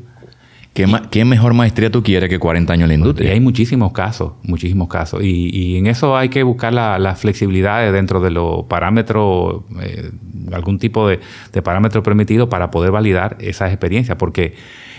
¿Qué, 0.74 1.24
mejor 1.24 1.54
maestría 1.54 1.90
tú 1.90 2.04
quieres 2.04 2.28
que 2.28 2.38
40 2.38 2.72
años 2.72 2.84
en 2.84 2.88
la 2.88 2.94
industria? 2.94 3.30
Y 3.30 3.32
hay 3.32 3.40
muchísimos 3.40 3.92
casos, 3.92 4.34
muchísimos 4.44 4.88
casos. 4.88 5.22
Y, 5.24 5.76
en 5.76 5.88
eso 5.88 6.16
hay 6.16 6.28
que 6.28 6.44
buscar 6.44 6.72
la, 6.72 7.16
flexibilidad 7.16 7.92
dentro 7.92 8.20
de 8.20 8.30
los 8.30 8.64
parámetros, 8.66 9.62
eh, 9.80 10.12
algún 10.52 10.78
tipo 10.78 11.08
de, 11.08 11.18
parámetro 11.64 12.02
permitido 12.04 12.48
para 12.48 12.70
poder 12.70 12.92
validar 12.92 13.36
esas 13.40 13.72
experiencias, 13.72 14.16
porque 14.18 14.54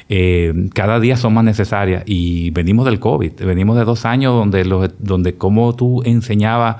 eh, 0.09 0.53
cada 0.74 0.99
día 0.99 1.15
son 1.15 1.34
más 1.34 1.45
necesarias. 1.45 2.03
Y 2.05 2.49
venimos 2.49 2.86
del 2.86 2.99
COVID, 2.99 3.34
venimos 3.45 3.78
de 3.78 3.86
dos 3.86 4.05
años 4.05 4.34
donde, 4.34 4.65
los, 4.65 4.89
donde 4.99 5.36
como 5.36 5.74
tú 5.76 6.03
enseñabas 6.03 6.76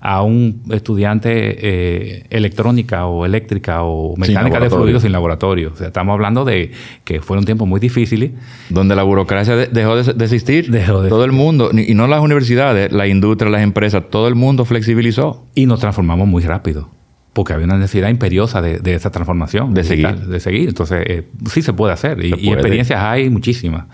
a 0.00 0.22
un 0.22 0.62
estudiante 0.70 1.30
eh, 1.32 2.26
electrónica 2.30 3.06
o 3.06 3.24
eléctrica 3.24 3.82
o 3.82 4.16
mecánica 4.16 4.60
de 4.60 4.70
fluidos 4.70 5.02
sin 5.02 5.12
laboratorio. 5.12 5.72
O 5.72 5.76
sea, 5.76 5.88
estamos 5.88 6.12
hablando 6.12 6.44
de 6.44 6.72
que 7.04 7.20
fueron 7.20 7.44
tiempos 7.44 7.66
muy 7.66 7.80
difíciles. 7.80 8.32
Donde 8.68 8.94
la 8.96 9.02
burocracia 9.02 9.56
dejó 9.56 9.96
de, 9.96 10.24
existir. 10.24 10.70
Dejó 10.70 11.02
de 11.02 11.08
todo 11.08 11.24
el 11.24 11.32
mundo, 11.32 11.70
y 11.72 11.94
no 11.94 12.06
las 12.06 12.20
universidades, 12.20 12.92
la 12.92 13.06
industria, 13.06 13.50
las 13.50 13.62
empresas, 13.62 14.04
todo 14.10 14.28
el 14.28 14.34
mundo 14.34 14.64
flexibilizó. 14.64 15.44
Y 15.54 15.66
nos 15.66 15.80
transformamos 15.80 16.28
muy 16.28 16.42
rápido 16.42 16.88
porque 17.32 17.52
había 17.52 17.66
una 17.66 17.76
necesidad 17.76 18.08
imperiosa 18.08 18.62
de, 18.62 18.94
esa 18.94 19.10
transformación. 19.10 19.74
De 19.74 19.84
seguir. 19.84 20.08
De 20.16 20.40
seguir. 20.40 20.70
Entonces, 20.70 21.02
eh, 21.06 21.28
sí 21.50 21.60
se 21.60 21.74
puede 21.74 21.92
hacer. 21.92 22.24
y, 22.24 22.48
experiencias 22.50 22.98
hay 23.02 23.28
muchísimas. 23.28 23.84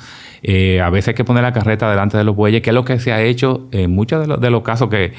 Eh, 0.43 0.80
a 0.80 0.90
veces 0.90 1.09
hay 1.09 1.14
que 1.14 1.24
poner 1.24 1.43
la 1.43 1.53
carreta 1.53 1.88
delante 1.88 2.18
de 2.18 2.24
los 2.24 2.34
bueyes, 2.34 2.62
que 2.62 2.70
es 2.70 2.74
lo 2.74 2.84
que 2.84 2.99
se 2.99 3.12
ha 3.12 3.22
hecho 3.22 3.68
en 3.70 3.90
muchos 3.93 4.26
de 4.40 4.51
los 4.51 4.62
casos 4.62 4.88
que 4.88 5.12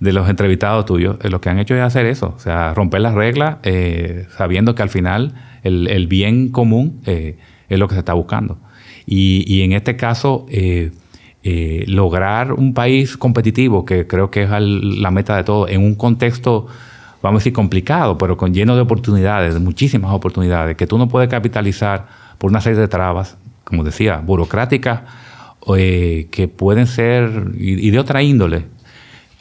de 0.00 0.12
los 0.12 0.28
entrevistados 0.28 0.86
tuyos, 0.86 1.16
eh, 1.22 1.30
lo 1.30 1.40
que 1.40 1.50
han 1.50 1.58
hecho 1.58 1.74
es 1.74 1.82
hacer 1.82 2.06
eso, 2.06 2.34
o 2.36 2.38
sea, 2.38 2.74
romper 2.74 3.00
las 3.00 3.14
reglas 3.14 3.56
eh, 3.62 4.26
sabiendo 4.36 4.74
que 4.74 4.82
al 4.82 4.90
final 4.90 5.34
el, 5.62 6.06
bien 6.06 6.48
común 6.50 7.00
eh, 7.04 7.36
es 7.68 7.78
lo 7.78 7.88
que 7.88 7.94
se 7.94 8.00
está 8.00 8.14
buscando. 8.14 8.58
Y, 9.06 9.62
en 9.62 9.72
este 9.72 9.96
caso, 9.96 10.46
lograr 11.86 12.52
un 12.52 12.74
país 12.74 13.16
competitivo, 13.16 13.86
que 13.86 14.06
creo 14.06 14.30
que 14.30 14.42
es 14.42 14.50
la 14.50 15.10
meta 15.10 15.34
de 15.36 15.44
todo, 15.44 15.66
en 15.66 15.82
un 15.82 15.94
contexto, 15.94 16.66
vamos 17.22 17.38
a 17.38 17.40
decir, 17.40 17.54
complicado, 17.54 18.18
pero 18.18 18.36
con 18.36 18.52
lleno 18.52 18.76
de 18.76 18.82
oportunidades, 18.82 19.54
de 19.54 19.60
muchísimas 19.60 20.12
oportunidades, 20.12 20.76
que 20.76 20.86
tú 20.86 20.98
no 20.98 21.08
puedes 21.08 21.30
capitalizar 21.30 22.06
por 22.36 22.50
una 22.50 22.60
serie 22.60 22.78
de 22.78 22.88
trabas, 22.88 23.38
como 23.68 23.84
decía, 23.84 24.18
burocráticas, 24.18 25.02
que 25.66 26.50
pueden 26.56 26.86
ser, 26.86 27.52
y 27.58 27.90
de 27.90 27.98
otra 27.98 28.22
índole, 28.22 28.64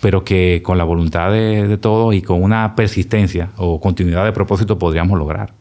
pero 0.02 0.26
que 0.26 0.62
con 0.62 0.78
la 0.78 0.84
voluntad 0.84 1.32
de, 1.32 1.68
de 1.68 1.78
todos 1.78 2.14
y 2.14 2.22
con 2.22 2.44
una 2.44 2.76
persistencia 2.76 3.50
o 3.56 3.80
continuidad 3.80 4.26
de 4.26 4.34
propósito 4.34 4.78
podríamos 4.78 5.18
lograr. 5.18 5.54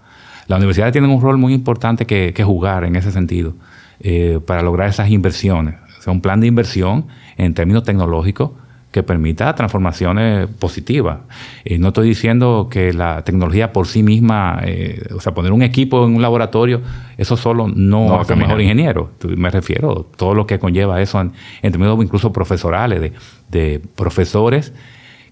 Las 0.49 0.59
universidades 0.59 0.93
tienen 0.93 1.11
un 1.11 1.21
rol 1.21 1.39
muy 1.39 1.53
importante 1.53 2.07
que, 2.07 2.33
jugar 2.45 2.85
en 2.85 2.97
ese 2.97 3.11
sentido 3.11 3.55
eh, 4.01 4.39
para 4.47 4.62
lograr 4.62 4.89
esas 4.89 5.11
inversiones. 5.11 5.75
O 5.99 6.03
sea, 6.03 6.12
un 6.12 6.21
plan 6.21 6.41
de 6.41 6.47
inversión 6.47 7.07
en 7.37 7.55
términos 7.55 7.83
tecnológicos 7.83 8.53
que 8.97 9.03
permita 9.03 9.55
transformaciones 9.55 10.49
positivas. 10.49 11.18
Eh, 11.66 11.76
no 11.76 11.88
estoy 11.88 12.09
diciendo 12.09 12.68
que 12.70 12.94
la 12.94 13.24
tecnología 13.24 13.70
por 13.70 13.86
sí 13.86 14.03
misma, 14.03 14.61
eh, 14.64 15.03
o 15.14 15.20
sea, 15.20 15.34
poner 15.34 15.53
un 15.53 15.61
equipo 15.61 16.07
en 16.07 16.14
un 16.14 16.22
laboratorio, 16.22 16.80
eso 17.18 17.36
solo 17.36 17.68
no, 17.68 18.18
hace 18.18 18.34
mejor 18.34 18.59
ingeniero. 18.59 19.11
Me 19.36 19.51
refiero 19.51 20.09
a 20.11 20.16
todo 20.16 20.32
lo 20.32 20.47
que 20.47 20.59
conlleva 20.59 21.03
eso 21.03 21.20
en, 21.20 21.32
términos 21.61 22.03
incluso 22.03 22.32
profesorales, 22.32 23.12
de, 23.51 23.82
profesores 23.94 24.72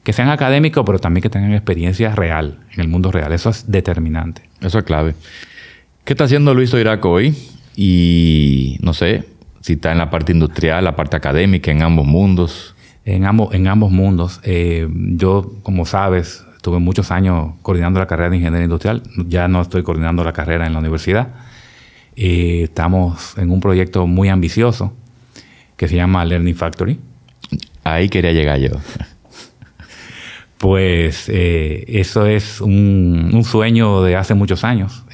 que 0.03 0.13
sean 0.13 0.29
académicos, 0.29 0.85
pero 0.85 0.99
también 0.99 1.23
que 1.23 1.31
tengan 1.31 1.55
experiencia 1.55 2.15
real, 2.15 2.59
en 2.71 2.83
el 2.83 2.89
mundo 2.89 3.11
real. 3.13 3.33
Eso 3.33 3.49
es 3.49 3.71
determinante. 3.71 4.43
Eso 4.61 4.79
es 4.79 4.85
clave. 4.85 5.15
¿Qué 6.05 6.13
está 6.13 6.25
haciendo 6.25 6.53
Luis 6.53 6.75
Oiraco 6.75 7.13
hoy? 7.13 7.35
Y 7.77 8.77
no 8.83 8.93
sé 8.93 9.25
si 9.63 9.73
está 9.73 9.91
en 9.91 9.97
la 9.97 10.11
parte 10.11 10.33
industrial, 10.33 10.85
la 10.85 10.97
parte 10.97 11.17
académica, 11.17 11.71
en 11.71 11.81
ambos 11.81 12.05
mundos 12.05 12.74
en 13.05 13.25
ambos, 13.25 13.55
en 13.55 13.67
ambos 13.69 13.91
mundos. 13.91 14.41
Eh, 14.45 14.89
yo, 14.91 15.53
como 15.63 15.85
sabes, 15.85 16.45
tuve 16.63 16.79
muchos 16.79 17.11
años 17.11 17.55
coordinando 17.63 18.01
la 18.01 18.07
carrera 18.07 18.31
de 18.31 18.37
ingeniería 18.37 18.65
industrial. 18.65 19.03
Ya 19.29 19.49
no 19.49 19.61
estoy 19.61 19.83
coordinando 19.83 20.25
la 20.25 20.33
carrera 20.33 20.67
en 20.67 20.73
la 20.73 20.79
universidad. 20.79 21.29
Eh, 22.17 22.63
estamos 22.65 23.37
en 23.37 23.51
un 23.51 23.61
proyecto 23.61 24.07
muy 24.07 24.29
ambicioso 24.29 24.95
que 25.77 25.89
se 25.89 25.97
llama 25.97 26.25
Learning 26.25 26.55
Factory. 26.55 26.99
Ahí 27.83 28.09
quería 28.09 28.33
llegar 28.33 28.59
yo. 28.59 28.71
Pues 30.57 31.29
eh, 31.29 31.85
eso 31.89 32.25
es 32.25 32.63
un, 32.63 33.43
sueño 33.45 34.03
de 34.03 34.17
hace 34.17 34.33
muchos 34.33 34.65
años, 34.65 35.05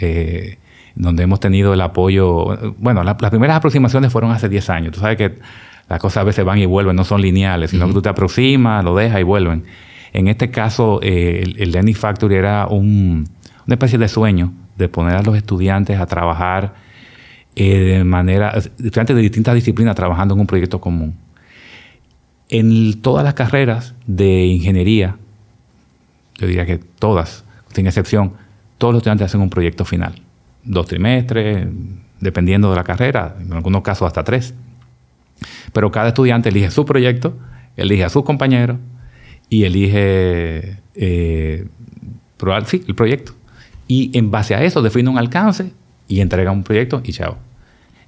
donde 0.95 1.25
hemos 1.25 1.41
tenido 1.41 1.75
el 1.75 1.81
apoyo. 1.81 2.75
Bueno, 2.79 3.03
las 3.03 3.17
primeras 3.17 3.57
aproximaciones 3.57 4.13
fueron 4.13 4.31
hace 4.31 4.49
10 4.49 4.71
años. 4.71 4.93
Tú 4.93 5.01
sabes 5.01 5.17
que 5.17 5.41
las 5.91 5.99
cosas 5.99 6.19
a 6.19 6.25
veces 6.25 6.45
van 6.45 6.59
y 6.59 6.67
vuelven, 6.67 6.95
no 6.95 7.03
son 7.03 7.21
lineales, 7.21 7.73
sino 7.73 7.89
que 7.89 7.93
tú 7.93 8.01
te 8.01 8.09
aproximas, 8.09 8.85
lo 8.85 8.95
dejas 8.95 9.21
y 9.21 9.25
vuelven. 9.25 9.65
En 10.13 10.29
este 10.29 10.49
caso, 10.49 11.01
eh, 11.03 11.43
el, 11.59 11.73
Learning 11.73 11.97
Factory 11.97 12.37
era 12.37 12.69
una 12.69 13.25
especie 13.67 13.99
de 13.99 14.07
sueño 14.07 14.53
de 14.79 14.89
poner 14.89 15.17
a 15.17 15.23
los 15.23 15.37
estudiantes 15.37 15.99
a 15.99 16.07
trabajar 16.07 16.75
eh, 17.57 17.79
de 17.79 18.05
manera, 18.05 18.51
estudiantes 18.51 19.17
de 19.17 19.21
distintas 19.21 19.57
disciplinas 19.57 19.97
trabajando 19.97 20.35
en 20.35 20.41
un 20.41 20.47
proyecto 20.47 20.81
común. 20.81 21.17
En 22.49 23.01
todas 23.03 23.25
las 23.25 23.35
carreras 23.35 23.95
de 24.07 24.45
ingeniería, 24.47 25.17
yo 26.39 26.47
diría 26.47 26.67
que 26.67 26.79
todas, 26.79 27.45
sin 27.73 27.89
excepción, 27.89 28.35
todos 28.79 28.95
los 28.95 29.01
estudiantes 29.01 29.27
hacen 29.27 29.41
un 29.41 29.51
proyecto 29.51 29.85
final. 29.85 30.23
Dos 30.63 30.87
trimestres, 30.87 31.67
dependiendo 32.21 32.71
de 32.71 32.77
la 32.77 32.85
carrera, 32.85 33.35
en 33.41 33.53
algunos 33.53 33.83
casos 33.83 34.07
hasta 34.07 34.23
tres. 34.23 34.55
Pero 35.73 35.91
cada 35.91 36.09
estudiante 36.09 36.49
elige 36.49 36.71
su 36.71 36.85
proyecto, 36.85 37.37
elige 37.77 38.05
a 38.05 38.09
sus 38.09 38.25
compañeros 38.25 38.79
y 39.49 39.65
elige 39.65 40.79
eh, 40.95 41.67
sí, 42.67 42.85
el 42.87 42.95
proyecto. 42.95 43.33
Y 43.87 44.17
en 44.17 44.31
base 44.31 44.55
a 44.55 44.63
eso 44.63 44.83
define 44.83 45.11
un 45.11 45.19
alcance 45.19 45.73
y 46.09 46.21
entrega 46.21 46.51
un 46.51 46.63
proyecto 46.63 47.03
y 47.05 47.13
chao. 47.13 47.39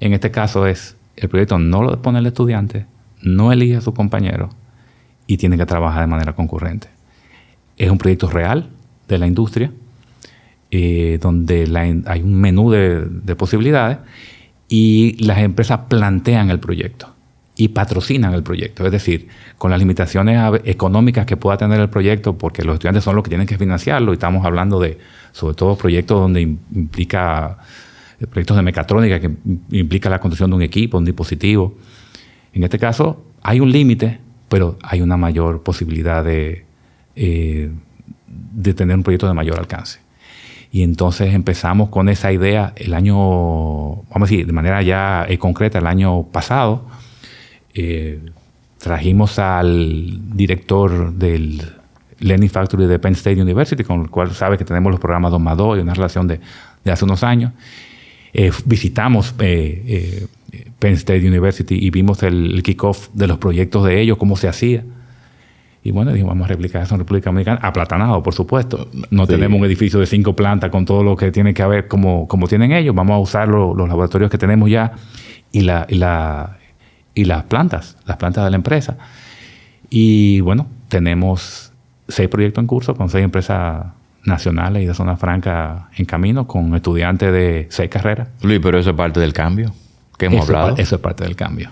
En 0.01 0.13
este 0.13 0.31
caso 0.31 0.67
es, 0.67 0.97
el 1.17 1.29
proyecto 1.29 1.59
no 1.59 1.83
lo 1.83 2.01
pone 2.01 2.19
el 2.19 2.27
estudiante, 2.27 2.87
no 3.23 3.53
elige 3.53 3.77
a 3.77 3.81
su 3.81 3.95
compañero 3.95 4.51
y 5.27 5.37
tiene 5.37 5.57
que 5.57 5.67
trabajar 5.67 6.03
de 6.03 6.07
manera 6.07 6.35
concurrente. 6.35 6.89
Es 7.77 7.91
un 7.91 7.99
proyecto 7.99 8.29
real 8.29 8.69
de 9.09 9.19
la 9.19 9.27
industria, 9.27 9.73
eh, 10.71 11.19
donde 11.21 12.03
hay 12.07 12.23
un 12.23 12.35
menú 12.35 12.71
de, 12.71 13.05
de 13.05 13.37
posibilidades 13.37 13.99
y 14.69 15.23
las 15.25 15.39
empresas 15.39 15.81
plantean 15.89 16.51
el 16.51 16.59
proyecto 16.59 17.12
y 17.63 17.69
patrocinan 17.69 18.35
el 18.35 18.43
proyecto. 18.43 18.85
Es 18.85 18.91
decir, 18.91 19.29
con 19.57 19.71
las 19.71 19.79
limitaciones 19.79 20.61
económicas 20.65 21.27
que 21.27 21.37
pueda 21.37 21.57
tener 21.57 21.79
el 21.79 21.89
proyecto, 21.89 22.37
porque 22.37 22.65
los 22.65 22.75
estudiantes 22.75 23.05
son 23.05 23.15
los 23.15 23.23
que 23.23 23.29
tienen 23.29 23.47
que 23.47 23.57
financiarlo, 23.57 24.11
y 24.11 24.15
estamos 24.15 24.45
hablando 24.45 24.81
de, 24.81 24.99
sobre 25.31 25.55
todo, 25.55 25.77
proyectos 25.77 26.21
donde 26.21 26.41
implica 26.41 27.59
eh, 28.19 28.27
proyectos 28.27 28.57
de 28.57 28.65
mecatrónica, 28.65 29.21
que 29.21 29.31
implica 29.71 30.11
la 30.11 30.19
construcción 30.19 30.51
de 30.51 30.57
un 30.57 30.63
equipo, 30.63 30.99
un 30.99 31.05
dispositivo. 31.05 31.77
En 32.53 32.65
este 32.65 32.81
caso, 32.81 33.27
hay 33.43 33.61
un 33.61 33.71
límite, 33.71 34.19
pero 34.49 34.77
hay 34.83 35.01
una 35.01 35.17
mayor 35.17 35.63
posibilidad 35.63 36.25
de, 36.25 36.65
eh, 37.15 37.71
de 38.27 38.75
tener 38.75 38.97
un 38.97 39.05
proyecto 39.05 39.29
de 39.29 39.35
mayor 39.35 39.61
alcance. 39.61 40.01
Y 40.73 40.83
entonces 40.83 41.33
empezamos 41.33 41.91
con 41.91 42.09
esa 42.09 42.33
idea 42.33 42.73
el 42.75 42.95
año, 42.95 43.15
vamos 43.17 44.17
a 44.17 44.21
decir, 44.21 44.49
de 44.49 44.53
manera 44.53 44.83
ya 44.83 45.27
eh, 45.29 45.39
concreta, 45.39 45.79
el 45.79 45.87
año 45.87 46.25
pasado. 46.25 46.89
Eh, 47.75 48.21
trajimos 48.79 49.39
al 49.39 50.37
director 50.37 51.13
del 51.13 51.63
Learning 52.19 52.51
Factory 52.51 52.87
de 52.87 52.99
Penn 52.99 53.13
State 53.13 53.41
University, 53.41 53.85
con 53.85 54.03
el 54.03 54.11
cual 54.11 54.33
sabe 54.33 54.59
que 54.59 54.65
tenemos 54.65 54.91
los 54.91 55.01
programas 55.01 55.33
2 55.33 55.41
más 55.41 55.57
2 55.57 55.79
y 55.79 55.81
una 55.81 55.95
relación 55.95 56.27
de, 56.29 56.41
hace 56.91 57.05
unos 57.05 57.23
años. 57.23 57.53
Eh, 58.33 58.51
visitamos 58.65 59.33
Penn 59.33 60.95
State 60.95 61.27
University 61.27 61.75
y 61.75 61.91
vimos 61.91 62.23
el, 62.23 62.55
el 62.55 62.63
kickoff 62.63 63.09
de 63.13 63.27
los 63.27 63.39
proyectos 63.39 63.85
de 63.85 64.01
ellos, 64.01 64.19
cómo 64.19 64.37
se 64.37 64.49
hacía. 64.49 64.85
Y 65.85 65.91
bueno, 65.91 66.13
dijimos, 66.13 66.31
vamos 66.31 66.45
a 66.45 66.49
replicar 66.49 66.83
eso 66.83 66.95
en 66.95 67.01
República 67.01 67.31
Dominicana, 67.31 67.59
aplatanado, 67.61 68.23
por 68.23 68.35
supuesto. 68.35 68.89
No 69.11 69.27
tenemos 69.27 69.59
un 69.59 69.67
edificio 69.67 69.99
de 69.99 70.07
cinco 70.07 70.37
plantas 70.37 70.71
con 70.71 70.85
todo 70.85 71.03
lo 71.03 71.17
que 71.17 71.33
tiene 71.33 71.53
que 71.55 71.63
haber 71.63 71.89
como, 71.89 72.29
como 72.29 72.47
tienen 72.47 72.71
ellos. 72.71 72.95
Vamos 72.95 73.15
a 73.15 73.19
usar 73.19 73.49
los 73.49 73.77
laboratorios 73.77 74.31
que 74.31 74.39
tenemos 74.39 74.71
ya 74.71 74.93
y, 75.51 75.63
la, 75.63 75.85
y, 75.89 75.97
la, 75.97 76.59
y 77.15 77.25
las 77.25 77.45
plantas, 77.45 77.97
las 78.07 78.17
plantas 78.17 78.45
de 78.45 78.51
la 78.51 78.57
empresa. 78.57 78.97
Y 79.91 80.41
bueno, 80.41 80.67
tenemos 80.89 81.73
seis 82.09 82.29
proyectos 82.29 82.63
en 82.63 82.67
curso 82.67 82.95
con 82.95 83.09
seis 83.09 83.25
empresas 83.25 83.87
nacionales 84.25 84.83
y 84.83 84.87
de 84.87 84.95
zona 84.95 85.17
franca 85.17 85.89
en 85.97 86.05
camino 86.05 86.47
con 86.47 86.75
estudiantes 86.75 87.33
de 87.33 87.67
seis 87.71 87.91
carreras. 87.91 88.29
Luis, 88.43 88.61
pero 88.63 88.79
eso 88.79 88.91
es 88.91 88.97
parte 88.97 89.21
del 89.21 89.33
cambio 89.33 89.73
que 90.19 90.27
hemos 90.27 90.49
hablado. 90.49 90.77
eso 90.77 90.97
es 90.97 91.01
parte 91.01 91.25
del 91.25 91.37
cambio. 91.37 91.71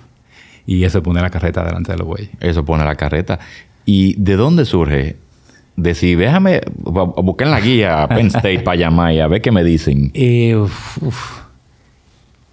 Y 0.67 0.85
eso 0.85 1.03
pone 1.03 1.21
la 1.21 1.31
carreta 1.31 1.65
delante 1.65 1.93
de 1.93 1.99
los 1.99 2.07
bueyes. 2.07 2.31
Eso 2.41 2.65
pone 2.65 2.85
la 2.85 2.95
carreta. 2.95 3.39
¿Y 3.85 4.15
de 4.15 4.37
dónde 4.37 4.65
surge? 4.65 5.17
Decir, 5.77 6.19
déjame 6.19 6.61
buscar 6.75 7.47
en 7.47 7.53
la 7.53 7.61
guía 7.61 8.07
Penn 8.09 8.27
State 8.27 8.61
para 8.61 8.77
llamar 8.77 9.13
y 9.13 9.21
a 9.21 9.27
ver 9.27 9.41
qué 9.41 9.51
me 9.51 9.65
dicen. 9.65 10.11
Eh, 10.13 10.55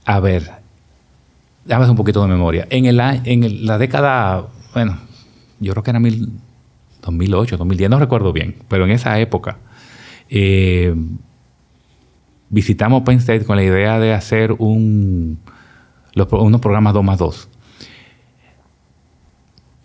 a 0.06 0.20
ver, 0.22 0.50
déjame 1.68 1.90
un 1.90 1.96
poquito 1.96 2.22
de 2.22 2.28
memoria. 2.28 2.68
En, 2.70 2.86
el, 2.86 3.00
en 3.00 3.66
la 3.66 3.78
década, 3.78 4.48
bueno, 4.74 4.98
yo 5.60 5.74
creo 5.74 5.84
que 5.84 5.92
era 5.92 6.00
mil, 6.00 6.32
2008, 7.02 7.58
2010, 7.58 7.90
no 7.90 8.00
recuerdo 8.00 8.34
bien, 8.34 8.56
pero 8.68 8.86
en 8.86 8.92
esa 8.92 9.20
época 9.20 9.58
eh, 10.30 10.96
visitamos 12.50 13.04
Penn 13.04 13.18
State 13.18 13.46
con 13.46 13.56
la 13.56 13.64
idea 13.64 14.00
de 14.00 14.14
hacer 14.14 14.54
un, 14.54 15.40
unos 16.16 16.62
programas 16.62 16.94
2 16.94 17.04
más 17.04 17.18
2 17.20 17.50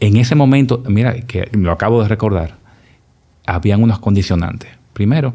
en 0.03 0.17
ese 0.17 0.35
momento, 0.35 0.83
mira, 0.89 1.15
que 1.21 1.49
lo 1.53 1.71
acabo 1.71 2.03
de 2.03 2.09
recordar, 2.09 2.57
habían 3.47 3.85
unos 3.85 4.01
condicionantes. 4.01 4.69
Primero, 4.93 5.33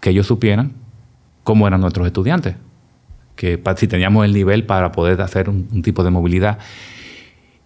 que 0.00 0.10
ellos 0.10 0.26
supieran 0.26 0.72
cómo 1.44 1.68
eran 1.68 1.80
nuestros 1.80 2.04
estudiantes, 2.08 2.56
que 3.36 3.60
si 3.76 3.88
teníamos 3.88 4.24
el 4.24 4.32
nivel 4.32 4.64
para 4.64 4.92
poder 4.92 5.20
hacer 5.20 5.48
un, 5.48 5.82
tipo 5.82 6.04
de 6.04 6.10
movilidad. 6.10 6.58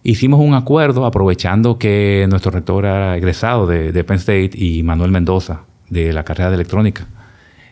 Hicimos 0.03 0.39
un 0.39 0.53
acuerdo 0.53 1.05
aprovechando 1.05 1.77
que 1.77 2.25
nuestro 2.29 2.51
rector 2.51 2.85
era 2.85 3.17
egresado 3.17 3.67
de, 3.67 4.03
Penn 4.03 4.17
State 4.17 4.51
y 4.53 4.83
Manuel 4.83 5.11
Mendoza 5.11 5.61
de 5.89 6.13
la 6.13 6.23
carrera 6.23 6.49
de 6.49 6.55
electrónica. 6.55 7.07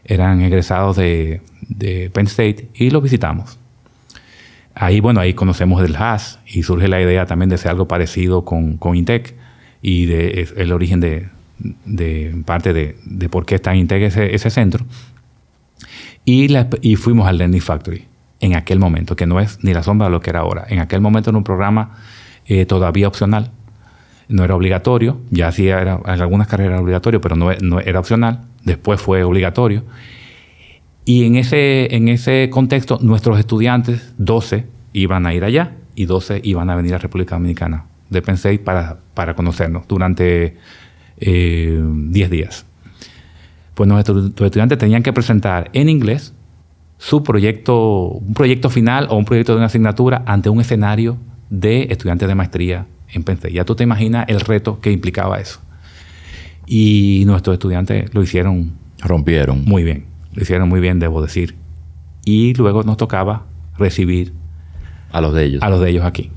Eran 0.03 0.41
egresados 0.41 0.97
de, 0.97 1.41
de 1.61 2.09
Penn 2.11 2.27
State 2.27 2.69
y 2.75 2.89
los 2.89 3.01
visitamos. 3.01 3.57
Ahí, 4.75 4.99
bueno, 4.99 5.19
ahí 5.19 5.33
conocemos 5.33 5.81
del 5.81 5.95
HAS 5.95 6.39
y 6.45 6.63
surge 6.63 6.87
la 6.87 7.01
idea 7.01 7.25
también 7.25 7.49
de 7.49 7.55
hacer 7.55 7.71
algo 7.71 7.87
parecido 7.87 8.45
con, 8.45 8.77
con 8.77 8.95
Intec 8.95 9.33
y 9.81 10.05
de, 10.05 10.47
el 10.55 10.71
origen 10.71 10.99
de, 10.99 11.29
de 11.85 12.43
parte 12.45 12.73
de, 12.73 12.95
de, 13.05 13.29
por 13.29 13.45
qué 13.45 13.55
está 13.55 13.73
en 13.73 13.79
Intec 13.79 14.03
ese, 14.03 14.35
ese 14.35 14.51
centro. 14.51 14.85
Y, 16.30 16.95
fuimos 16.97 17.25
al 17.25 17.38
Learning 17.38 17.61
Factory 17.61 18.03
en 18.41 18.57
aquel 18.57 18.80
momento, 18.80 19.15
que 19.15 19.25
no 19.25 19.39
es 19.39 19.63
ni 19.63 19.73
la 19.73 19.82
sombra 19.82 20.07
de 20.07 20.11
lo 20.11 20.19
que 20.19 20.30
era 20.30 20.41
ahora. 20.41 20.65
En 20.67 20.80
aquel 20.80 20.99
momento 20.99 21.30
era 21.30 21.38
un 21.38 21.45
programa 21.45 21.91
eh, 22.45 22.65
todavía 22.65 23.07
opcional, 23.07 23.51
no 24.28 24.43
era 24.43 24.53
obligatorio, 24.53 25.21
ya 25.30 25.47
hacía 25.47 25.80
era, 25.80 26.01
en 26.05 26.21
algunas 26.21 26.49
carreras 26.49 26.73
era 26.73 26.82
obligatorio, 26.82 27.21
pero 27.21 27.38
no, 27.38 27.49
no 27.61 27.80
era 27.80 28.01
opcional, 28.01 28.41
después 28.65 28.99
fue 28.99 29.23
obligatorio. 29.23 29.86
Y 31.05 31.23
en 31.23 31.38
ese, 31.38 31.95
en 31.95 32.09
ese 32.09 32.49
contexto, 32.51 32.99
nuestros 33.01 33.39
estudiantes, 33.39 34.13
12, 34.17 34.65
iban 34.91 35.25
a 35.28 35.34
ir 35.34 35.45
allá 35.45 35.75
y 35.95 36.07
12 36.07 36.41
iban 36.43 36.69
a 36.69 36.75
venir 36.75 36.93
a 36.93 36.97
República 36.97 37.36
Dominicana 37.36 37.86
de 38.09 38.21
Penn 38.21 38.38
para, 38.65 38.97
para 39.13 39.34
conocernos 39.34 39.88
durante 39.88 40.57
10 41.19 41.21
eh, 41.21 42.30
días. 42.30 42.66
Pues 43.78 43.88
nuestros 43.88 44.32
estudiantes 44.41 44.80
tenían 44.80 45.03
que 45.03 45.13
presentar 45.13 45.69
en 45.73 45.88
inglés 45.88 46.34
su 46.97 47.21
proyecto, 47.21 48.07
un 48.07 48.34
proyecto 48.34 48.71
final 48.71 49.05
o 49.11 49.17
un 49.17 49.25
proyecto 49.25 49.51
de 49.51 49.59
una 49.59 49.67
asignatura 49.67 50.23
ante 50.25 50.49
un 50.49 50.59
escenario 50.59 51.17
de 51.51 51.84
estudiantes 51.91 52.28
de 52.28 52.34
maestría 52.34 52.88
en 53.13 53.23
Penn 53.23 53.38
Ya 53.53 53.65
tú 53.65 53.75
te 53.75 53.84
imaginas 53.84 54.25
el 54.30 54.39
reto 54.39 54.80
que 54.82 54.91
implicaba 54.91 55.39
eso. 55.39 55.59
Y 56.65 57.23
nuestros 57.28 57.53
estudiantes 57.53 58.11
lo 58.15 58.23
hicieron. 58.23 58.73
Rompieron. 58.99 59.63
Muy 59.63 59.84
bien 59.84 60.17
lo 60.38 60.43
hicieron 60.43 60.69
muy 60.69 60.80
bien, 60.80 60.99
debo 60.99 61.19
decir. 61.19 61.55
Y 62.23 62.53
luego 62.53 62.84
nos 62.84 62.97
tocaba 62.97 63.47
recibir 63.75 64.34
a 65.11 65.19
los 65.19 65.34
de 65.34 65.45
ellos. 65.45 65.63
A 65.63 65.69
los 65.69 65.82
de 65.82 65.89
ellos 65.89 66.05
aquí. 66.05 66.30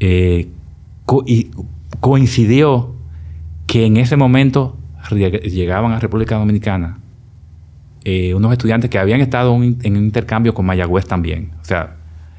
Eh, 0.00 0.50
y 1.24 1.50
coincidió 2.00 2.94
que 3.66 3.86
en 3.86 3.96
ese 3.96 4.16
momento 4.16 4.76
llegaban 5.10 5.92
a 5.92 5.98
República 5.98 6.36
Dominicana 6.36 6.98
eh, 8.08 8.34
unos 8.34 8.52
estudiantes 8.52 8.88
que 8.88 9.00
habían 9.00 9.20
estado 9.20 9.52
en 9.56 9.96
un 9.96 10.04
intercambio 10.04 10.54
con 10.54 10.64
Mayagüez 10.64 11.06
también. 11.06 11.50
O 11.60 11.64
sea, 11.64 11.96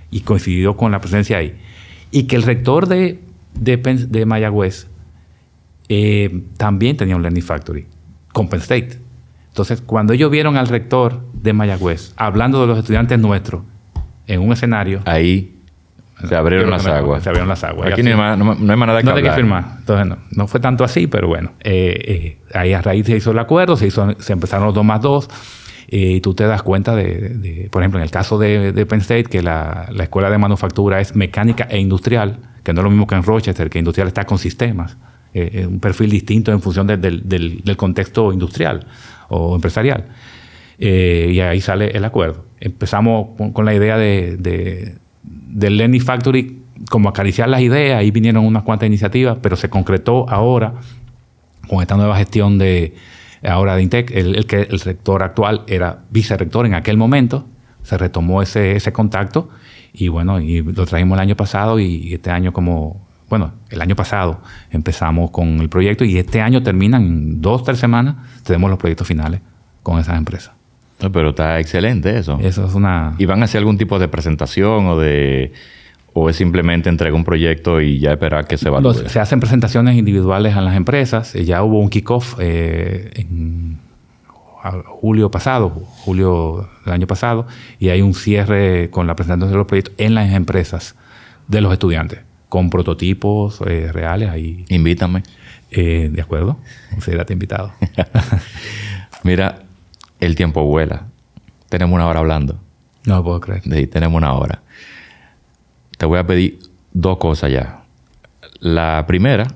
y 0.09 0.21
coincidió 0.21 0.77
con 0.77 0.93
la 0.93 0.99
presencia 0.99 1.39
ahí. 1.39 1.57
Y 2.09 2.23
que 2.23 2.37
el 2.37 2.43
rector 2.43 2.87
de, 2.87 3.19
de, 3.53 4.25
Mayagüez 4.25 4.87
eh, 5.89 6.43
también 6.55 6.95
tenía 6.95 7.17
un 7.17 7.21
Learning 7.21 7.43
Factory 7.43 7.85
con 8.31 8.47
Penn 8.47 8.61
State. 8.61 8.99
Entonces, 9.49 9.81
cuando 9.81 10.13
ellos 10.13 10.31
vieron 10.31 10.55
al 10.55 10.69
rector 10.69 11.21
de 11.33 11.51
Mayagüez 11.51 12.13
hablando 12.15 12.61
de 12.61 12.67
los 12.67 12.79
estudiantes 12.79 13.19
nuestros 13.19 13.63
en 14.25 14.41
un 14.41 14.53
escenario. 14.53 15.01
Ahí 15.03 15.56
se 16.27 16.35
abrieron 16.35 16.69
las 16.69 16.85
aguas. 16.85 17.23
Se 17.23 17.29
abrieron 17.29 17.49
las 17.49 17.63
aguas. 17.63 17.91
Aquí 17.91 18.03
no, 18.03 18.21
hay, 18.23 18.37
no, 18.37 18.51
hay 18.51 18.77
manera 18.77 18.97
de 18.97 19.03
No 19.03 19.13
hay 19.13 19.23
que 19.23 19.31
firmar. 19.31 19.65
Entonces, 19.79 20.07
no, 20.07 20.17
no 20.31 20.47
fue 20.47 20.59
tanto 20.59 20.83
así, 20.83 21.07
pero 21.07 21.27
bueno. 21.27 21.51
Eh, 21.63 22.37
eh, 22.53 22.57
ahí 22.57 22.73
a 22.73 22.81
raíz 22.81 23.05
se 23.05 23.15
hizo 23.15 23.31
el 23.31 23.39
acuerdo, 23.39 23.75
se, 23.75 23.87
hizo, 23.87 24.15
se 24.19 24.33
empezaron 24.33 24.65
los 24.65 24.75
dos 24.75 24.85
más 24.85 25.01
dos. 25.01 25.29
Eh, 25.89 26.13
y 26.15 26.21
tú 26.21 26.33
te 26.33 26.45
das 26.45 26.63
cuenta 26.63 26.95
de, 26.95 27.69
por 27.71 27.81
ejemplo, 27.81 27.99
en 27.99 28.03
el 28.03 28.11
caso 28.11 28.37
de, 28.37 28.73
de 28.73 28.85
Penn 28.85 28.99
State, 28.99 29.25
que 29.25 29.41
la, 29.41 29.87
la, 29.91 30.03
escuela 30.03 30.29
de 30.29 30.37
manufactura 30.37 30.99
es 30.99 31.15
mecánica 31.15 31.65
e 31.69 31.79
industrial, 31.79 32.39
que 32.63 32.73
no 32.73 32.81
es 32.81 32.83
lo 32.83 32.89
mismo 32.89 33.07
que 33.07 33.15
en 33.15 33.23
Rochester, 33.23 33.69
que 33.69 33.79
industrial 33.79 34.07
está 34.07 34.25
con 34.25 34.37
sistemas. 34.37 34.97
un 35.33 35.79
perfil 35.79 36.09
distinto 36.09 36.51
en 36.51 36.61
función 36.61 36.87
del, 36.87 36.99
del, 36.99 37.61
del 37.63 37.77
contexto 37.77 38.33
industrial 38.33 38.85
o 39.29 39.55
empresarial. 39.55 40.05
Eh, 40.79 41.31
y 41.33 41.39
ahí 41.39 41.61
sale 41.61 41.89
el 41.95 42.05
acuerdo. 42.05 42.45
Empezamos 42.59 43.29
con, 43.53 43.65
la 43.65 43.73
idea 43.73 43.97
de, 43.97 44.37
de, 44.37 44.95
del 45.27 45.77
Lenny 45.77 45.99
Factory, 45.99 46.61
como 46.89 47.09
acariciar 47.09 47.49
las 47.49 47.61
ideas, 47.61 47.99
ahí 47.99 48.11
vinieron 48.11 48.45
unas 48.45 48.63
cuantas 48.63 48.87
iniciativas, 48.87 49.39
pero 49.41 49.55
se 49.55 49.69
concretó 49.69 50.29
ahora 50.29 50.73
con 51.67 51.81
esta 51.81 51.95
nueva 51.97 52.17
gestión 52.17 52.57
de 52.57 52.95
ahora 53.43 53.75
de 53.75 53.83
Intec, 53.83 54.11
el, 54.11 54.45
que 54.45 54.61
el 54.61 54.79
rector 54.79 55.23
actual 55.23 55.63
era 55.67 55.99
vicerrector 56.09 56.65
en 56.65 56.73
aquel 56.73 56.97
momento, 56.97 57.45
se 57.83 57.97
retomó 57.97 58.41
ese, 58.41 58.75
ese 58.75 58.91
contacto 58.91 59.49
y 59.93 60.07
bueno, 60.09 60.39
y 60.39 60.61
lo 60.61 60.85
trajimos 60.85 61.17
el 61.17 61.21
año 61.21 61.35
pasado 61.35 61.79
y 61.79 62.13
este 62.13 62.31
año 62.31 62.53
como, 62.53 63.07
bueno, 63.29 63.53
el 63.69 63.81
año 63.81 63.95
pasado 63.95 64.41
empezamos 64.71 65.31
con 65.31 65.59
el 65.59 65.69
proyecto 65.69 66.03
y 66.03 66.17
este 66.17 66.41
año 66.41 66.61
terminan 66.63 67.03
en 67.03 67.41
dos, 67.41 67.63
tres 67.63 67.79
semanas, 67.79 68.15
tenemos 68.43 68.69
los 68.69 68.79
proyectos 68.79 69.07
finales 69.07 69.41
con 69.83 69.99
esas 69.99 70.17
empresas. 70.17 70.56
No, 71.01 71.11
pero 71.11 71.29
está 71.29 71.59
excelente 71.59 72.17
eso. 72.17 72.39
Eso 72.41 72.65
es 72.65 72.73
una... 72.73 73.13
¿Y 73.17 73.25
van 73.25 73.41
a 73.41 73.45
hacer 73.45 73.59
algún 73.59 73.77
tipo 73.77 73.99
de 73.99 74.07
presentación 74.07 74.87
o 74.87 74.97
de... 74.97 75.53
o 76.13 76.29
es 76.29 76.35
simplemente 76.35 76.89
entregar 76.89 77.13
un 77.13 77.23
proyecto 77.23 77.81
y 77.81 77.99
ya 77.99 78.11
esperar 78.13 78.47
que 78.47 78.57
se 78.57 78.67
evalúe? 78.69 78.83
Los- 78.89 78.97
se 79.11 79.19
hacen 79.19 79.39
presentaciones 79.39 79.95
individuales 79.95 80.55
a 80.55 80.61
las 80.61 80.75
empresas. 80.75 81.35
Eh, 81.35 81.45
Ya 81.45 81.61
hubo 81.63 81.79
un 81.79 81.89
kickoff 81.89 82.35
eh, 82.39 83.11
en 83.15 83.79
julio 84.85 85.29
pasado, 85.31 85.69
julio 85.69 86.67
del 86.83 86.93
año 86.93 87.07
pasado, 87.07 87.45
y 87.79 87.89
hay 87.89 88.01
un 88.01 88.13
cierre 88.13 88.89
con 88.89 89.05
la 89.07 89.15
presentación 89.15 89.51
de 89.51 89.57
los 89.57 89.67
proyectos 89.67 89.93
en 89.97 90.15
las 90.15 90.33
empresas 90.33 90.95
de 91.47 91.61
los 91.61 91.71
estudiantes, 91.71 92.19
con 92.49 92.69
prototipos 92.69 93.61
eh, 93.67 93.91
reales 93.93 94.29
ahí. 94.29 94.65
Invítame. 94.69 95.23
Eh, 95.71 96.09
¿De 96.11 96.21
acuerdo? 96.21 96.57
Considérate 96.91 97.33
invitado. 97.33 97.71
Mira, 99.23 99.59
el 100.19 100.35
tiempo 100.35 100.63
vuela. 100.63 101.07
Tenemos 101.69 101.95
una 101.95 102.07
hora 102.07 102.19
hablando. 102.19 102.59
No 103.05 103.17
lo 103.17 103.23
puedo 103.23 103.39
creer. 103.39 103.63
Sí, 103.63 103.87
tenemos 103.87 104.17
una 104.17 104.33
hora. 104.33 104.61
Te 105.97 106.05
voy 106.05 106.19
a 106.19 106.27
pedir 106.27 106.59
dos 106.93 107.17
cosas 107.17 107.51
ya. 107.51 107.83
La 108.59 109.05
primera 109.07 109.47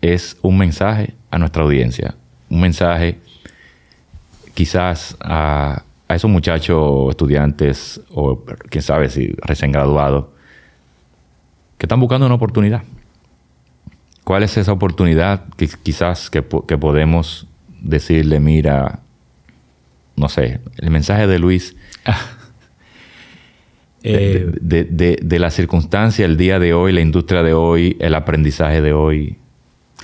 es 0.00 0.36
un 0.42 0.58
mensaje 0.58 1.14
a 1.30 1.38
nuestra 1.38 1.62
audiencia. 1.62 2.14
Un 2.48 2.60
mensaje 2.60 3.18
quizás 4.54 5.16
a, 5.20 5.82
a 6.08 6.14
esos 6.14 6.30
muchachos 6.30 7.10
estudiantes 7.10 8.00
o 8.10 8.44
quién 8.70 8.82
sabe 8.82 9.10
si 9.10 9.34
recién 9.38 9.72
graduados 9.72 10.26
que 11.78 11.86
están 11.86 12.00
buscando 12.00 12.26
una 12.26 12.36
oportunidad. 12.36 12.82
¿Cuál 14.24 14.42
es 14.42 14.56
esa 14.56 14.72
oportunidad 14.72 15.44
que 15.56 15.68
quizás 15.68 16.30
que 16.30 16.42
podemos 16.42 17.46
decirle, 17.80 18.40
mira, 18.40 19.00
no 20.16 20.28
sé, 20.28 20.60
el 20.78 20.90
mensaje 20.90 21.26
de 21.26 21.38
Luis 21.38 21.76
Eh, 24.08 24.48
de, 24.60 24.84
de- 24.84 24.90
de- 24.90 25.18
de 25.20 25.38
la 25.40 25.50
circunstancia, 25.50 26.24
el 26.26 26.36
día 26.36 26.60
de 26.60 26.72
hoy, 26.74 26.92
la 26.92 27.00
industria 27.00 27.42
de 27.42 27.54
hoy, 27.54 27.96
el 27.98 28.14
aprendizaje 28.14 28.80
de 28.80 28.92
hoy, 28.92 29.36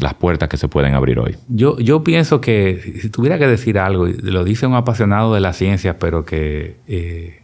las 0.01 0.15
puertas 0.15 0.49
que 0.49 0.57
se 0.57 0.67
pueden 0.67 0.95
abrir 0.95 1.21
hoy. 1.21 1.37
Yo, 1.49 1.79
yo 1.79 2.03
pienso 2.03 2.41
que 2.41 2.99
si 3.01 3.11
tuviera 3.11 3.39
que 3.39 3.47
decir 3.47 3.79
algo, 3.79 4.09
lo 4.09 4.43
dice 4.43 4.67
un 4.67 4.75
apasionado 4.75 5.35
de 5.35 5.41
la 5.41 5.53
ciencia, 5.53 6.01
pero 6.01 6.25
que 6.25 6.77
eh, 6.89 7.43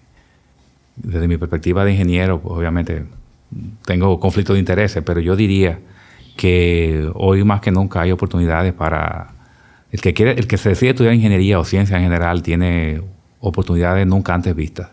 desde 0.96 1.28
mi 1.28 1.36
perspectiva 1.36 1.84
de 1.84 1.92
ingeniero, 1.92 2.40
pues, 2.40 2.58
obviamente 2.58 3.04
tengo 3.84 4.18
conflicto 4.18 4.54
de 4.54 4.58
intereses, 4.58 5.02
pero 5.06 5.20
yo 5.20 5.36
diría 5.36 5.78
que 6.36 7.08
hoy 7.14 7.44
más 7.44 7.60
que 7.60 7.70
nunca 7.70 8.00
hay 8.00 8.10
oportunidades 8.10 8.72
para 8.72 9.28
el 9.90 10.00
que 10.00 10.12
quiere, 10.14 10.32
el 10.32 10.46
que 10.46 10.58
se 10.58 10.70
decide 10.70 10.90
estudiar 10.90 11.14
ingeniería 11.14 11.58
o 11.58 11.64
ciencia 11.64 11.96
en 11.96 12.02
general 12.04 12.42
tiene 12.42 13.00
oportunidades 13.40 14.06
nunca 14.06 14.34
antes 14.34 14.54
vistas, 14.54 14.88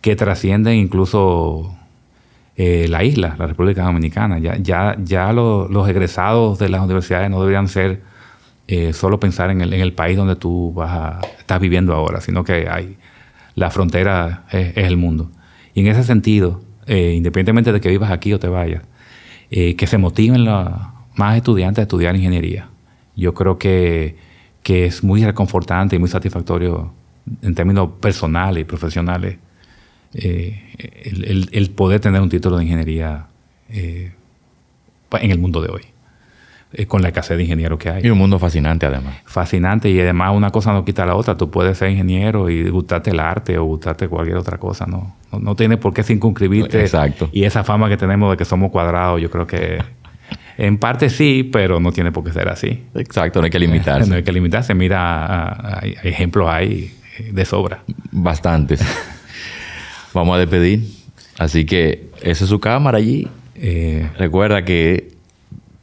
que 0.00 0.14
trascienden 0.16 0.74
incluso 0.76 1.74
eh, 2.56 2.86
la 2.88 3.02
isla, 3.04 3.34
la 3.38 3.46
República 3.46 3.84
Dominicana. 3.84 4.38
Ya, 4.38 4.56
ya, 4.56 4.96
ya 5.02 5.32
lo- 5.32 5.68
los 5.68 5.88
egresados 5.88 6.58
de 6.58 6.68
las 6.68 6.82
universidades 6.82 7.30
no 7.30 7.40
deberían 7.40 7.68
ser 7.68 8.02
eh, 8.68 8.92
solo 8.92 9.18
pensar 9.18 9.50
en 9.50 9.60
el, 9.62 9.72
en 9.72 9.80
el 9.80 9.92
país 9.94 10.16
donde 10.16 10.36
tú 10.36 10.72
vas 10.74 10.90
a, 10.90 11.20
estás 11.38 11.60
viviendo 11.60 11.92
ahora, 11.94 12.20
sino 12.20 12.44
que 12.44 12.68
hay 12.68 12.96
la 13.56 13.70
frontera 13.70 14.44
es, 14.52 14.76
el 14.76 14.96
mundo. 14.96 15.30
Y 15.74 15.80
en 15.80 15.88
ese 15.88 16.04
sentido, 16.04 16.62
eh, 16.86 17.14
independientemente 17.16 17.72
de 17.72 17.80
que 17.80 17.88
vivas 17.88 18.10
aquí 18.10 18.32
o 18.32 18.38
te 18.38 18.48
vayas, 18.48 18.82
que 19.50 19.86
se 19.88 19.98
motiven 19.98 20.44
más 21.16 21.36
estudiantes 21.36 21.80
a 21.80 21.82
estudiar 21.82 22.14
ingeniería. 22.14 22.69
Yo 23.20 23.34
creo 23.34 23.58
que, 23.58 24.16
que 24.62 24.86
es 24.86 25.04
muy 25.04 25.24
reconfortante 25.24 25.96
y 25.96 25.98
muy 25.98 26.08
satisfactorio 26.08 26.92
en 27.42 27.54
términos 27.54 27.90
personales 28.00 28.62
y 28.62 28.64
profesionales 28.64 29.36
eh, 30.14 30.62
el, 31.04 31.24
el- 31.24 31.48
el 31.52 31.70
poder 31.70 32.00
tener 32.00 32.20
un 32.20 32.28
título 32.28 32.56
de 32.58 32.64
ingeniería 32.64 33.26
eh, 33.68 34.12
en 35.12 35.30
el 35.30 35.38
mundo 35.38 35.60
de 35.62 35.68
hoy, 35.70 35.82
eh, 36.72 36.86
con 36.86 37.02
la 37.02 37.08
escasez 37.08 37.36
de 37.36 37.44
ingenieros 37.44 37.78
que 37.78 37.90
hay 37.90 38.04
Y 38.04 38.10
un 38.10 38.18
mundo 38.18 38.38
fascinante 38.38 38.86
además. 38.86 39.14
fascinante 39.24 39.88
y 39.90 40.00
además 40.00 40.34
una 40.34 40.50
cosa 40.50 40.72
no 40.72 40.84
quita 40.84 41.04
la 41.06 41.14
otra. 41.14 41.36
Tú 41.36 41.50
puedes 41.50 41.78
ser 41.78 41.90
ingeniero 41.90 42.48
y 42.50 42.68
gustarte 42.70 43.10
el 43.10 43.20
arte 43.20 43.56
o 43.58 43.64
gustarte 43.64 44.08
cualquier 44.08 44.36
otra 44.38 44.58
cosa. 44.58 44.86
No, 44.86 45.14
no, 45.32 45.38
no 45.38 45.54
tiene 45.54 45.76
por 45.76 45.92
qué 45.94 46.02
circunscribirte. 46.02 46.80
Exacto. 46.80 47.28
Y 47.32 47.44
esa 47.44 47.62
fama 47.64 47.88
que 47.88 47.96
tenemos 47.96 48.30
de 48.32 48.36
que 48.36 48.44
somos 48.44 48.70
cuadrados, 48.72 49.20
yo 49.20 49.30
creo 49.30 49.46
que 49.46 49.78
en 50.66 50.78
parte 50.78 51.10
sí, 51.10 51.48
pero 51.52 51.80
no 51.80 51.92
tiene 51.92 52.12
por 52.12 52.22
qué 52.24 52.32
ser 52.32 52.48
así. 52.48 52.84
Exacto, 52.94 53.40
no 53.40 53.44
hay 53.46 53.50
que 53.50 53.58
limitarse. 53.58 54.08
No 54.08 54.16
hay 54.16 54.22
que 54.22 54.32
limitarse. 54.32 54.74
Mira, 54.74 55.00
a- 55.26 55.48
a- 55.48 55.80
hay, 55.82 55.94
hay 56.02 56.10
ejemplos 56.10 56.48
ahí 56.48 56.92
eh, 57.18 57.30
de 57.32 57.44
sobra. 57.44 57.82
Bastantes. 58.12 58.80
Vamos 60.14 60.36
a 60.36 60.38
despedir. 60.38 60.84
Así 61.38 61.64
que 61.64 62.08
esa 62.22 62.44
es 62.44 62.50
su 62.50 62.60
cámara 62.60 62.98
allí. 62.98 63.28
Eh, 63.56 64.08
Recuerda 64.18 64.64
que 64.64 65.12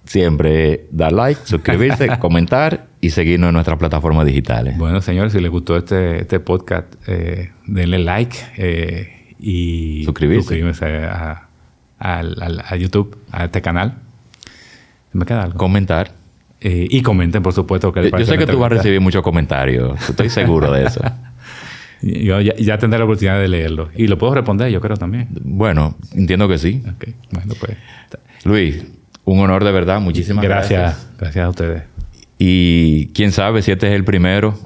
siempre 0.05 0.85
dar 0.91 1.11
like, 1.11 1.39
suscribirse, 1.43 2.07
comentar 2.19 2.87
y 3.01 3.09
seguirnos 3.11 3.49
en 3.49 3.53
nuestras 3.53 3.77
plataformas 3.77 4.25
digitales. 4.25 4.77
bueno, 4.77 5.01
señores, 5.01 5.33
si 5.33 5.39
les 5.39 5.51
gustó 5.51 5.77
este, 5.77 6.21
este 6.21 6.39
podcast, 6.39 6.93
eh, 7.07 7.51
denle 7.65 7.99
like 7.99 8.37
eh, 8.57 9.33
y 9.39 10.03
Suscribirse. 10.05 10.41
suscríbanse 10.43 10.85
a, 11.05 11.47
al- 11.99 12.63
a 12.65 12.75
YouTube, 12.75 13.17
a 13.31 13.45
este 13.45 13.61
canal. 13.61 13.97
¿Me 15.13 15.25
queda 15.25 15.43
algo? 15.43 15.57
Comentar. 15.57 16.11
Eh, 16.59 16.87
y 16.89 17.01
comenten, 17.01 17.43
por 17.43 17.53
supuesto. 17.53 17.91
Que 17.93 18.09
Yo 18.09 18.25
sé 18.25 18.37
que 18.37 18.47
tú 18.47 18.59
vas 18.59 18.71
a 18.71 18.75
recibir 18.75 18.99
muchos 18.99 19.21
comentarios. 19.21 20.09
Estoy 20.09 20.29
seguro 20.29 20.71
de 20.71 20.85
eso. 20.85 21.01
Yo 22.01 22.39
ya, 22.41 22.55
ya 22.55 22.77
tendré 22.77 22.99
la 22.99 23.05
oportunidad 23.05 23.39
de 23.39 23.47
leerlo. 23.47 23.89
Y 23.95 24.07
lo 24.07 24.17
puedo 24.17 24.35
responder, 24.35 24.71
yo 24.71 24.79
creo 24.79 24.97
también. 24.97 25.29
Bueno, 25.41 25.95
entiendo 26.13 26.47
que 26.47 26.59
sí. 26.59 26.83
Bueno, 27.31 27.53
pues. 27.59 27.75
Luis, 28.43 28.85
un 29.25 29.39
honor 29.39 29.63
de 29.63 29.71
verdad. 29.71 29.99
Muchísimas 29.99 30.43
gracias. 30.43 30.79
Gracias. 30.79 31.07
Gracias 31.17 31.45
a 31.45 31.49
ustedes. 31.49 31.83
Y 32.37 33.07
quién 33.07 33.31
sabe 33.31 33.61
si 33.61 33.71
este 33.71 33.87
es 33.87 33.93
el 33.93 34.03
primero. 34.03 34.57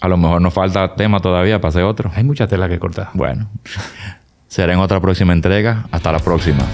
A 0.00 0.08
lo 0.08 0.18
mejor 0.18 0.42
nos 0.42 0.52
falta 0.52 0.96
tema 0.96 1.20
todavía 1.20 1.60
para 1.60 1.70
hacer 1.70 1.84
otro. 1.84 2.10
Hay 2.14 2.24
mucha 2.24 2.46
tela 2.46 2.68
que 2.68 2.78
cortar. 2.78 3.08
Bueno, 3.14 3.48
será 4.48 4.74
en 4.74 4.80
otra 4.80 5.00
próxima 5.00 5.32
entrega. 5.32 5.86
Hasta 5.90 6.12
la 6.12 6.18
próxima. 6.18 6.64